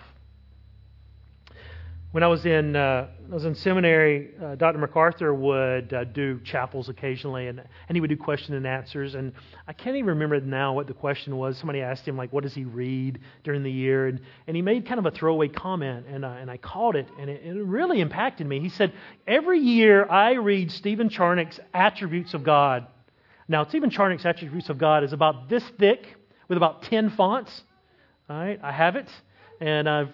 When 2.17 2.23
I 2.23 2.27
was 2.29 2.47
in, 2.47 2.75
uh, 2.75 3.09
I 3.29 3.31
was 3.31 3.45
in 3.45 3.53
seminary, 3.53 4.31
uh, 4.43 4.55
Dr. 4.55 4.79
MacArthur 4.79 5.35
would 5.35 5.93
uh, 5.93 6.03
do 6.05 6.39
chapels 6.43 6.89
occasionally, 6.89 7.45
and, 7.45 7.59
and 7.59 7.95
he 7.95 8.01
would 8.01 8.09
do 8.09 8.17
question 8.17 8.55
and 8.55 8.65
answers. 8.65 9.13
And 9.13 9.33
I 9.67 9.73
can't 9.73 9.95
even 9.95 10.07
remember 10.07 10.41
now 10.41 10.73
what 10.73 10.87
the 10.87 10.95
question 10.95 11.37
was. 11.37 11.59
Somebody 11.59 11.81
asked 11.81 12.07
him, 12.07 12.17
like, 12.17 12.33
what 12.33 12.41
does 12.41 12.55
he 12.55 12.65
read 12.65 13.19
during 13.43 13.61
the 13.61 13.71
year? 13.71 14.07
And, 14.07 14.19
and 14.47 14.55
he 14.55 14.63
made 14.63 14.87
kind 14.87 14.97
of 14.97 15.05
a 15.05 15.11
throwaway 15.11 15.47
comment, 15.47 16.07
and, 16.07 16.25
uh, 16.25 16.29
and 16.29 16.49
I 16.49 16.57
caught 16.57 16.95
it, 16.95 17.07
and 17.19 17.29
it, 17.29 17.43
it 17.45 17.53
really 17.53 18.01
impacted 18.01 18.47
me. 18.47 18.61
He 18.61 18.69
said, 18.69 18.93
Every 19.27 19.59
year 19.59 20.09
I 20.09 20.31
read 20.37 20.71
Stephen 20.71 21.09
Charnock's 21.09 21.59
Attributes 21.71 22.33
of 22.33 22.43
God. 22.43 22.87
Now, 23.47 23.63
Stephen 23.67 23.91
Charnock's 23.91 24.25
Attributes 24.25 24.69
of 24.69 24.79
God 24.79 25.03
is 25.03 25.13
about 25.13 25.49
this 25.49 25.63
thick 25.77 26.15
with 26.47 26.57
about 26.57 26.81
10 26.81 27.11
fonts. 27.11 27.61
All 28.27 28.37
right, 28.37 28.59
I 28.63 28.71
have 28.71 28.95
it, 28.95 29.07
and 29.61 29.87
I've 29.87 30.09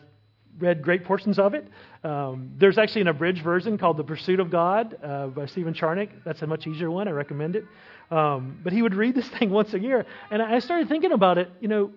read 0.60 0.82
great 0.82 1.06
portions 1.06 1.40
of 1.40 1.54
it. 1.54 1.68
Um, 2.04 2.52
there's 2.58 2.78
actually 2.78 3.02
an 3.02 3.08
abridged 3.08 3.44
version 3.44 3.78
called 3.78 3.98
The 3.98 4.04
Pursuit 4.04 4.40
of 4.40 4.50
God 4.50 4.98
uh, 5.04 5.28
by 5.28 5.46
Stephen 5.46 5.74
Charnock. 5.74 6.10
That's 6.26 6.42
a 6.42 6.48
much 6.48 6.68
easier 6.68 6.92
one. 6.92 7.08
I 7.08 7.12
recommend 7.12 7.56
it. 7.56 7.66
Um, 8.12 8.60
but 8.64 8.74
he 8.74 8.82
would 8.82 8.94
read 8.94 9.16
this 9.16 9.28
thing 9.40 9.50
once 9.50 9.74
a 9.74 9.80
year. 9.80 10.06
And 10.30 10.42
I 10.42 10.60
started 10.60 10.90
thinking 10.90 11.12
about 11.12 11.38
it. 11.38 11.50
You 11.60 11.68
know, 11.68 11.92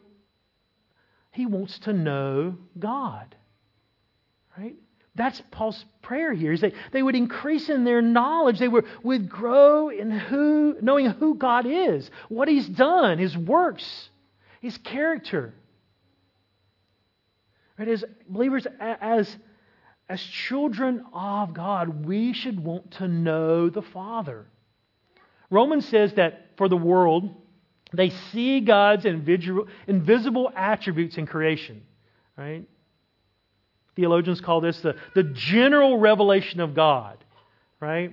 he 1.32 1.46
wants 1.46 1.78
to 1.80 1.92
know 1.92 2.56
God. 2.78 3.34
Right? 4.56 4.76
That's 5.14 5.42
Paul's 5.50 5.84
prayer 6.02 6.32
here. 6.32 6.52
Is 6.52 6.60
that 6.60 6.72
they 6.92 7.02
would 7.02 7.14
increase 7.14 7.68
in 7.68 7.84
their 7.84 8.02
knowledge. 8.02 8.58
They 8.58 8.68
would, 8.68 8.84
would 9.02 9.28
grow 9.28 9.88
in 9.88 10.10
who, 10.10 10.76
knowing 10.80 11.06
who 11.06 11.34
God 11.34 11.66
is, 11.66 12.10
what 12.28 12.48
He's 12.48 12.68
done, 12.68 13.18
His 13.18 13.36
works, 13.36 14.10
His 14.60 14.76
character. 14.78 15.54
Right? 17.78 17.88
As 17.88 18.04
believers, 18.28 18.66
as, 18.80 19.36
as 20.08 20.20
children 20.20 21.04
of 21.12 21.52
God, 21.54 22.06
we 22.06 22.32
should 22.32 22.62
want 22.62 22.92
to 22.92 23.08
know 23.08 23.68
the 23.68 23.82
Father. 23.82 24.46
Romans 25.50 25.86
says 25.88 26.14
that 26.14 26.50
for 26.56 26.68
the 26.68 26.76
world, 26.76 27.34
they 27.92 28.10
see 28.10 28.60
God's 28.60 29.04
invisible 29.04 30.50
attributes 30.54 31.18
in 31.18 31.26
creation. 31.26 31.82
Right? 32.36 32.64
Theologians 33.94 34.40
call 34.40 34.60
this 34.60 34.80
the, 34.80 34.96
the 35.14 35.22
general 35.22 35.98
revelation 35.98 36.60
of 36.60 36.74
God. 36.74 37.22
Right? 37.80 38.12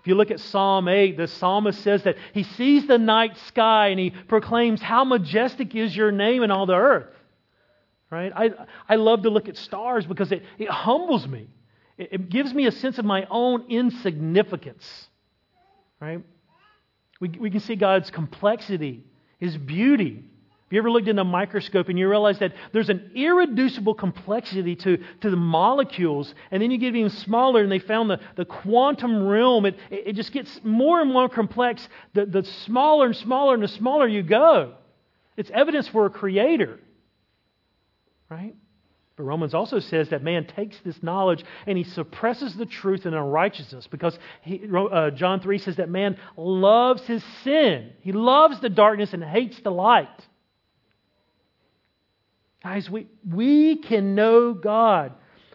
If 0.00 0.06
you 0.06 0.14
look 0.14 0.30
at 0.30 0.38
Psalm 0.38 0.86
8, 0.86 1.16
the 1.16 1.26
psalmist 1.26 1.82
says 1.82 2.04
that 2.04 2.16
he 2.32 2.44
sees 2.44 2.86
the 2.86 2.98
night 2.98 3.36
sky 3.48 3.88
and 3.88 3.98
he 3.98 4.10
proclaims, 4.10 4.80
How 4.80 5.04
majestic 5.04 5.74
is 5.74 5.96
your 5.96 6.12
name 6.12 6.44
in 6.44 6.52
all 6.52 6.66
the 6.66 6.76
earth. 6.76 7.15
Right? 8.10 8.32
I, 8.34 8.50
I 8.88 8.96
love 8.96 9.22
to 9.22 9.30
look 9.30 9.48
at 9.48 9.56
stars 9.56 10.06
because 10.06 10.30
it, 10.30 10.44
it 10.58 10.68
humbles 10.68 11.26
me. 11.26 11.48
It, 11.98 12.08
it 12.12 12.28
gives 12.28 12.54
me 12.54 12.66
a 12.66 12.72
sense 12.72 12.98
of 12.98 13.04
my 13.04 13.26
own 13.30 13.64
insignificance. 13.68 15.08
Right? 16.00 16.22
We, 17.20 17.28
we 17.30 17.50
can 17.50 17.60
see 17.60 17.74
God's 17.74 18.10
complexity, 18.10 19.04
His 19.38 19.56
beauty. 19.56 20.24
Have 20.66 20.72
you 20.72 20.78
ever 20.78 20.90
looked 20.90 21.08
in 21.08 21.18
a 21.18 21.24
microscope 21.24 21.88
and 21.88 21.98
you 21.98 22.08
realize 22.08 22.38
that 22.40 22.52
there's 22.72 22.90
an 22.90 23.12
irreducible 23.14 23.94
complexity 23.94 24.76
to, 24.76 24.98
to 25.20 25.30
the 25.30 25.36
molecules, 25.36 26.32
and 26.50 26.62
then 26.62 26.70
you 26.70 26.78
get 26.78 26.94
even 26.94 27.10
smaller, 27.10 27.62
and 27.62 27.70
they 27.70 27.78
found 27.78 28.10
the, 28.10 28.20
the 28.36 28.44
quantum 28.44 29.26
realm. 29.26 29.66
It, 29.66 29.78
it 29.90 30.12
just 30.14 30.32
gets 30.32 30.60
more 30.62 31.00
and 31.00 31.12
more 31.12 31.28
complex 31.28 31.88
the, 32.14 32.26
the 32.26 32.44
smaller 32.64 33.06
and 33.06 33.16
smaller 33.16 33.54
and 33.54 33.62
the 33.62 33.68
smaller 33.68 34.06
you 34.06 34.22
go. 34.22 34.74
It's 35.36 35.50
evidence 35.50 35.88
for 35.88 36.06
a 36.06 36.10
creator 36.10 36.80
right? 38.28 38.54
But 39.16 39.24
Romans 39.24 39.54
also 39.54 39.78
says 39.78 40.10
that 40.10 40.22
man 40.22 40.46
takes 40.46 40.78
this 40.84 41.02
knowledge 41.02 41.42
and 41.66 41.78
he 41.78 41.84
suppresses 41.84 42.54
the 42.54 42.66
truth 42.66 43.06
in 43.06 43.14
unrighteousness 43.14 43.86
because 43.86 44.18
he, 44.42 44.62
uh, 44.70 45.10
John 45.10 45.40
3 45.40 45.58
says 45.58 45.76
that 45.76 45.88
man 45.88 46.18
loves 46.36 47.02
his 47.06 47.24
sin. 47.42 47.92
He 48.00 48.12
loves 48.12 48.60
the 48.60 48.68
darkness 48.68 49.14
and 49.14 49.24
hates 49.24 49.58
the 49.60 49.70
light. 49.70 50.08
Guys, 52.62 52.90
we, 52.90 53.06
we 53.26 53.76
can 53.76 54.14
know 54.14 54.52
God. 54.52 55.12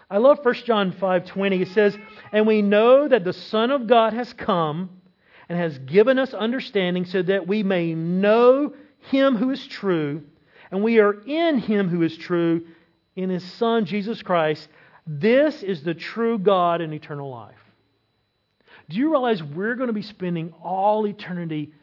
I 0.09 0.17
love 0.17 0.39
1 0.43 0.53
John 0.65 0.91
5:20. 0.91 1.61
It 1.61 1.67
says, 1.69 1.97
"And 2.33 2.45
we 2.45 2.61
know 2.61 3.07
that 3.07 3.23
the 3.23 3.33
Son 3.33 3.71
of 3.71 3.87
God 3.87 4.11
has 4.13 4.33
come 4.33 5.01
and 5.47 5.57
has 5.57 5.77
given 5.79 6.19
us 6.19 6.33
understanding 6.33 7.05
so 7.05 7.21
that 7.21 7.47
we 7.47 7.63
may 7.63 7.93
know 7.93 8.73
him 8.99 9.35
who 9.35 9.51
is 9.51 9.65
true, 9.65 10.23
and 10.71 10.83
we 10.83 10.99
are 10.99 11.13
in 11.13 11.59
him 11.59 11.89
who 11.89 12.01
is 12.01 12.17
true, 12.17 12.65
in 13.15 13.29
his 13.29 13.43
Son, 13.53 13.85
Jesus 13.85 14.21
Christ. 14.21 14.67
This 15.05 15.61
is 15.63 15.83
the 15.83 15.93
true 15.93 16.39
God 16.39 16.81
and 16.81 16.93
eternal 16.93 17.29
life. 17.29 17.55
Do 18.89 18.97
you 18.97 19.11
realize 19.11 19.43
we're 19.43 19.75
going 19.75 19.87
to 19.87 19.93
be 19.93 20.01
spending 20.01 20.53
all 20.63 21.05
eternity 21.05 21.73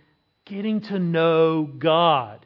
getting 0.45 0.81
to 0.83 0.99
know 0.99 1.65
God? 1.65 2.45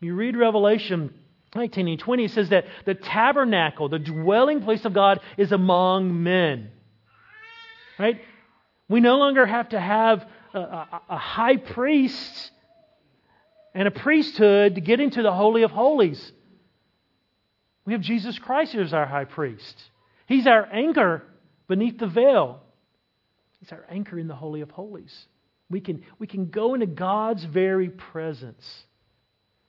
You 0.00 0.14
read 0.14 0.36
Revelation 0.36 1.14
19 1.54 1.88
and 1.88 1.98
20, 1.98 2.24
it 2.24 2.30
says 2.30 2.48
that 2.48 2.64
the 2.86 2.94
tabernacle, 2.94 3.88
the 3.88 3.98
dwelling 3.98 4.62
place 4.62 4.84
of 4.84 4.94
God, 4.94 5.20
is 5.36 5.52
among 5.52 6.22
men. 6.22 6.70
Right? 7.98 8.20
We 8.88 9.00
no 9.00 9.18
longer 9.18 9.44
have 9.44 9.68
to 9.70 9.80
have 9.80 10.26
a, 10.54 10.58
a, 10.58 11.02
a 11.10 11.16
high 11.18 11.58
priest 11.58 12.50
and 13.74 13.88
a 13.88 13.90
priesthood 13.90 14.74
to 14.74 14.80
get 14.80 15.00
into 15.00 15.22
the 15.22 15.32
Holy 15.32 15.62
of 15.62 15.70
Holies. 15.70 16.32
We 17.84 17.94
have 17.94 18.02
Jesus 18.02 18.38
Christ 18.38 18.74
as 18.74 18.92
our 18.92 19.06
high 19.06 19.24
priest. 19.24 19.76
He's 20.26 20.46
our 20.46 20.66
anchor 20.72 21.22
beneath 21.68 21.98
the 21.98 22.06
veil. 22.06 22.60
He's 23.60 23.72
our 23.72 23.84
anchor 23.88 24.18
in 24.18 24.28
the 24.28 24.34
Holy 24.34 24.60
of 24.60 24.70
Holies. 24.70 25.26
We 25.70 25.80
can, 25.80 26.04
we 26.18 26.26
can 26.26 26.50
go 26.50 26.74
into 26.74 26.86
God's 26.86 27.44
very 27.44 27.88
presence 27.88 28.84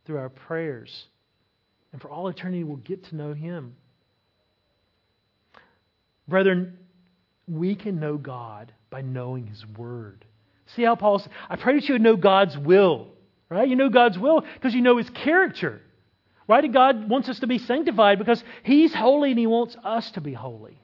through 0.06 0.18
our 0.18 0.30
prayers. 0.30 1.06
And 1.92 2.02
for 2.02 2.10
all 2.10 2.28
eternity, 2.28 2.64
we'll 2.64 2.78
get 2.78 3.06
to 3.06 3.16
know 3.16 3.34
Him. 3.34 3.76
Brethren, 6.28 6.78
we 7.48 7.76
can 7.76 8.00
know 8.00 8.18
God 8.18 8.74
by 8.90 9.02
knowing 9.02 9.48
His 9.48 9.66
Word. 9.78 10.26
See 10.76 10.84
how 10.84 10.96
Paul 10.96 11.20
says, 11.20 11.30
I 11.50 11.56
pray 11.56 11.76
that 11.76 11.88
you 11.88 11.94
would 11.94 12.02
know 12.02 12.16
God's 12.16 12.58
will. 12.58 13.10
Right? 13.54 13.68
You 13.68 13.76
know 13.76 13.90
God's 13.90 14.18
will 14.18 14.42
because 14.42 14.74
you 14.74 14.82
know 14.82 14.98
his 14.98 15.10
character. 15.10 15.82
Right? 16.48 16.64
And 16.64 16.74
God 16.74 17.10
wants 17.10 17.30
us 17.30 17.40
to 17.40 17.48
be 17.48 17.58
sanctified 17.58 18.20
because 18.20 18.44
he's 18.64 18.94
holy 18.94 19.32
and 19.32 19.40
he 19.40 19.48
wants 19.48 19.78
us 19.84 20.12
to 20.12 20.22
be 20.22 20.34
holy. 20.34 20.78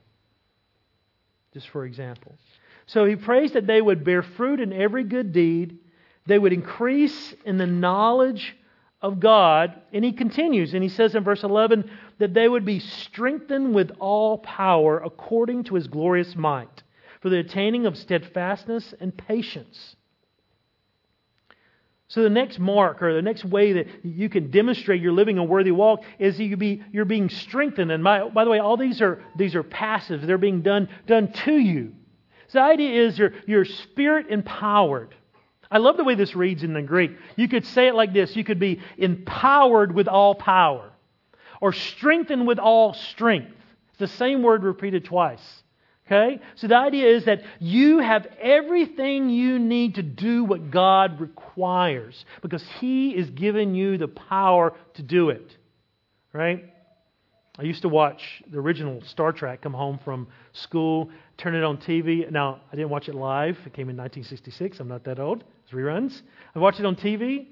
Just 1.52 1.68
for 1.68 1.84
example. 1.84 2.36
So 2.86 3.04
he 3.04 3.16
prays 3.16 3.52
that 3.52 3.66
they 3.66 3.80
would 3.80 4.04
bear 4.04 4.22
fruit 4.22 4.60
in 4.60 4.72
every 4.72 5.04
good 5.04 5.32
deed, 5.32 5.78
they 6.26 6.38
would 6.38 6.52
increase 6.52 7.34
in 7.44 7.58
the 7.58 7.66
knowledge 7.66 8.56
of 9.02 9.20
God. 9.20 9.80
And 9.92 10.04
he 10.04 10.12
continues, 10.12 10.74
and 10.74 10.82
he 10.82 10.88
says 10.88 11.14
in 11.14 11.24
verse 11.24 11.42
11 11.42 11.90
that 12.18 12.34
they 12.34 12.48
would 12.48 12.64
be 12.64 12.78
strengthened 12.78 13.74
with 13.74 13.90
all 13.98 14.38
power 14.38 14.98
according 14.98 15.64
to 15.64 15.74
his 15.74 15.86
glorious 15.86 16.36
might 16.36 16.82
for 17.20 17.28
the 17.28 17.38
attaining 17.38 17.86
of 17.86 17.96
steadfastness 17.96 18.94
and 19.00 19.16
patience. 19.16 19.96
So 22.10 22.24
the 22.24 22.28
next 22.28 22.58
mark 22.58 23.02
or 23.02 23.14
the 23.14 23.22
next 23.22 23.44
way 23.44 23.72
that 23.74 23.86
you 24.02 24.28
can 24.28 24.50
demonstrate 24.50 25.00
you're 25.00 25.12
living 25.12 25.38
a 25.38 25.44
worthy 25.44 25.70
walk 25.70 26.02
is 26.18 26.40
you 26.40 26.56
be, 26.56 26.82
you're 26.90 27.04
being 27.04 27.28
strengthened. 27.28 27.92
And 27.92 28.02
by, 28.02 28.28
by 28.28 28.42
the 28.42 28.50
way, 28.50 28.58
all 28.58 28.76
these 28.76 29.00
are, 29.00 29.22
these 29.36 29.54
are 29.54 29.62
passive. 29.62 30.26
They're 30.26 30.36
being 30.36 30.60
done, 30.60 30.88
done 31.06 31.32
to 31.44 31.52
you. 31.52 31.94
So 32.48 32.58
the 32.58 32.64
idea 32.64 33.06
is 33.06 33.16
you're, 33.16 33.32
you're 33.46 33.64
spirit 33.64 34.26
empowered. 34.28 35.14
I 35.70 35.78
love 35.78 35.96
the 35.96 36.02
way 36.02 36.16
this 36.16 36.34
reads 36.34 36.64
in 36.64 36.72
the 36.72 36.82
Greek. 36.82 37.12
You 37.36 37.46
could 37.46 37.64
say 37.64 37.86
it 37.86 37.94
like 37.94 38.12
this. 38.12 38.34
You 38.34 38.42
could 38.42 38.58
be 38.58 38.80
empowered 38.98 39.94
with 39.94 40.08
all 40.08 40.34
power 40.34 40.90
or 41.60 41.72
strengthened 41.72 42.44
with 42.44 42.58
all 42.58 42.92
strength. 42.92 43.54
It's 43.90 43.98
the 44.00 44.08
same 44.08 44.42
word 44.42 44.64
repeated 44.64 45.04
twice. 45.04 45.59
Okay? 46.10 46.40
So 46.56 46.66
the 46.66 46.76
idea 46.76 47.08
is 47.16 47.26
that 47.26 47.42
you 47.60 48.00
have 48.00 48.26
everything 48.40 49.30
you 49.30 49.60
need 49.60 49.94
to 49.94 50.02
do 50.02 50.42
what 50.42 50.70
God 50.70 51.20
requires 51.20 52.24
because 52.42 52.64
He 52.80 53.10
is 53.10 53.30
giving 53.30 53.74
you 53.74 53.96
the 53.96 54.08
power 54.08 54.74
to 54.94 55.02
do 55.02 55.30
it. 55.30 55.56
Right? 56.32 56.64
I 57.58 57.62
used 57.62 57.82
to 57.82 57.88
watch 57.88 58.42
the 58.50 58.58
original 58.58 59.02
Star 59.04 59.32
Trek 59.32 59.62
come 59.62 59.74
home 59.74 60.00
from 60.04 60.28
school, 60.52 61.10
turn 61.36 61.54
it 61.54 61.62
on 61.62 61.76
TV. 61.76 62.28
Now, 62.30 62.60
I 62.72 62.76
didn't 62.76 62.90
watch 62.90 63.08
it 63.08 63.14
live. 63.14 63.56
It 63.66 63.72
came 63.72 63.88
in 63.88 63.96
1966. 63.96 64.80
I'm 64.80 64.88
not 64.88 65.04
that 65.04 65.20
old. 65.20 65.44
It's 65.64 65.72
reruns. 65.72 66.22
I 66.54 66.58
watched 66.58 66.80
it 66.80 66.86
on 66.86 66.96
TV. 66.96 67.46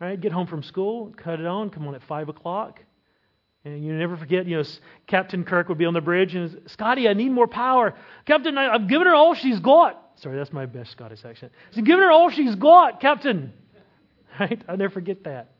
Right? 0.00 0.18
Get 0.18 0.32
home 0.32 0.46
from 0.46 0.62
school, 0.62 1.12
cut 1.14 1.38
it 1.38 1.46
on, 1.46 1.68
come 1.68 1.86
on 1.86 1.94
at 1.94 2.02
5 2.04 2.30
o'clock. 2.30 2.80
And 3.64 3.84
you 3.84 3.92
never 3.92 4.16
forget, 4.16 4.46
you 4.46 4.56
know, 4.56 4.64
Captain 5.06 5.44
Kirk 5.44 5.68
would 5.68 5.76
be 5.76 5.84
on 5.84 5.92
the 5.92 6.00
bridge 6.00 6.34
and, 6.34 6.62
Scotty, 6.66 7.08
I 7.08 7.12
need 7.12 7.30
more 7.30 7.46
power. 7.46 7.94
Captain, 8.24 8.56
I, 8.56 8.72
have 8.72 8.88
given 8.88 9.06
her 9.06 9.14
all 9.14 9.34
she's 9.34 9.60
got. 9.60 10.02
Sorry, 10.16 10.36
that's 10.36 10.52
my 10.52 10.66
best 10.66 10.92
Scottish 10.92 11.24
accent. 11.24 11.52
He's 11.72 11.84
given 11.84 12.02
her 12.02 12.10
all 12.10 12.30
she's 12.30 12.54
got, 12.54 13.00
Captain. 13.00 13.52
Right? 14.38 14.62
I'll 14.68 14.76
never 14.76 14.94
forget 14.94 15.24
that. 15.24 15.50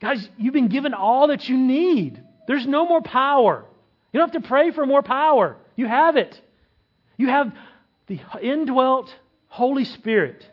Guys, 0.00 0.26
you've 0.38 0.54
been 0.54 0.68
given 0.68 0.94
all 0.94 1.26
that 1.26 1.48
you 1.48 1.56
need. 1.58 2.22
There's 2.46 2.66
no 2.66 2.86
more 2.86 3.02
power. 3.02 3.64
You 4.12 4.20
don't 4.20 4.32
have 4.32 4.42
to 4.42 4.48
pray 4.48 4.70
for 4.70 4.86
more 4.86 5.02
power. 5.02 5.56
You 5.74 5.86
have 5.88 6.16
it. 6.16 6.40
You 7.16 7.28
have 7.28 7.52
the 8.06 8.20
indwelt 8.40 9.12
Holy 9.48 9.84
Spirit. 9.84 10.48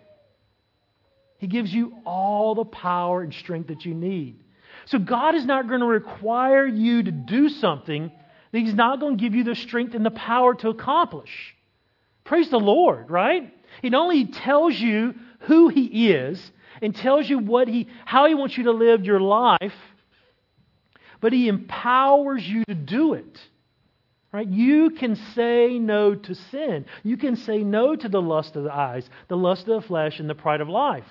He 1.38 1.48
gives 1.48 1.74
you 1.74 1.94
all 2.06 2.56
the 2.56 2.66
power 2.66 3.22
and 3.22 3.34
strength 3.34 3.68
that 3.68 3.86
you 3.86 3.94
need. 3.94 4.41
So 4.86 5.00
God 5.00 5.36
is 5.36 5.46
not 5.46 5.68
going 5.68 5.82
to 5.82 5.86
require 5.86 6.66
you 6.66 7.04
to 7.04 7.12
do 7.12 7.50
something 7.50 8.12
that 8.52 8.60
He's 8.60 8.74
not 8.74 9.00
going 9.00 9.18
to 9.18 9.22
give 9.22 9.36
you 9.36 9.44
the 9.44 9.56
strength 9.56 9.96
and 9.96 10.06
the 10.06 10.12
power 10.12 10.56
to 10.56 10.70
accomplish. 10.70 11.56
Praise 12.24 12.50
the 12.50 12.60
Lord, 12.60 13.10
right? 13.10 13.54
It 13.82 13.94
only 13.94 14.26
tells 14.26 14.80
you 14.80 15.16
who 15.42 15.70
He 15.70 16.12
is 16.12 16.52
and 16.82 16.96
tells 16.96 17.30
you 17.30 17.40
what 17.40 17.68
He, 17.68 17.88
how 18.06 18.28
He 18.28 18.36
wants 18.36 18.58
you 18.58 18.66
to 18.66 18.72
live 18.72 19.06
your 19.06 19.20
life, 19.20 19.76
but 21.20 21.34
He 21.34 21.48
empowers 21.48 22.48
you 22.48 22.64
to 22.66 22.76
do 22.76 23.14
it. 23.14 23.40
Right? 24.34 24.48
You 24.48 24.92
can 24.92 25.18
say 25.36 25.78
no 25.78 26.16
to 26.16 26.36
sin. 26.36 26.86
You 27.04 27.18
can 27.18 27.36
say 27.36 27.66
no 27.66 27.98
to 27.98 28.08
the 28.08 28.22
lust 28.22 28.56
of 28.56 28.64
the 28.64 28.74
eyes, 28.74 29.10
the 29.28 29.36
lust 29.36 29.68
of 29.68 29.82
the 29.82 29.88
flesh, 29.88 30.22
and 30.22 30.30
the 30.30 30.36
pride 30.36 30.62
of 30.62 30.70
life 30.70 31.04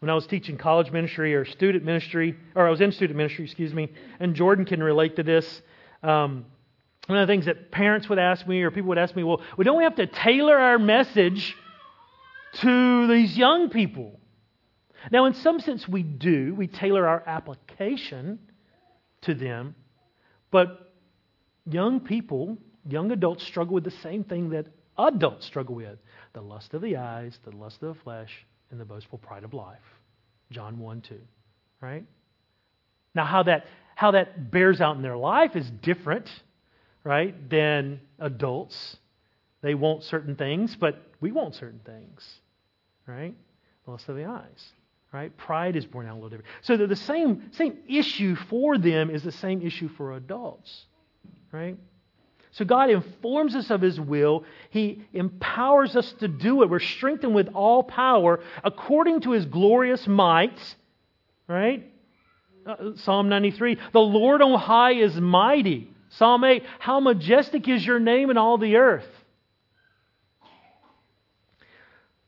when 0.00 0.10
I 0.10 0.14
was 0.14 0.26
teaching 0.26 0.56
college 0.56 0.90
ministry 0.92 1.34
or 1.34 1.44
student 1.44 1.84
ministry, 1.84 2.36
or 2.54 2.66
I 2.66 2.70
was 2.70 2.80
in 2.80 2.92
student 2.92 3.16
ministry, 3.16 3.44
excuse 3.44 3.74
me, 3.74 3.90
and 4.20 4.34
Jordan 4.34 4.64
can 4.64 4.82
relate 4.82 5.16
to 5.16 5.22
this. 5.22 5.62
Um, 6.02 6.46
one 7.06 7.18
of 7.18 7.26
the 7.26 7.32
things 7.32 7.46
that 7.46 7.70
parents 7.70 8.08
would 8.08 8.18
ask 8.18 8.46
me, 8.46 8.62
or 8.62 8.70
people 8.70 8.88
would 8.90 8.98
ask 8.98 9.16
me, 9.16 9.24
well, 9.24 9.40
well, 9.56 9.64
don't 9.64 9.78
we 9.78 9.84
have 9.84 9.96
to 9.96 10.06
tailor 10.06 10.56
our 10.56 10.78
message 10.78 11.56
to 12.60 13.06
these 13.08 13.36
young 13.36 13.70
people? 13.70 14.20
Now, 15.10 15.24
in 15.24 15.34
some 15.34 15.60
sense, 15.60 15.88
we 15.88 16.02
do. 16.02 16.54
We 16.54 16.66
tailor 16.66 17.06
our 17.08 17.22
application 17.26 18.38
to 19.22 19.34
them. 19.34 19.74
But 20.50 20.92
young 21.64 22.00
people, 22.00 22.58
young 22.86 23.10
adults, 23.10 23.44
struggle 23.44 23.74
with 23.74 23.84
the 23.84 23.90
same 23.90 24.24
thing 24.24 24.50
that 24.50 24.66
adults 24.98 25.46
struggle 25.46 25.76
with 25.76 25.98
the 26.34 26.40
lust 26.40 26.74
of 26.74 26.82
the 26.82 26.96
eyes, 26.96 27.38
the 27.44 27.56
lust 27.56 27.82
of 27.82 27.96
the 27.96 28.02
flesh, 28.02 28.46
and 28.70 28.80
the 28.80 28.84
boastful 28.84 29.18
pride 29.18 29.44
of 29.44 29.54
life. 29.54 29.82
John 30.50 30.78
1 30.78 31.00
2. 31.02 31.18
Right? 31.80 32.04
Now, 33.14 33.24
how 33.24 33.42
that, 33.44 33.66
how 33.94 34.12
that 34.12 34.50
bears 34.50 34.80
out 34.80 34.96
in 34.96 35.02
their 35.02 35.16
life 35.16 35.56
is 35.56 35.70
different, 35.82 36.28
right, 37.04 37.48
than 37.48 38.00
adults. 38.18 38.96
They 39.60 39.74
want 39.74 40.04
certain 40.04 40.36
things, 40.36 40.76
but 40.76 41.02
we 41.20 41.32
want 41.32 41.54
certain 41.54 41.80
things. 41.84 42.40
Right? 43.06 43.34
Lust 43.86 44.08
of 44.08 44.16
the 44.16 44.24
eyes. 44.24 44.72
Right? 45.12 45.34
Pride 45.36 45.74
is 45.74 45.86
born 45.86 46.06
out 46.06 46.12
a 46.12 46.14
little 46.14 46.28
different. 46.28 46.50
So 46.62 46.76
the 46.76 46.94
same, 46.94 47.50
same 47.52 47.78
issue 47.88 48.36
for 48.36 48.76
them 48.76 49.10
is 49.10 49.22
the 49.22 49.32
same 49.32 49.62
issue 49.62 49.88
for 49.88 50.14
adults. 50.14 50.86
Right? 51.50 51.76
So 52.58 52.64
God 52.64 52.90
informs 52.90 53.54
us 53.54 53.70
of 53.70 53.80
His 53.80 54.00
will. 54.00 54.44
He 54.70 55.04
empowers 55.12 55.94
us 55.94 56.12
to 56.14 56.26
do 56.26 56.64
it. 56.64 56.68
We're 56.68 56.80
strengthened 56.80 57.32
with 57.32 57.50
all 57.54 57.84
power 57.84 58.40
according 58.64 59.20
to 59.22 59.30
His 59.30 59.46
glorious 59.46 60.08
might. 60.08 60.58
Right? 61.46 61.88
Uh, 62.66 62.96
Psalm 62.96 63.28
93 63.28 63.78
The 63.92 64.00
Lord 64.00 64.42
on 64.42 64.58
high 64.58 64.94
is 64.94 65.14
mighty. 65.14 65.88
Psalm 66.10 66.42
8 66.42 66.64
How 66.80 66.98
majestic 66.98 67.68
is 67.68 67.86
your 67.86 68.00
name 68.00 68.28
in 68.28 68.36
all 68.36 68.58
the 68.58 68.74
earth. 68.74 69.06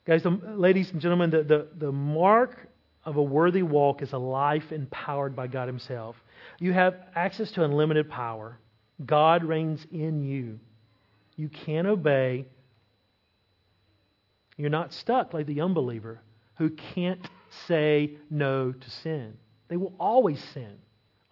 Guys, 0.07 0.23
the, 0.23 0.31
ladies 0.31 0.93
and 0.93 1.01
gentlemen, 1.01 1.31
the, 1.31 1.43
the, 1.43 1.69
the 1.77 1.93
mark 1.93 2.69
of 3.05 3.17
a 3.17 3.23
worthy 3.23 3.65
walk 3.65 4.01
is 4.01 4.13
a 4.13 4.19
life 4.19 4.71
empowered 4.71 5.35
by 5.35 5.49
God 5.49 5.67
Himself. 5.67 6.15
You 6.61 6.73
have 6.73 6.95
access 7.17 7.51
to 7.53 7.65
unlimited 7.65 8.09
power. 8.09 8.61
God 9.05 9.45
reigns 9.45 9.85
in 9.91 10.23
you. 10.23 10.59
You 11.37 11.49
can 11.49 11.87
obey. 11.87 12.47
You're 14.57 14.71
not 14.71 14.93
stuck 14.93 15.33
like 15.33 15.47
the 15.47 15.63
unbeliever 15.63 16.21
who 16.59 16.71
can't 16.71 17.27
say 17.67 18.17
no 18.29 18.73
to 18.73 18.91
sin. 18.91 19.35
They 19.69 19.77
will 19.77 19.95
always 19.99 20.43
sin. 20.53 20.77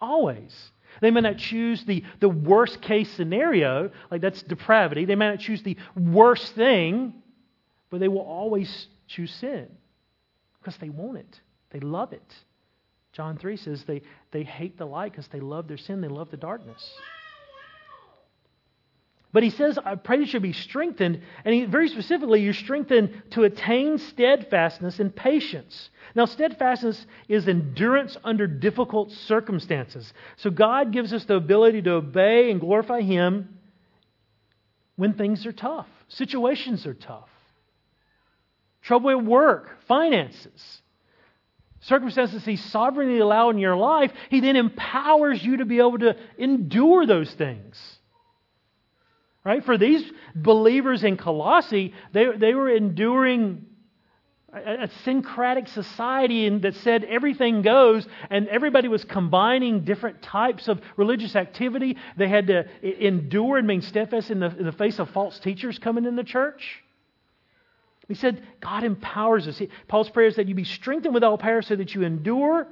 Always. 0.01 0.55
They 1.01 1.11
may 1.11 1.21
not 1.21 1.37
choose 1.37 1.83
the, 1.85 2.03
the 2.19 2.29
worst 2.29 2.81
case 2.81 3.11
scenario, 3.11 3.91
like 4.09 4.21
that's 4.21 4.41
depravity. 4.41 5.05
They 5.05 5.15
may 5.15 5.29
not 5.29 5.39
choose 5.39 5.61
the 5.61 5.77
worst 5.95 6.55
thing, 6.55 7.13
but 7.91 7.99
they 7.99 8.07
will 8.07 8.21
always 8.21 8.87
choose 9.07 9.31
sin 9.35 9.67
because 10.59 10.77
they 10.77 10.89
want 10.89 11.17
it. 11.17 11.39
They 11.71 11.79
love 11.79 12.13
it. 12.13 12.33
John 13.11 13.37
3 13.37 13.57
says 13.57 13.83
they, 13.85 14.01
they 14.31 14.43
hate 14.43 14.77
the 14.77 14.85
light 14.85 15.11
because 15.11 15.27
they 15.27 15.39
love 15.39 15.67
their 15.67 15.77
sin, 15.77 16.01
they 16.01 16.07
love 16.07 16.31
the 16.31 16.37
darkness. 16.37 16.91
But 19.31 19.43
he 19.43 19.51
says, 19.51 19.77
I 19.83 19.93
pray 19.95 20.17
you 20.17 20.25
should 20.25 20.41
be 20.41 20.53
strengthened. 20.53 21.21
And 21.45 21.53
he, 21.53 21.65
very 21.65 21.87
specifically, 21.87 22.41
you're 22.41 22.53
strengthened 22.53 23.21
to 23.31 23.43
attain 23.43 23.99
steadfastness 23.99 24.99
and 24.99 25.15
patience. 25.15 25.91
Now, 26.15 26.25
steadfastness 26.25 27.05
is 27.27 27.47
endurance 27.47 28.17
under 28.23 28.47
difficult 28.47 29.11
circumstances. 29.11 30.11
So 30.37 30.49
God 30.49 30.91
gives 30.91 31.13
us 31.13 31.25
the 31.25 31.35
ability 31.35 31.83
to 31.83 31.91
obey 31.91 32.49
and 32.49 32.59
glorify 32.59 33.01
Him 33.01 33.59
when 34.95 35.13
things 35.13 35.45
are 35.45 35.53
tough, 35.53 35.87
situations 36.07 36.85
are 36.85 36.95
tough, 36.95 37.29
trouble 38.81 39.11
at 39.11 39.23
work, 39.23 39.77
finances. 39.87 40.81
Circumstances 41.81 42.43
He 42.43 42.55
sovereignly 42.55 43.19
allowed 43.19 43.51
in 43.51 43.59
your 43.59 43.77
life, 43.77 44.11
He 44.29 44.41
then 44.41 44.55
empowers 44.55 45.41
you 45.43 45.57
to 45.57 45.65
be 45.65 45.77
able 45.77 45.99
to 45.99 46.17
endure 46.39 47.05
those 47.05 47.31
things. 47.31 47.98
Right? 49.49 49.65
For 49.65 49.79
these 49.79 50.03
believers 50.35 51.03
in 51.03 51.17
Colossae, 51.17 51.95
they, 52.13 52.27
they 52.37 52.53
were 52.53 52.69
enduring 52.69 53.65
a, 54.53 54.83
a 54.83 54.89
syncretic 55.03 55.67
society 55.69 56.45
in, 56.45 56.61
that 56.61 56.75
said 56.75 57.03
everything 57.03 57.63
goes, 57.63 58.07
and 58.29 58.47
everybody 58.47 58.87
was 58.87 59.03
combining 59.03 59.85
different 59.85 60.21
types 60.21 60.67
of 60.67 60.79
religious 60.97 61.35
activity. 61.35 61.97
They 62.15 62.27
had 62.27 62.45
to 62.45 62.67
endure 62.83 63.57
and 63.57 63.67
remain 63.67 63.81
steadfast 63.81 64.29
in 64.29 64.39
the, 64.39 64.55
in 64.55 64.65
the 64.67 64.71
face 64.71 64.99
of 64.99 65.09
false 65.09 65.39
teachers 65.39 65.79
coming 65.79 66.05
in 66.05 66.15
the 66.15 66.23
church. 66.23 66.83
He 68.07 68.13
said, 68.13 68.43
God 68.59 68.83
empowers 68.83 69.47
us. 69.47 69.59
Paul's 69.87 70.11
prayer 70.11 70.27
is 70.27 70.35
that 70.35 70.47
you 70.47 70.53
be 70.53 70.63
strengthened 70.63 71.15
with 71.15 71.23
all 71.23 71.39
power 71.39 71.63
so 71.63 71.75
that 71.75 71.95
you 71.95 72.03
endure. 72.03 72.67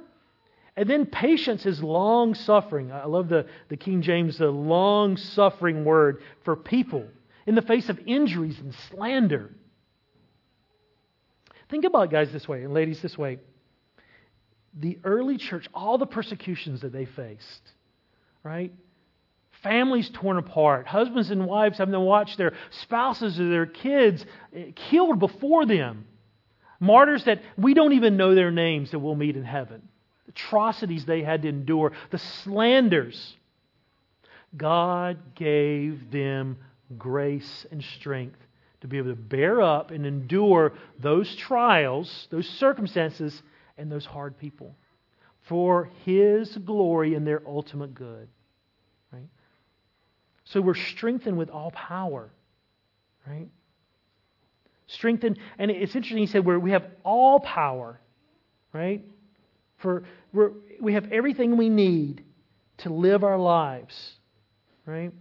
And 0.78 0.88
then 0.88 1.06
patience 1.06 1.66
is 1.66 1.82
long 1.82 2.34
suffering. 2.34 2.92
I 2.92 3.06
love 3.06 3.28
the, 3.28 3.46
the 3.68 3.76
King 3.76 4.00
James, 4.00 4.38
the 4.38 4.46
long 4.46 5.16
suffering 5.16 5.84
word 5.84 6.22
for 6.44 6.54
people 6.54 7.04
in 7.48 7.56
the 7.56 7.62
face 7.62 7.88
of 7.88 7.98
injuries 8.06 8.60
and 8.60 8.72
slander. 8.72 9.50
Think 11.68 11.84
about 11.84 12.12
guys 12.12 12.30
this 12.30 12.46
way 12.46 12.62
and 12.62 12.72
ladies 12.72 13.02
this 13.02 13.18
way. 13.18 13.40
The 14.78 15.00
early 15.02 15.36
church, 15.36 15.66
all 15.74 15.98
the 15.98 16.06
persecutions 16.06 16.82
that 16.82 16.92
they 16.92 17.06
faced, 17.06 17.72
right? 18.44 18.72
Families 19.64 20.08
torn 20.10 20.36
apart, 20.36 20.86
husbands 20.86 21.32
and 21.32 21.44
wives 21.44 21.78
having 21.78 21.90
to 21.90 21.98
watch 21.98 22.36
their 22.36 22.52
spouses 22.82 23.40
or 23.40 23.48
their 23.48 23.66
kids 23.66 24.24
killed 24.76 25.18
before 25.18 25.66
them. 25.66 26.06
Martyrs 26.78 27.24
that 27.24 27.42
we 27.56 27.74
don't 27.74 27.94
even 27.94 28.16
know 28.16 28.36
their 28.36 28.52
names 28.52 28.92
that 28.92 29.00
we'll 29.00 29.16
meet 29.16 29.34
in 29.34 29.42
heaven. 29.42 29.82
Atrocities 30.38 31.04
they 31.04 31.22
had 31.22 31.42
to 31.42 31.48
endure, 31.48 31.92
the 32.10 32.18
slanders. 32.18 33.36
God 34.56 35.18
gave 35.34 36.10
them 36.10 36.58
grace 36.96 37.66
and 37.70 37.82
strength 37.82 38.38
to 38.80 38.86
be 38.86 38.98
able 38.98 39.10
to 39.10 39.16
bear 39.16 39.60
up 39.60 39.90
and 39.90 40.06
endure 40.06 40.72
those 41.00 41.34
trials, 41.34 42.28
those 42.30 42.48
circumstances, 42.48 43.42
and 43.76 43.90
those 43.90 44.06
hard 44.06 44.38
people 44.38 44.74
for 45.48 45.90
His 46.04 46.56
glory 46.58 47.14
and 47.14 47.26
their 47.26 47.42
ultimate 47.46 47.94
good. 47.94 48.28
Right? 49.12 49.28
So 50.44 50.60
we're 50.60 50.74
strengthened 50.74 51.36
with 51.36 51.50
all 51.50 51.72
power. 51.72 52.30
Right? 53.26 53.48
Strengthened, 54.86 55.38
and 55.58 55.70
it's 55.70 55.94
interesting, 55.94 56.18
he 56.18 56.26
said, 56.26 56.44
where 56.44 56.58
we 56.58 56.70
have 56.70 56.86
all 57.04 57.40
power, 57.40 58.00
right? 58.72 59.04
For 59.76 60.04
we're, 60.32 60.52
we 60.80 60.94
have 60.94 61.10
everything 61.12 61.56
we 61.56 61.68
need 61.68 62.24
to 62.78 62.90
live 62.90 63.24
our 63.24 63.38
lives, 63.38 64.12
right? 64.86 65.12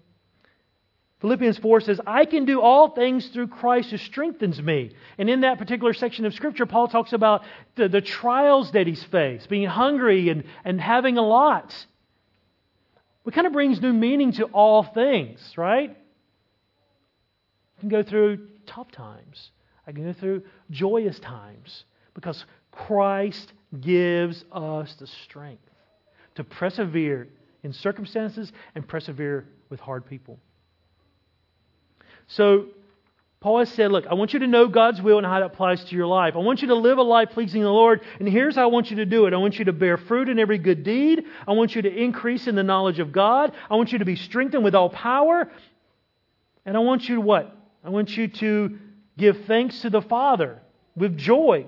Philippians 1.20 1.58
4 1.58 1.82
says, 1.82 2.00
I 2.06 2.26
can 2.26 2.46
do 2.46 2.62
all 2.62 2.90
things 2.90 3.28
through 3.30 3.48
Christ 3.48 3.90
who 3.90 3.98
strengthens 3.98 4.62
me. 4.62 4.92
And 5.18 5.30
in 5.30 5.42
that 5.42 5.58
particular 5.58 5.94
section 5.94 6.26
of 6.26 6.34
Scripture, 6.36 6.68
Paul 6.68 6.88
talks 6.88 7.12
about 7.12 7.44
the, 7.76 7.90
the 7.90 8.02
trials 8.02 8.72
that 8.74 8.86
he's 8.86 9.04
faced, 9.06 9.50
being 9.50 9.68
hungry 9.68 10.30
and, 10.30 10.44
and 10.64 10.80
having 10.80 11.18
a 11.18 11.24
lot. 11.24 11.74
It 13.26 13.34
kind 13.34 13.48
of 13.48 13.54
brings 13.54 13.82
new 13.82 13.94
meaning 13.94 14.32
to 14.34 14.46
all 14.46 14.84
things, 14.84 15.40
right? 15.58 15.98
I 17.78 17.80
can 17.80 17.90
go 17.90 18.04
through 18.04 18.48
tough 18.68 18.92
times, 18.92 19.50
I 19.88 19.94
can 19.94 20.04
go 20.04 20.14
through 20.14 20.44
joyous 20.70 21.20
times 21.20 21.84
because 22.14 22.46
Christ 22.78 23.54
gives 23.82 24.46
us 24.52 24.94
the 24.96 25.08
strength 25.08 25.64
to 26.36 26.44
persevere 26.44 27.28
in 27.64 27.74
circumstances 27.74 28.52
and 28.76 28.88
persevere 28.88 29.48
with 29.70 29.80
hard 29.80 30.06
people. 30.06 30.38
So, 32.28 32.68
Paul 33.40 33.60
has 33.60 33.70
said, 33.70 33.92
Look, 33.92 34.06
I 34.08 34.14
want 34.14 34.34
you 34.34 34.40
to 34.40 34.48
know 34.48 34.68
God's 34.68 35.02
will 35.02 35.18
and 35.18 35.26
how 35.26 35.40
that 35.40 35.46
applies 35.46 35.84
to 35.86 35.96
your 35.96 36.08
life. 36.08 36.36
I 36.36 36.40
want 36.40 36.62
you 36.62 36.70
to 36.70 36.76
live 36.76 36.98
a 36.98 37.04
life 37.04 37.30
pleasing 37.32 37.62
the 37.62 37.70
Lord, 37.70 38.02
and 38.20 38.28
here's 38.28 38.56
how 38.56 38.64
I 38.64 38.66
want 38.68 38.90
you 38.90 38.98
to 38.98 39.06
do 39.06 39.26
it. 39.26 39.34
I 39.34 39.38
want 39.38 39.60
you 39.60 39.66
to 39.66 39.74
bear 39.74 39.98
fruit 39.98 40.30
in 40.30 40.40
every 40.40 40.58
good 40.58 40.84
deed. 40.84 41.24
I 41.48 41.54
want 41.54 41.76
you 41.76 41.82
to 41.82 41.90
increase 41.92 42.48
in 42.48 42.56
the 42.56 42.64
knowledge 42.64 43.00
of 43.00 43.12
God. 43.12 43.54
I 43.70 43.76
want 43.76 43.92
you 43.92 44.00
to 44.00 44.06
be 44.06 44.16
strengthened 44.16 44.64
with 44.64 44.76
all 44.76 44.90
power. 44.90 45.52
And 46.66 46.76
I 46.76 46.80
want 46.80 47.08
you 47.08 47.16
to 47.16 47.22
what? 47.22 47.56
I 47.84 47.90
want 47.90 48.16
you 48.18 48.28
to 48.28 48.78
give 49.18 49.46
thanks 49.46 49.82
to 49.82 49.90
the 49.90 50.02
Father 50.02 50.60
with 50.96 51.18
joy. 51.18 51.68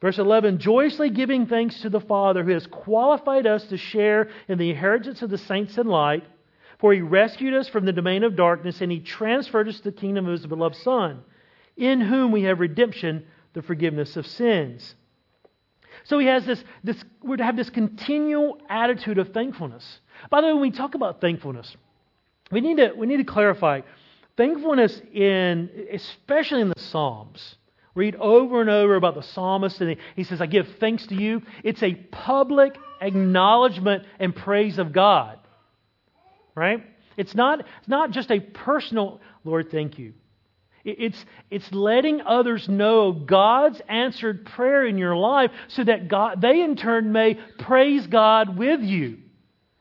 Verse 0.00 0.18
11, 0.18 0.58
joyously 0.58 1.10
giving 1.10 1.46
thanks 1.46 1.80
to 1.82 1.90
the 1.90 2.00
Father 2.00 2.42
who 2.42 2.52
has 2.52 2.66
qualified 2.66 3.46
us 3.46 3.64
to 3.64 3.76
share 3.76 4.30
in 4.48 4.56
the 4.56 4.70
inheritance 4.70 5.20
of 5.20 5.30
the 5.30 5.38
saints 5.38 5.76
in 5.76 5.86
light. 5.86 6.24
For 6.78 6.94
he 6.94 7.02
rescued 7.02 7.52
us 7.52 7.68
from 7.68 7.84
the 7.84 7.92
domain 7.92 8.24
of 8.24 8.36
darkness 8.36 8.80
and 8.80 8.90
he 8.90 9.00
transferred 9.00 9.68
us 9.68 9.76
to 9.78 9.84
the 9.84 9.92
kingdom 9.92 10.26
of 10.26 10.32
his 10.32 10.46
beloved 10.46 10.76
Son, 10.76 11.22
in 11.76 12.00
whom 12.00 12.32
we 12.32 12.44
have 12.44 12.58
redemption, 12.58 13.26
the 13.52 13.60
forgiveness 13.60 14.16
of 14.16 14.26
sins. 14.26 14.94
So 16.04 16.18
he 16.18 16.26
has 16.26 16.46
this, 16.46 16.64
this 16.82 17.04
we're 17.22 17.36
to 17.36 17.44
have 17.44 17.56
this 17.56 17.68
continual 17.68 18.58
attitude 18.70 19.18
of 19.18 19.34
thankfulness. 19.34 20.00
By 20.30 20.40
the 20.40 20.46
way, 20.46 20.52
when 20.54 20.62
we 20.62 20.70
talk 20.70 20.94
about 20.94 21.20
thankfulness, 21.20 21.76
we 22.50 22.62
need 22.62 22.78
to, 22.78 22.92
we 22.96 23.06
need 23.06 23.18
to 23.18 23.24
clarify 23.24 23.82
thankfulness 24.38 25.02
in, 25.12 25.68
especially 25.92 26.62
in 26.62 26.68
the 26.70 26.80
Psalms. 26.80 27.56
Read 28.00 28.16
over 28.16 28.60
and 28.60 28.70
over 28.70 28.96
about 28.96 29.14
the 29.14 29.22
psalmist, 29.22 29.80
and 29.80 29.96
he 30.16 30.24
says, 30.24 30.40
I 30.40 30.46
give 30.46 30.66
thanks 30.80 31.06
to 31.08 31.14
you. 31.14 31.42
It's 31.62 31.82
a 31.82 31.94
public 31.94 32.76
acknowledgement 33.00 34.04
and 34.18 34.34
praise 34.34 34.78
of 34.78 34.92
God 34.92 35.38
right? 36.54 36.84
It's 37.16 37.34
not, 37.34 37.60
it's 37.60 37.88
not 37.88 38.10
just 38.10 38.30
a 38.30 38.40
personal, 38.40 39.20
Lord, 39.44 39.70
thank 39.70 39.98
you. 39.98 40.14
It's, 40.84 41.22
it's 41.50 41.70
letting 41.72 42.22
others 42.22 42.68
know 42.68 43.12
God's 43.12 43.80
answered 43.88 44.46
prayer 44.46 44.86
in 44.86 44.96
your 44.96 45.14
life 45.14 45.50
so 45.68 45.84
that 45.84 46.08
God, 46.08 46.40
they 46.40 46.62
in 46.62 46.76
turn 46.76 47.12
may 47.12 47.38
praise 47.58 48.06
God 48.06 48.56
with 48.56 48.80
you. 48.80 49.18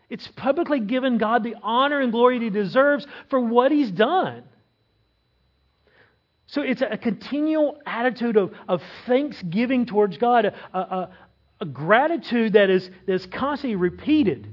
It's 0.10 0.28
publicly 0.36 0.80
given 0.80 1.18
God 1.18 1.44
the 1.44 1.56
honor 1.62 2.02
and 2.02 2.12
glory 2.12 2.40
that 2.40 2.44
he 2.46 2.50
deserves 2.50 3.06
for 3.30 3.40
what 3.40 3.72
he's 3.72 3.92
done. 3.92 4.44
So 6.50 6.64
it's 6.64 6.82
a 6.82 6.98
continual 6.98 7.80
attitude 7.86 8.36
of, 8.36 8.52
of 8.68 8.82
thanksgiving 9.06 9.86
towards 9.86 10.18
God, 10.18 10.46
a, 10.46 10.78
a, 10.78 11.10
a 11.62 11.66
gratitude 11.66 12.54
that 12.54 12.72
is, 12.72 12.90
that 13.06 13.14
is 13.14 13.28
constantly 13.28 13.76
repeated. 13.76 14.48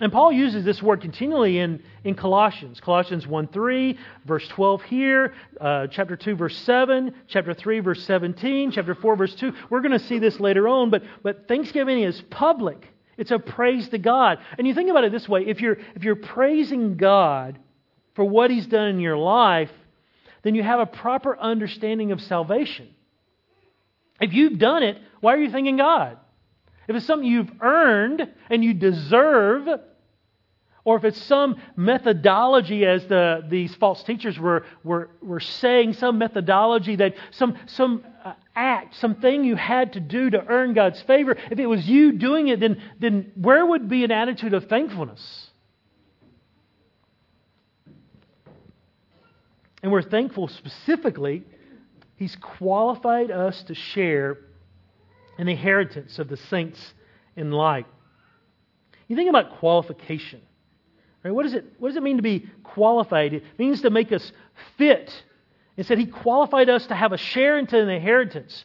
And 0.00 0.12
Paul 0.12 0.30
uses 0.30 0.64
this 0.64 0.80
word 0.80 1.00
continually 1.00 1.58
in, 1.58 1.82
in 2.04 2.14
Colossians. 2.14 2.78
Colossians 2.78 3.26
1 3.26 3.48
3, 3.48 3.98
verse 4.24 4.46
12 4.46 4.82
here, 4.82 5.34
uh, 5.60 5.88
chapter 5.88 6.14
2, 6.14 6.36
verse 6.36 6.56
7, 6.58 7.12
chapter 7.26 7.54
3, 7.54 7.80
verse 7.80 8.04
17, 8.04 8.70
chapter 8.70 8.94
4, 8.94 9.16
verse 9.16 9.34
2. 9.34 9.52
We're 9.70 9.80
going 9.80 9.98
to 9.98 10.06
see 10.06 10.20
this 10.20 10.38
later 10.38 10.68
on, 10.68 10.90
but, 10.90 11.02
but 11.24 11.48
Thanksgiving 11.48 12.04
is 12.04 12.22
public. 12.30 12.86
It's 13.16 13.32
a 13.32 13.40
praise 13.40 13.88
to 13.88 13.98
God. 13.98 14.38
And 14.56 14.64
you 14.64 14.74
think 14.74 14.90
about 14.90 15.02
it 15.02 15.10
this 15.10 15.28
way 15.28 15.44
if 15.44 15.60
you're, 15.60 15.78
if 15.96 16.04
you're 16.04 16.14
praising 16.14 16.96
God 16.96 17.58
for 18.14 18.24
what 18.24 18.52
He's 18.52 18.68
done 18.68 18.86
in 18.86 19.00
your 19.00 19.18
life, 19.18 19.72
then 20.42 20.54
you 20.54 20.62
have 20.62 20.80
a 20.80 20.86
proper 20.86 21.38
understanding 21.38 22.12
of 22.12 22.20
salvation. 22.20 22.88
If 24.20 24.32
you've 24.32 24.58
done 24.58 24.82
it, 24.82 24.98
why 25.20 25.34
are 25.34 25.38
you 25.38 25.50
thanking 25.50 25.76
God? 25.76 26.18
If 26.88 26.96
it's 26.96 27.06
something 27.06 27.28
you've 27.28 27.52
earned 27.60 28.26
and 28.48 28.64
you 28.64 28.74
deserve, 28.74 29.68
or 30.84 30.96
if 30.96 31.04
it's 31.04 31.22
some 31.22 31.60
methodology, 31.76 32.86
as 32.86 33.06
the, 33.06 33.44
these 33.48 33.74
false 33.74 34.02
teachers 34.04 34.38
were, 34.38 34.64
were, 34.82 35.10
were 35.20 35.40
saying, 35.40 35.92
some 35.92 36.16
methodology 36.16 36.96
that 36.96 37.14
some, 37.32 37.58
some 37.66 38.04
uh, 38.24 38.32
act, 38.56 38.96
something 38.96 39.44
you 39.44 39.54
had 39.54 39.92
to 39.92 40.00
do 40.00 40.30
to 40.30 40.42
earn 40.46 40.72
God's 40.72 41.02
favor, 41.02 41.36
if 41.50 41.58
it 41.58 41.66
was 41.66 41.86
you 41.86 42.12
doing 42.12 42.48
it, 42.48 42.58
then, 42.58 42.80
then 42.98 43.32
where 43.34 43.66
would 43.66 43.88
be 43.88 44.02
an 44.02 44.10
attitude 44.10 44.54
of 44.54 44.64
thankfulness? 44.68 45.47
And 49.82 49.92
we're 49.92 50.02
thankful 50.02 50.48
specifically, 50.48 51.44
He's 52.16 52.36
qualified 52.36 53.30
us 53.30 53.62
to 53.64 53.74
share 53.74 54.38
an 55.38 55.46
inheritance 55.46 56.18
of 56.18 56.28
the 56.28 56.36
saints 56.36 56.94
in 57.36 57.52
light. 57.52 57.86
You 59.06 59.14
think 59.14 59.30
about 59.30 59.58
qualification. 59.58 60.40
Right? 61.22 61.30
What, 61.30 61.46
is 61.46 61.54
it, 61.54 61.64
what 61.78 61.88
does 61.88 61.96
it 61.96 62.02
mean 62.02 62.16
to 62.16 62.22
be 62.22 62.48
qualified? 62.64 63.34
It 63.34 63.44
means 63.56 63.82
to 63.82 63.90
make 63.90 64.12
us 64.12 64.32
fit. 64.76 65.12
It 65.76 65.86
said 65.86 65.98
he 65.98 66.06
qualified 66.06 66.68
us 66.68 66.86
to 66.86 66.94
have 66.94 67.12
a 67.12 67.16
share 67.16 67.56
into 67.58 67.80
an 67.80 67.88
inheritance. 67.88 68.64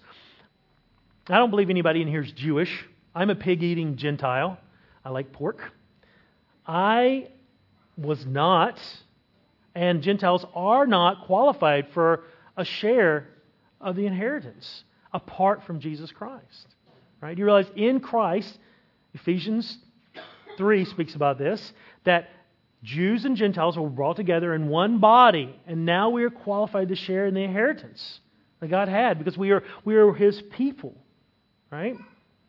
I 1.29 1.37
don't 1.37 1.51
believe 1.51 1.69
anybody 1.69 2.01
in 2.01 2.07
here 2.07 2.21
is 2.21 2.31
Jewish. 2.31 2.85
I'm 3.13 3.29
a 3.29 3.35
pig 3.35 3.61
eating 3.61 3.95
Gentile. 3.95 4.57
I 5.05 5.09
like 5.09 5.31
pork. 5.31 5.61
I 6.65 7.29
was 7.97 8.25
not, 8.25 8.79
and 9.75 10.01
Gentiles 10.01 10.45
are 10.53 10.85
not 10.85 11.25
qualified 11.25 11.87
for 11.93 12.23
a 12.57 12.65
share 12.65 13.27
of 13.81 13.95
the 13.95 14.05
inheritance 14.05 14.83
apart 15.11 15.63
from 15.63 15.79
Jesus 15.79 16.11
Christ. 16.11 16.67
Right? 17.21 17.35
Do 17.35 17.39
you 17.39 17.45
realize 17.45 17.69
in 17.75 17.99
Christ, 17.99 18.57
Ephesians 19.13 19.77
3 20.57 20.85
speaks 20.85 21.15
about 21.15 21.37
this, 21.37 21.73
that 22.03 22.29
Jews 22.83 23.23
and 23.23 23.37
Gentiles 23.37 23.77
were 23.77 23.89
brought 23.89 24.17
together 24.17 24.53
in 24.53 24.67
one 24.67 24.99
body, 24.99 25.57
and 25.65 25.85
now 25.85 26.09
we 26.09 26.23
are 26.23 26.29
qualified 26.29 26.89
to 26.89 26.95
share 26.95 27.25
in 27.25 27.33
the 27.33 27.41
inheritance. 27.41 28.19
that 28.59 28.69
God 28.69 28.89
had 28.89 29.17
because 29.17 29.37
we 29.37 29.51
are, 29.51 29.63
we 29.85 29.95
are 29.95 30.13
His 30.13 30.41
people, 30.51 30.93
right? 31.71 31.95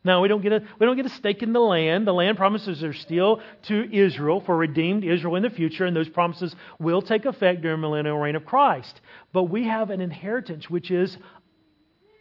Now 0.05 0.21
we 0.21 0.27
don't 0.27 0.41
get 0.41 0.53
a 0.53 0.61
we 0.79 0.85
don't 0.85 0.95
get 0.95 1.07
a 1.07 1.09
stake 1.09 1.41
in 1.41 1.51
the 1.51 1.59
land. 1.59 2.05
The 2.05 2.13
land 2.13 2.37
promises 2.37 2.83
are 2.83 2.93
still 2.93 3.41
to 3.63 3.91
Israel 3.91 4.39
for 4.39 4.55
redeemed 4.55 5.03
Israel 5.03 5.35
in 5.35 5.43
the 5.43 5.49
future, 5.49 5.83
and 5.83 5.95
those 5.95 6.07
promises 6.07 6.55
will 6.79 7.01
take 7.01 7.25
effect 7.25 7.61
during 7.61 7.81
the 7.81 7.87
millennial 7.87 8.19
reign 8.19 8.35
of 8.35 8.45
Christ. 8.45 9.01
But 9.33 9.45
we 9.45 9.65
have 9.65 9.89
an 9.89 10.01
inheritance 10.01 10.69
which 10.69 10.91
is 10.91 11.17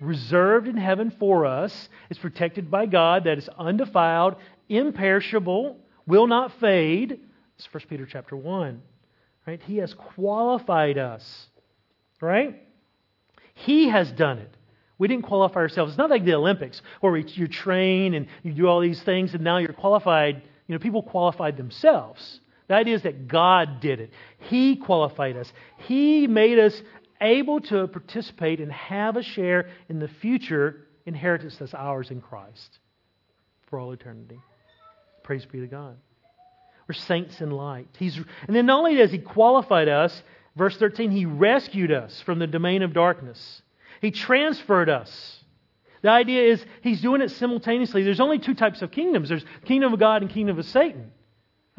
reserved 0.01 0.67
in 0.67 0.79
heaven 0.79 1.13
for 1.21 1.45
us. 1.45 1.91
It's 2.09 2.19
protected 2.19 2.71
by 2.71 2.87
God 2.87 3.25
that 3.25 3.37
is 3.37 3.49
undefiled, 3.59 4.37
imperishable, 4.69 5.79
will 6.07 6.27
not 6.27 6.59
fade. 6.61 7.21
It's 7.59 7.69
1 7.73 7.85
Peter 7.89 8.07
chapter 8.07 8.35
1. 8.35 8.83
Right? 9.47 9.61
He 9.63 9.77
has 9.77 9.93
qualified 9.93 10.97
us. 10.97 11.49
Right? 12.21 12.63
He 13.53 13.89
has 13.91 14.11
done 14.11 14.39
it. 14.39 14.57
We 14.99 15.09
didn't 15.09 15.25
qualify 15.25 15.61
ourselves. 15.61 15.93
It's 15.93 15.99
not 15.99 16.11
like 16.11 16.25
the 16.25 16.35
Olympics 16.35 16.81
where 17.01 17.17
you 17.17 17.49
train 17.49 18.15
and 18.15 18.27
you 18.43 18.53
do 18.53 18.67
all 18.67 18.81
these 18.81 19.03
things 19.03 19.35
and 19.35 19.43
now 19.43 19.59
you're 19.59 19.73
qualified. 19.73 20.43
You 20.67 20.75
know, 20.75 20.79
people 20.79 21.03
qualified 21.03 21.57
themselves. 21.57 22.41
The 22.69 22.75
idea 22.75 22.95
is 22.95 23.03
that 23.03 23.29
God 23.29 23.81
did 23.81 24.01
it. 24.01 24.11
He 24.39 24.77
qualified 24.77 25.37
us. 25.37 25.53
He 25.79 26.27
made 26.27 26.59
us 26.59 26.81
able 27.21 27.61
to 27.61 27.89
participate 27.89 28.61
and 28.61 28.73
have 28.73 29.17
a 29.17 29.23
share 29.23 29.69
in 29.89 29.99
the 29.99 30.09
future 30.09 30.87
inheritance 31.07 31.57
that's 31.59 31.75
ours 31.75 32.11
in 32.11 32.21
Christ 32.21 32.79
for 33.67 33.79
all 33.79 33.93
eternity. 33.93 34.39
Praise 35.23 35.45
be 35.45 35.61
to 35.61 35.67
God. 35.67 35.97
We're 36.87 36.95
saints 36.95 37.41
in 37.41 37.51
light. 37.51 37.89
He's, 37.99 38.17
and 38.17 38.55
then 38.55 38.67
not 38.67 38.79
only 38.79 38.95
does 38.97 39.11
He 39.11 39.19
qualified 39.19 39.89
us, 39.89 40.23
verse 40.55 40.77
13, 40.77 41.11
He 41.11 41.25
rescued 41.25 41.91
us 41.91 42.21
from 42.23 42.39
the 42.39 42.47
domain 42.47 42.83
of 42.83 42.93
darkness. 42.93 43.63
He 44.05 44.11
transferred 44.11 44.91
us. 44.91 45.41
The 46.03 46.11
idea 46.11 46.43
is 46.43 46.65
He's 46.83 47.01
doing 47.01 47.23
it 47.23 47.31
simultaneously. 47.31 48.03
There's 48.03 48.21
only 48.21 48.39
two 48.39 48.53
types 48.53 48.83
of 48.83 48.91
kingdoms 48.91 49.31
there's 49.31 49.45
kingdom 49.65 49.95
of 49.95 49.99
God 49.99 50.21
and 50.21 50.31
kingdom 50.31 50.59
of 50.59 50.67
Satan. 50.67 51.11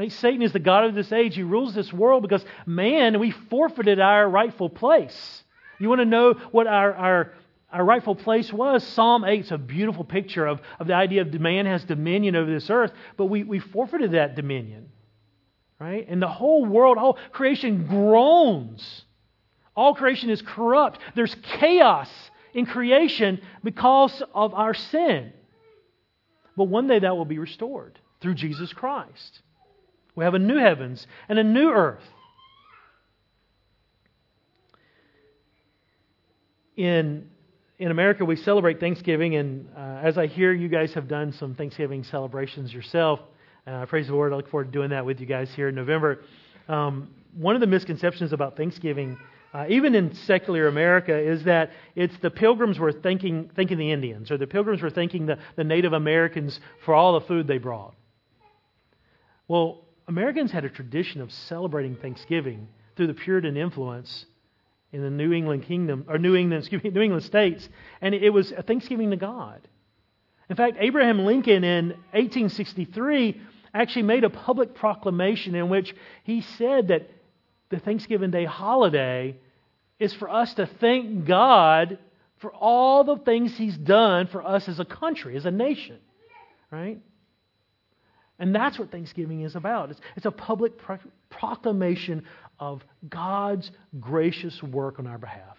Satan 0.09 0.41
is 0.41 0.51
the 0.51 0.59
God 0.59 0.86
of 0.86 0.95
this 0.95 1.11
age. 1.11 1.36
He 1.36 1.43
rules 1.43 1.76
this 1.76 1.93
world 1.93 2.23
because 2.23 2.43
man, 2.65 3.19
we 3.19 3.30
forfeited 3.30 3.99
our 3.99 4.28
rightful 4.28 4.69
place. 4.69 5.43
You 5.80 5.88
want 5.88 6.01
to 6.01 6.05
know 6.05 6.34
what 6.51 6.65
our, 6.65 6.93
our, 6.95 7.34
our 7.71 7.86
rightful 7.86 8.15
place 8.15 8.51
was? 8.51 8.84
Psalm 8.84 9.23
8 9.23 9.45
is 9.45 9.51
a 9.51 9.57
beautiful 9.59 10.03
picture 10.03 10.47
of, 10.47 10.61
of 10.80 10.88
the 10.88 10.93
idea 10.93 11.21
of 11.21 11.32
man 11.36 11.67
has 11.67 11.84
dominion 11.84 12.36
over 12.36 12.51
this 12.51 12.71
earth, 12.71 12.91
but 13.17 13.26
we, 13.26 13.43
we 13.43 13.59
forfeited 13.59 14.13
that 14.13 14.36
dominion. 14.36 14.89
Right? 15.80 16.07
And 16.09 16.21
the 16.21 16.28
whole 16.28 16.65
world, 16.65 16.97
all 16.97 17.19
creation 17.32 17.86
groans. 17.86 19.05
All 19.76 19.93
creation 19.93 20.30
is 20.30 20.41
corrupt. 20.41 20.99
There's 21.15 21.36
chaos 21.59 22.09
in 22.53 22.65
creation 22.65 23.41
because 23.63 24.23
of 24.34 24.53
our 24.53 24.73
sin. 24.73 25.34
But 26.55 26.65
one 26.65 26.88
day 26.88 26.99
that 26.99 27.17
will 27.17 27.26
be 27.26 27.39
restored 27.39 27.99
through 28.21 28.36
Jesus 28.36 28.71
Christ. 28.71 29.41
We 30.15 30.23
have 30.23 30.34
a 30.34 30.39
new 30.39 30.57
heavens 30.57 31.05
and 31.28 31.38
a 31.38 31.43
new 31.43 31.69
earth. 31.69 32.03
In, 36.78 37.30
in 37.80 37.91
America, 37.91 38.23
we 38.26 38.36
celebrate 38.36 38.80
Thanksgiving, 38.80 39.36
and 39.36 39.69
uh, 39.76 39.99
as 40.03 40.17
I 40.17 40.28
hear 40.28 40.53
you 40.53 40.67
guys 40.67 40.93
have 40.93 41.07
done 41.07 41.32
some 41.34 41.55
Thanksgiving 41.55 42.03
celebrations 42.03 42.73
yourself, 42.73 43.19
uh, 43.67 43.86
praise 43.86 44.07
the 44.07 44.13
Lord. 44.13 44.32
I 44.32 44.38
look 44.38 44.49
forward 44.49 44.65
to 44.65 44.71
doing 44.71 44.89
that 44.89 45.05
with 45.05 45.19
you 45.19 45.26
guys 45.26 45.49
here 45.55 45.69
in 45.69 45.76
November. 45.76 46.21
Um, 46.67 47.09
one 47.36 47.55
of 47.55 47.61
the 47.61 47.67
misconceptions 47.67 48.34
about 48.34 48.55
Thanksgiving, 48.55 49.17
uh, 49.56 49.66
even 49.70 49.95
in 49.95 50.14
secular 50.14 50.68
America, 50.68 51.18
is 51.18 51.45
that 51.45 51.72
it's 51.95 52.18
the 52.18 52.30
pilgrims 52.30 52.78
were 52.78 52.91
thanking, 52.91 53.49
thanking 53.56 53.78
the 53.78 53.89
Indians, 53.89 54.30
or 54.30 54.38
the 54.38 54.45
pilgrims 54.45 54.82
were 54.82 54.89
thanking 54.89 55.28
the, 55.28 55.38
the 55.56 55.64
Native 55.64 55.93
Americans 55.93 56.60
for 56.84 56.93
all 56.93 57.18
the 57.18 57.26
food 57.26 57.47
they 57.47 57.58
brought. 57.58 57.95
Well, 59.47 59.86
Americans 60.10 60.51
had 60.51 60.66
a 60.66 60.70
tradition 60.70 61.22
of 61.22 61.32
celebrating 61.32 61.95
Thanksgiving 61.95 62.68
through 62.97 63.08
the 63.08 63.14
Puritan 63.14 63.56
influence 63.56 64.26
in 64.91 65.01
the 65.01 65.10
New 65.10 65.32
England 65.32 65.64
kingdom 65.64 66.03
or 66.10 66.18
New 66.18 66.36
England, 66.36 66.64
excuse 66.64 66.84
me, 66.84 66.89
New 66.89 67.01
England 67.01 67.24
states, 67.24 67.70
and 68.01 68.14
it 68.14 68.32
was 68.32 68.51
a 68.51 68.62
Thanksgiving 68.62 69.12
to 69.12 69.18
God. 69.18 69.66
In 70.49 70.58
fact, 70.58 70.76
Abraham 70.82 71.20
Lincoln 71.20 71.64
in 71.64 71.88
1863 72.12 73.39
actually 73.74 74.03
made 74.03 74.26
a 74.26 74.30
public 74.30 74.76
proclamation 74.76 75.56
in 75.56 75.70
which 75.70 75.95
he 76.26 76.41
said 76.41 76.89
that 76.89 77.10
the 77.70 77.80
Thanksgiving 77.80 78.32
Day 78.32 78.43
holiday 78.43 79.38
is 80.00 80.14
for 80.14 80.30
us 80.30 80.54
to 80.56 80.68
thank 80.80 81.26
God 81.26 81.98
for 82.38 82.54
all 82.54 83.04
the 83.04 83.18
things 83.18 83.56
He's 83.58 83.78
done 83.78 84.28
for 84.28 84.46
us 84.46 84.68
as 84.68 84.80
a 84.80 84.86
country, 84.86 85.38
as 85.38 85.46
a 85.46 85.52
nation. 85.52 86.00
Right? 86.72 87.00
And 88.38 88.54
that's 88.54 88.78
what 88.78 88.91
Thanksgiving 88.91 89.41
is 89.41 89.56
about. 89.56 89.91
It's, 89.91 90.02
it's 90.18 90.26
a 90.26 90.32
public 90.32 90.78
pro- 90.78 91.00
proclamation 91.30 92.26
of 92.60 92.84
God's 93.08 93.72
gracious 94.00 94.62
work 94.62 95.00
on 95.00 95.08
our 95.08 95.18
behalf. 95.18 95.58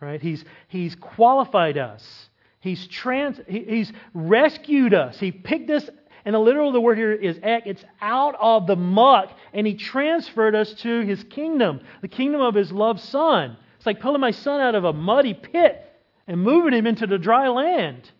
Right? 0.00 0.20
He's, 0.20 0.44
he's 0.68 0.94
qualified 0.94 1.76
us. 1.78 2.30
He's, 2.60 2.86
trans, 2.88 3.38
he, 3.46 3.64
he's 3.64 3.92
rescued 4.14 4.94
us. 4.94 5.18
He 5.18 5.30
picked 5.30 5.70
us, 5.70 5.88
and 6.24 6.34
the 6.34 6.38
literal 6.38 6.72
the 6.72 6.80
word 6.80 6.98
here 6.98 7.12
is 7.12 7.38
ek. 7.42 7.64
It's 7.66 7.84
out 8.00 8.34
of 8.40 8.66
the 8.66 8.76
muck, 8.76 9.30
and 9.52 9.66
He 9.66 9.74
transferred 9.74 10.54
us 10.54 10.72
to 10.74 11.00
His 11.00 11.22
kingdom, 11.24 11.80
the 12.00 12.08
kingdom 12.08 12.40
of 12.40 12.54
His 12.54 12.72
loved 12.72 13.00
Son. 13.00 13.56
It's 13.76 13.86
like 13.86 14.00
pulling 14.00 14.22
my 14.22 14.30
son 14.30 14.62
out 14.62 14.74
of 14.74 14.84
a 14.84 14.94
muddy 14.94 15.34
pit 15.34 15.84
and 16.26 16.40
moving 16.40 16.72
him 16.72 16.86
into 16.86 17.06
the 17.06 17.18
dry 17.18 17.48
land. 17.48 18.10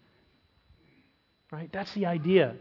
Right? 1.50 1.72
That's 1.72 1.92
the 1.94 2.04
idea. 2.04 2.56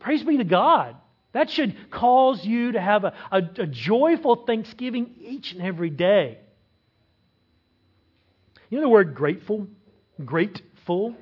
Praise 0.00 0.24
be 0.24 0.38
to 0.38 0.44
God. 0.44 0.96
That 1.32 1.48
should 1.48 1.92
cause 1.92 2.44
you 2.44 2.72
to 2.72 2.80
have 2.80 3.04
a, 3.04 3.14
a, 3.30 3.42
a 3.58 3.66
joyful 3.66 4.44
thanksgiving 4.46 5.14
each 5.20 5.52
and 5.52 5.62
every 5.62 5.90
day. 5.90 6.38
You 8.68 8.78
know 8.78 8.82
the 8.82 8.88
word 8.88 9.14
grateful? 9.14 9.68
Grateful? 10.24 11.14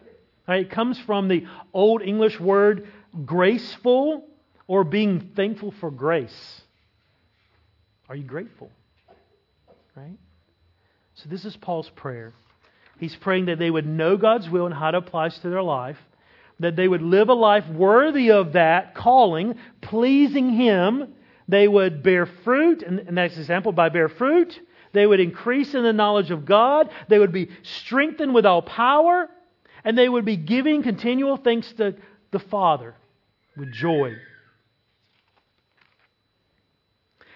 Right, 0.49 0.63
it 0.63 0.71
comes 0.71 0.99
from 0.99 1.29
the 1.29 1.47
Old 1.73 2.03
English 2.03 2.41
word 2.41 2.89
graceful 3.25 4.25
or 4.67 4.85
being 4.85 5.33
thankful 5.35 5.73
for 5.81 5.91
grace. 5.91 6.63
Are 8.09 8.17
you 8.17 8.25
grateful? 8.25 8.71
Right? 9.97 10.19
So, 11.15 11.29
this 11.29 11.45
is 11.45 11.57
Paul's 11.57 11.91
prayer. 11.91 12.33
He's 12.99 13.17
praying 13.17 13.47
that 13.47 13.59
they 13.59 13.71
would 13.71 13.87
know 13.87 14.17
God's 14.17 14.49
will 14.49 14.67
and 14.67 14.75
how 14.75 14.89
it 14.89 14.95
applies 14.95 15.39
to 15.41 15.51
their 15.51 15.63
life 15.63 15.99
that 16.61 16.77
they 16.77 16.87
would 16.87 17.03
live 17.03 17.29
a 17.29 17.35
life 17.35 17.67
worthy 17.69 18.31
of 18.31 18.53
that 18.53 18.95
calling, 18.95 19.57
pleasing 19.81 20.51
Him. 20.53 21.15
They 21.49 21.67
would 21.67 22.03
bear 22.03 22.27
fruit, 22.27 22.83
and, 22.83 23.17
that's 23.17 23.37
example 23.37 23.73
by 23.73 23.89
bear 23.89 24.09
fruit. 24.09 24.61
They 24.93 25.07
would 25.07 25.21
increase 25.21 25.75
in 25.75 25.83
the 25.83 25.93
knowledge 25.93 26.31
of 26.31 26.45
God. 26.45 26.91
They 27.09 27.19
would 27.19 27.33
be 27.33 27.49
strengthened 27.63 28.35
with 28.35 28.47
all 28.47 28.63
power. 28.63 29.29
And 29.83 29.97
they 29.97 30.09
would 30.09 30.27
be 30.27 30.37
giving 30.37 30.83
continual 30.83 31.39
thanks 31.39 31.73
to 31.75 31.97
the 32.31 32.39
Father 32.39 32.95
with 33.57 33.73
joy. 33.73 34.15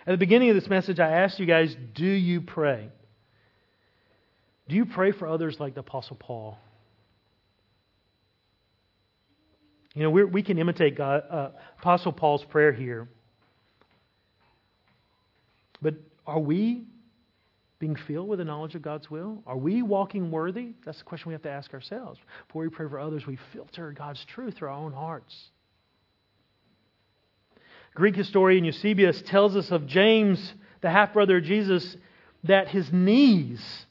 At 0.07 0.11
the 0.11 0.18
beginning 0.18 0.51
of 0.51 0.55
this 0.55 0.68
message, 0.68 1.01
I 1.01 1.11
asked 1.11 1.38
you 1.38 1.47
guys, 1.47 1.74
do 1.95 2.07
you 2.07 2.40
pray? 2.42 2.88
Do 4.68 4.76
you 4.76 4.84
pray 4.84 5.12
for 5.12 5.26
others 5.26 5.59
like 5.59 5.74
the 5.74 5.80
Apostle 5.80 6.16
Paul? 6.16 6.59
You 9.95 10.03
know, 10.03 10.11
we 10.11 10.42
can 10.42 10.59
imitate 10.59 10.97
God, 10.97 11.22
uh, 11.30 11.51
Apostle 11.78 12.12
Paul's 12.12 12.45
prayer 12.45 12.72
here. 12.72 13.09
But 15.80 15.95
are 16.26 16.40
we 16.40 16.84
being 17.79 17.97
filled 17.97 18.29
with 18.29 18.39
the 18.39 18.45
knowledge 18.45 18.75
of 18.75 18.83
God's 18.83 19.11
will? 19.11 19.43
Are 19.47 19.57
we 19.57 19.83
walking 19.83 20.31
worthy? 20.31 20.75
That's 20.85 20.99
the 20.99 21.05
question 21.05 21.29
we 21.29 21.35
have 21.35 21.43
to 21.43 21.51
ask 21.51 21.75
ourselves. 21.75 22.20
Before 22.47 22.62
we 22.62 22.68
pray 22.68 22.89
for 22.89 22.99
others, 22.99 23.27
we 23.27 23.39
filter 23.53 23.93
God's 23.93 24.25
truth 24.27 24.57
through 24.57 24.68
our 24.68 24.75
own 24.75 24.93
hearts. 24.93 25.35
Greek 27.95 28.16
historian 28.16 28.64
Eusebius 28.64 29.22
tells 29.22 29.55
us 29.55 29.70
of 29.70 29.87
James, 29.87 30.55
the 30.81 30.91
half 30.91 31.12
brother 31.12 31.39
of 31.39 31.45
Jesus, 31.45 31.97
that 32.45 32.68
his 32.68 32.93
knees 32.93 33.87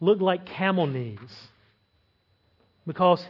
looked 0.00 0.22
like 0.22 0.46
camel 0.46 0.86
knees 0.86 1.18
because 2.86 3.24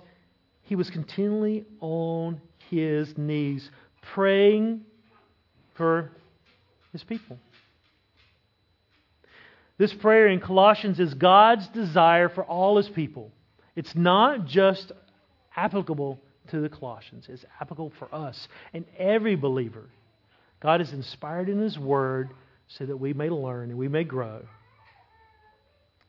he 0.62 0.76
was 0.76 0.90
continually 0.90 1.64
on 1.80 2.40
his 2.70 3.16
knees 3.16 3.70
praying 4.02 4.82
for 5.74 6.10
his 6.92 7.02
people. 7.04 7.38
This 9.78 9.92
prayer 9.92 10.28
in 10.28 10.40
Colossians 10.40 10.98
is 11.00 11.12
God's 11.14 11.66
desire 11.68 12.28
for 12.28 12.44
all 12.44 12.76
his 12.76 12.88
people. 12.88 13.30
It's 13.74 13.94
not 13.94 14.46
just 14.46 14.92
applicable 15.54 16.20
to 16.48 16.60
the 16.60 16.68
Colossians, 16.68 17.26
it's 17.28 17.44
applicable 17.60 17.92
for 17.98 18.14
us 18.14 18.48
and 18.72 18.84
every 18.98 19.34
believer. 19.34 19.90
God 20.60 20.80
is 20.80 20.92
inspired 20.92 21.48
in 21.48 21.60
his 21.60 21.78
word 21.78 22.30
so 22.68 22.86
that 22.86 22.96
we 22.96 23.12
may 23.12 23.28
learn 23.28 23.70
and 23.70 23.78
we 23.78 23.88
may 23.88 24.04
grow. 24.04 24.36
And 24.36 24.46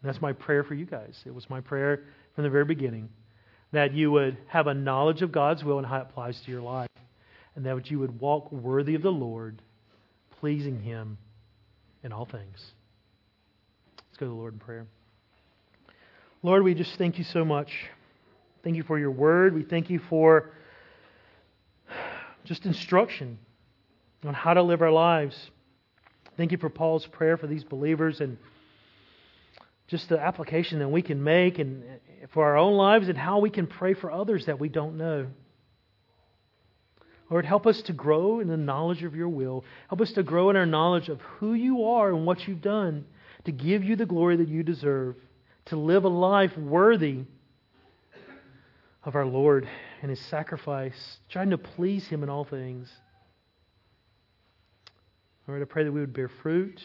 that's 0.03 0.21
my 0.21 0.33
prayer 0.33 0.63
for 0.63 0.75
you 0.75 0.85
guys. 0.85 1.19
It 1.25 1.33
was 1.33 1.49
my 1.49 1.59
prayer 1.59 2.03
from 2.35 2.43
the 2.43 2.49
very 2.49 2.65
beginning 2.65 3.09
that 3.71 3.93
you 3.93 4.11
would 4.11 4.37
have 4.47 4.67
a 4.67 4.73
knowledge 4.73 5.21
of 5.21 5.31
God's 5.31 5.63
will 5.63 5.77
and 5.77 5.87
how 5.87 5.97
it 5.97 6.07
applies 6.09 6.39
to 6.41 6.51
your 6.51 6.61
life, 6.61 6.89
and 7.55 7.65
that 7.65 7.91
you 7.91 7.99
would 7.99 8.19
walk 8.19 8.51
worthy 8.51 8.95
of 8.95 9.01
the 9.01 9.11
Lord, 9.11 9.61
pleasing 10.39 10.79
Him 10.81 11.17
in 12.03 12.13
all 12.13 12.25
things. 12.25 12.71
Let's 14.17 14.21
go 14.21 14.29
to 14.31 14.31
the 14.31 14.41
Lord 14.41 14.53
in 14.53 14.59
prayer. 14.59 14.87
Lord, 16.41 16.63
we 16.63 16.73
just 16.73 16.97
thank 16.97 17.19
you 17.19 17.23
so 17.23 17.45
much. 17.45 17.71
Thank 18.63 18.75
you 18.75 18.81
for 18.81 18.97
your 18.97 19.11
word. 19.11 19.53
We 19.53 19.61
thank 19.61 19.91
you 19.91 19.99
for 20.09 20.49
just 22.43 22.65
instruction 22.65 23.37
on 24.25 24.33
how 24.33 24.55
to 24.55 24.63
live 24.63 24.81
our 24.81 24.89
lives. 24.89 25.51
Thank 26.35 26.51
you 26.51 26.57
for 26.57 26.67
Paul's 26.67 27.05
prayer 27.05 27.37
for 27.37 27.45
these 27.45 27.63
believers 27.63 28.19
and 28.19 28.39
just 29.85 30.09
the 30.09 30.19
application 30.19 30.79
that 30.79 30.89
we 30.89 31.03
can 31.03 31.23
make 31.23 31.59
and 31.59 31.83
for 32.29 32.43
our 32.43 32.57
own 32.57 32.73
lives 32.73 33.09
and 33.09 33.17
how 33.19 33.37
we 33.37 33.51
can 33.51 33.67
pray 33.67 33.93
for 33.93 34.11
others 34.11 34.47
that 34.47 34.59
we 34.59 34.67
don't 34.67 34.97
know. 34.97 35.27
Lord, 37.29 37.45
help 37.45 37.67
us 37.67 37.83
to 37.83 37.93
grow 37.93 38.39
in 38.39 38.47
the 38.47 38.57
knowledge 38.57 39.03
of 39.03 39.13
your 39.13 39.29
will. 39.29 39.63
Help 39.89 40.01
us 40.01 40.11
to 40.13 40.23
grow 40.23 40.49
in 40.49 40.55
our 40.55 40.65
knowledge 40.65 41.07
of 41.07 41.21
who 41.21 41.53
you 41.53 41.83
are 41.83 42.09
and 42.09 42.25
what 42.25 42.47
you've 42.47 42.63
done 42.63 43.05
to 43.47 43.51
give 43.53 43.81
you 43.81 43.95
the 43.95 44.05
glory 44.05 44.35
that 44.35 44.49
you 44.49 44.61
deserve, 44.61 45.15
to 45.65 45.77
live 45.77 46.03
a 46.03 46.09
life 46.09 46.55
worthy 46.57 47.23
of 49.03 49.15
our 49.15 49.25
Lord 49.25 49.67
and 50.01 50.09
his 50.09 50.19
sacrifice, 50.19 51.17
trying 51.29 51.51
to 51.51 51.57
please 51.57 52.05
him 52.07 52.23
in 52.23 52.29
all 52.29 52.43
things. 52.43 52.91
Lord, 55.47 55.61
I 55.61 55.65
pray 55.65 55.85
that 55.85 55.91
we 55.93 56.01
would 56.01 56.11
bear 56.11 56.27
fruit, 56.27 56.81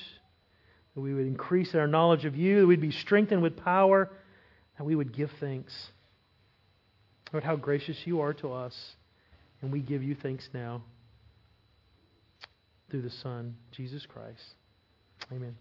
that 0.94 1.00
we 1.00 1.14
would 1.14 1.26
increase 1.26 1.74
in 1.74 1.80
our 1.80 1.88
knowledge 1.88 2.24
of 2.26 2.36
you, 2.36 2.60
that 2.60 2.66
we'd 2.68 2.80
be 2.80 2.92
strengthened 2.92 3.42
with 3.42 3.56
power, 3.56 4.08
that 4.78 4.84
we 4.84 4.94
would 4.94 5.12
give 5.12 5.32
thanks. 5.40 5.72
Lord, 7.32 7.42
how 7.42 7.56
gracious 7.56 7.96
you 8.04 8.20
are 8.20 8.34
to 8.34 8.52
us. 8.52 8.94
And 9.62 9.72
we 9.72 9.80
give 9.80 10.04
you 10.04 10.14
thanks 10.14 10.48
now 10.54 10.82
through 12.88 13.02
the 13.02 13.10
Son, 13.10 13.56
Jesus 13.72 14.06
Christ. 14.06 14.54
Amen. 15.32 15.56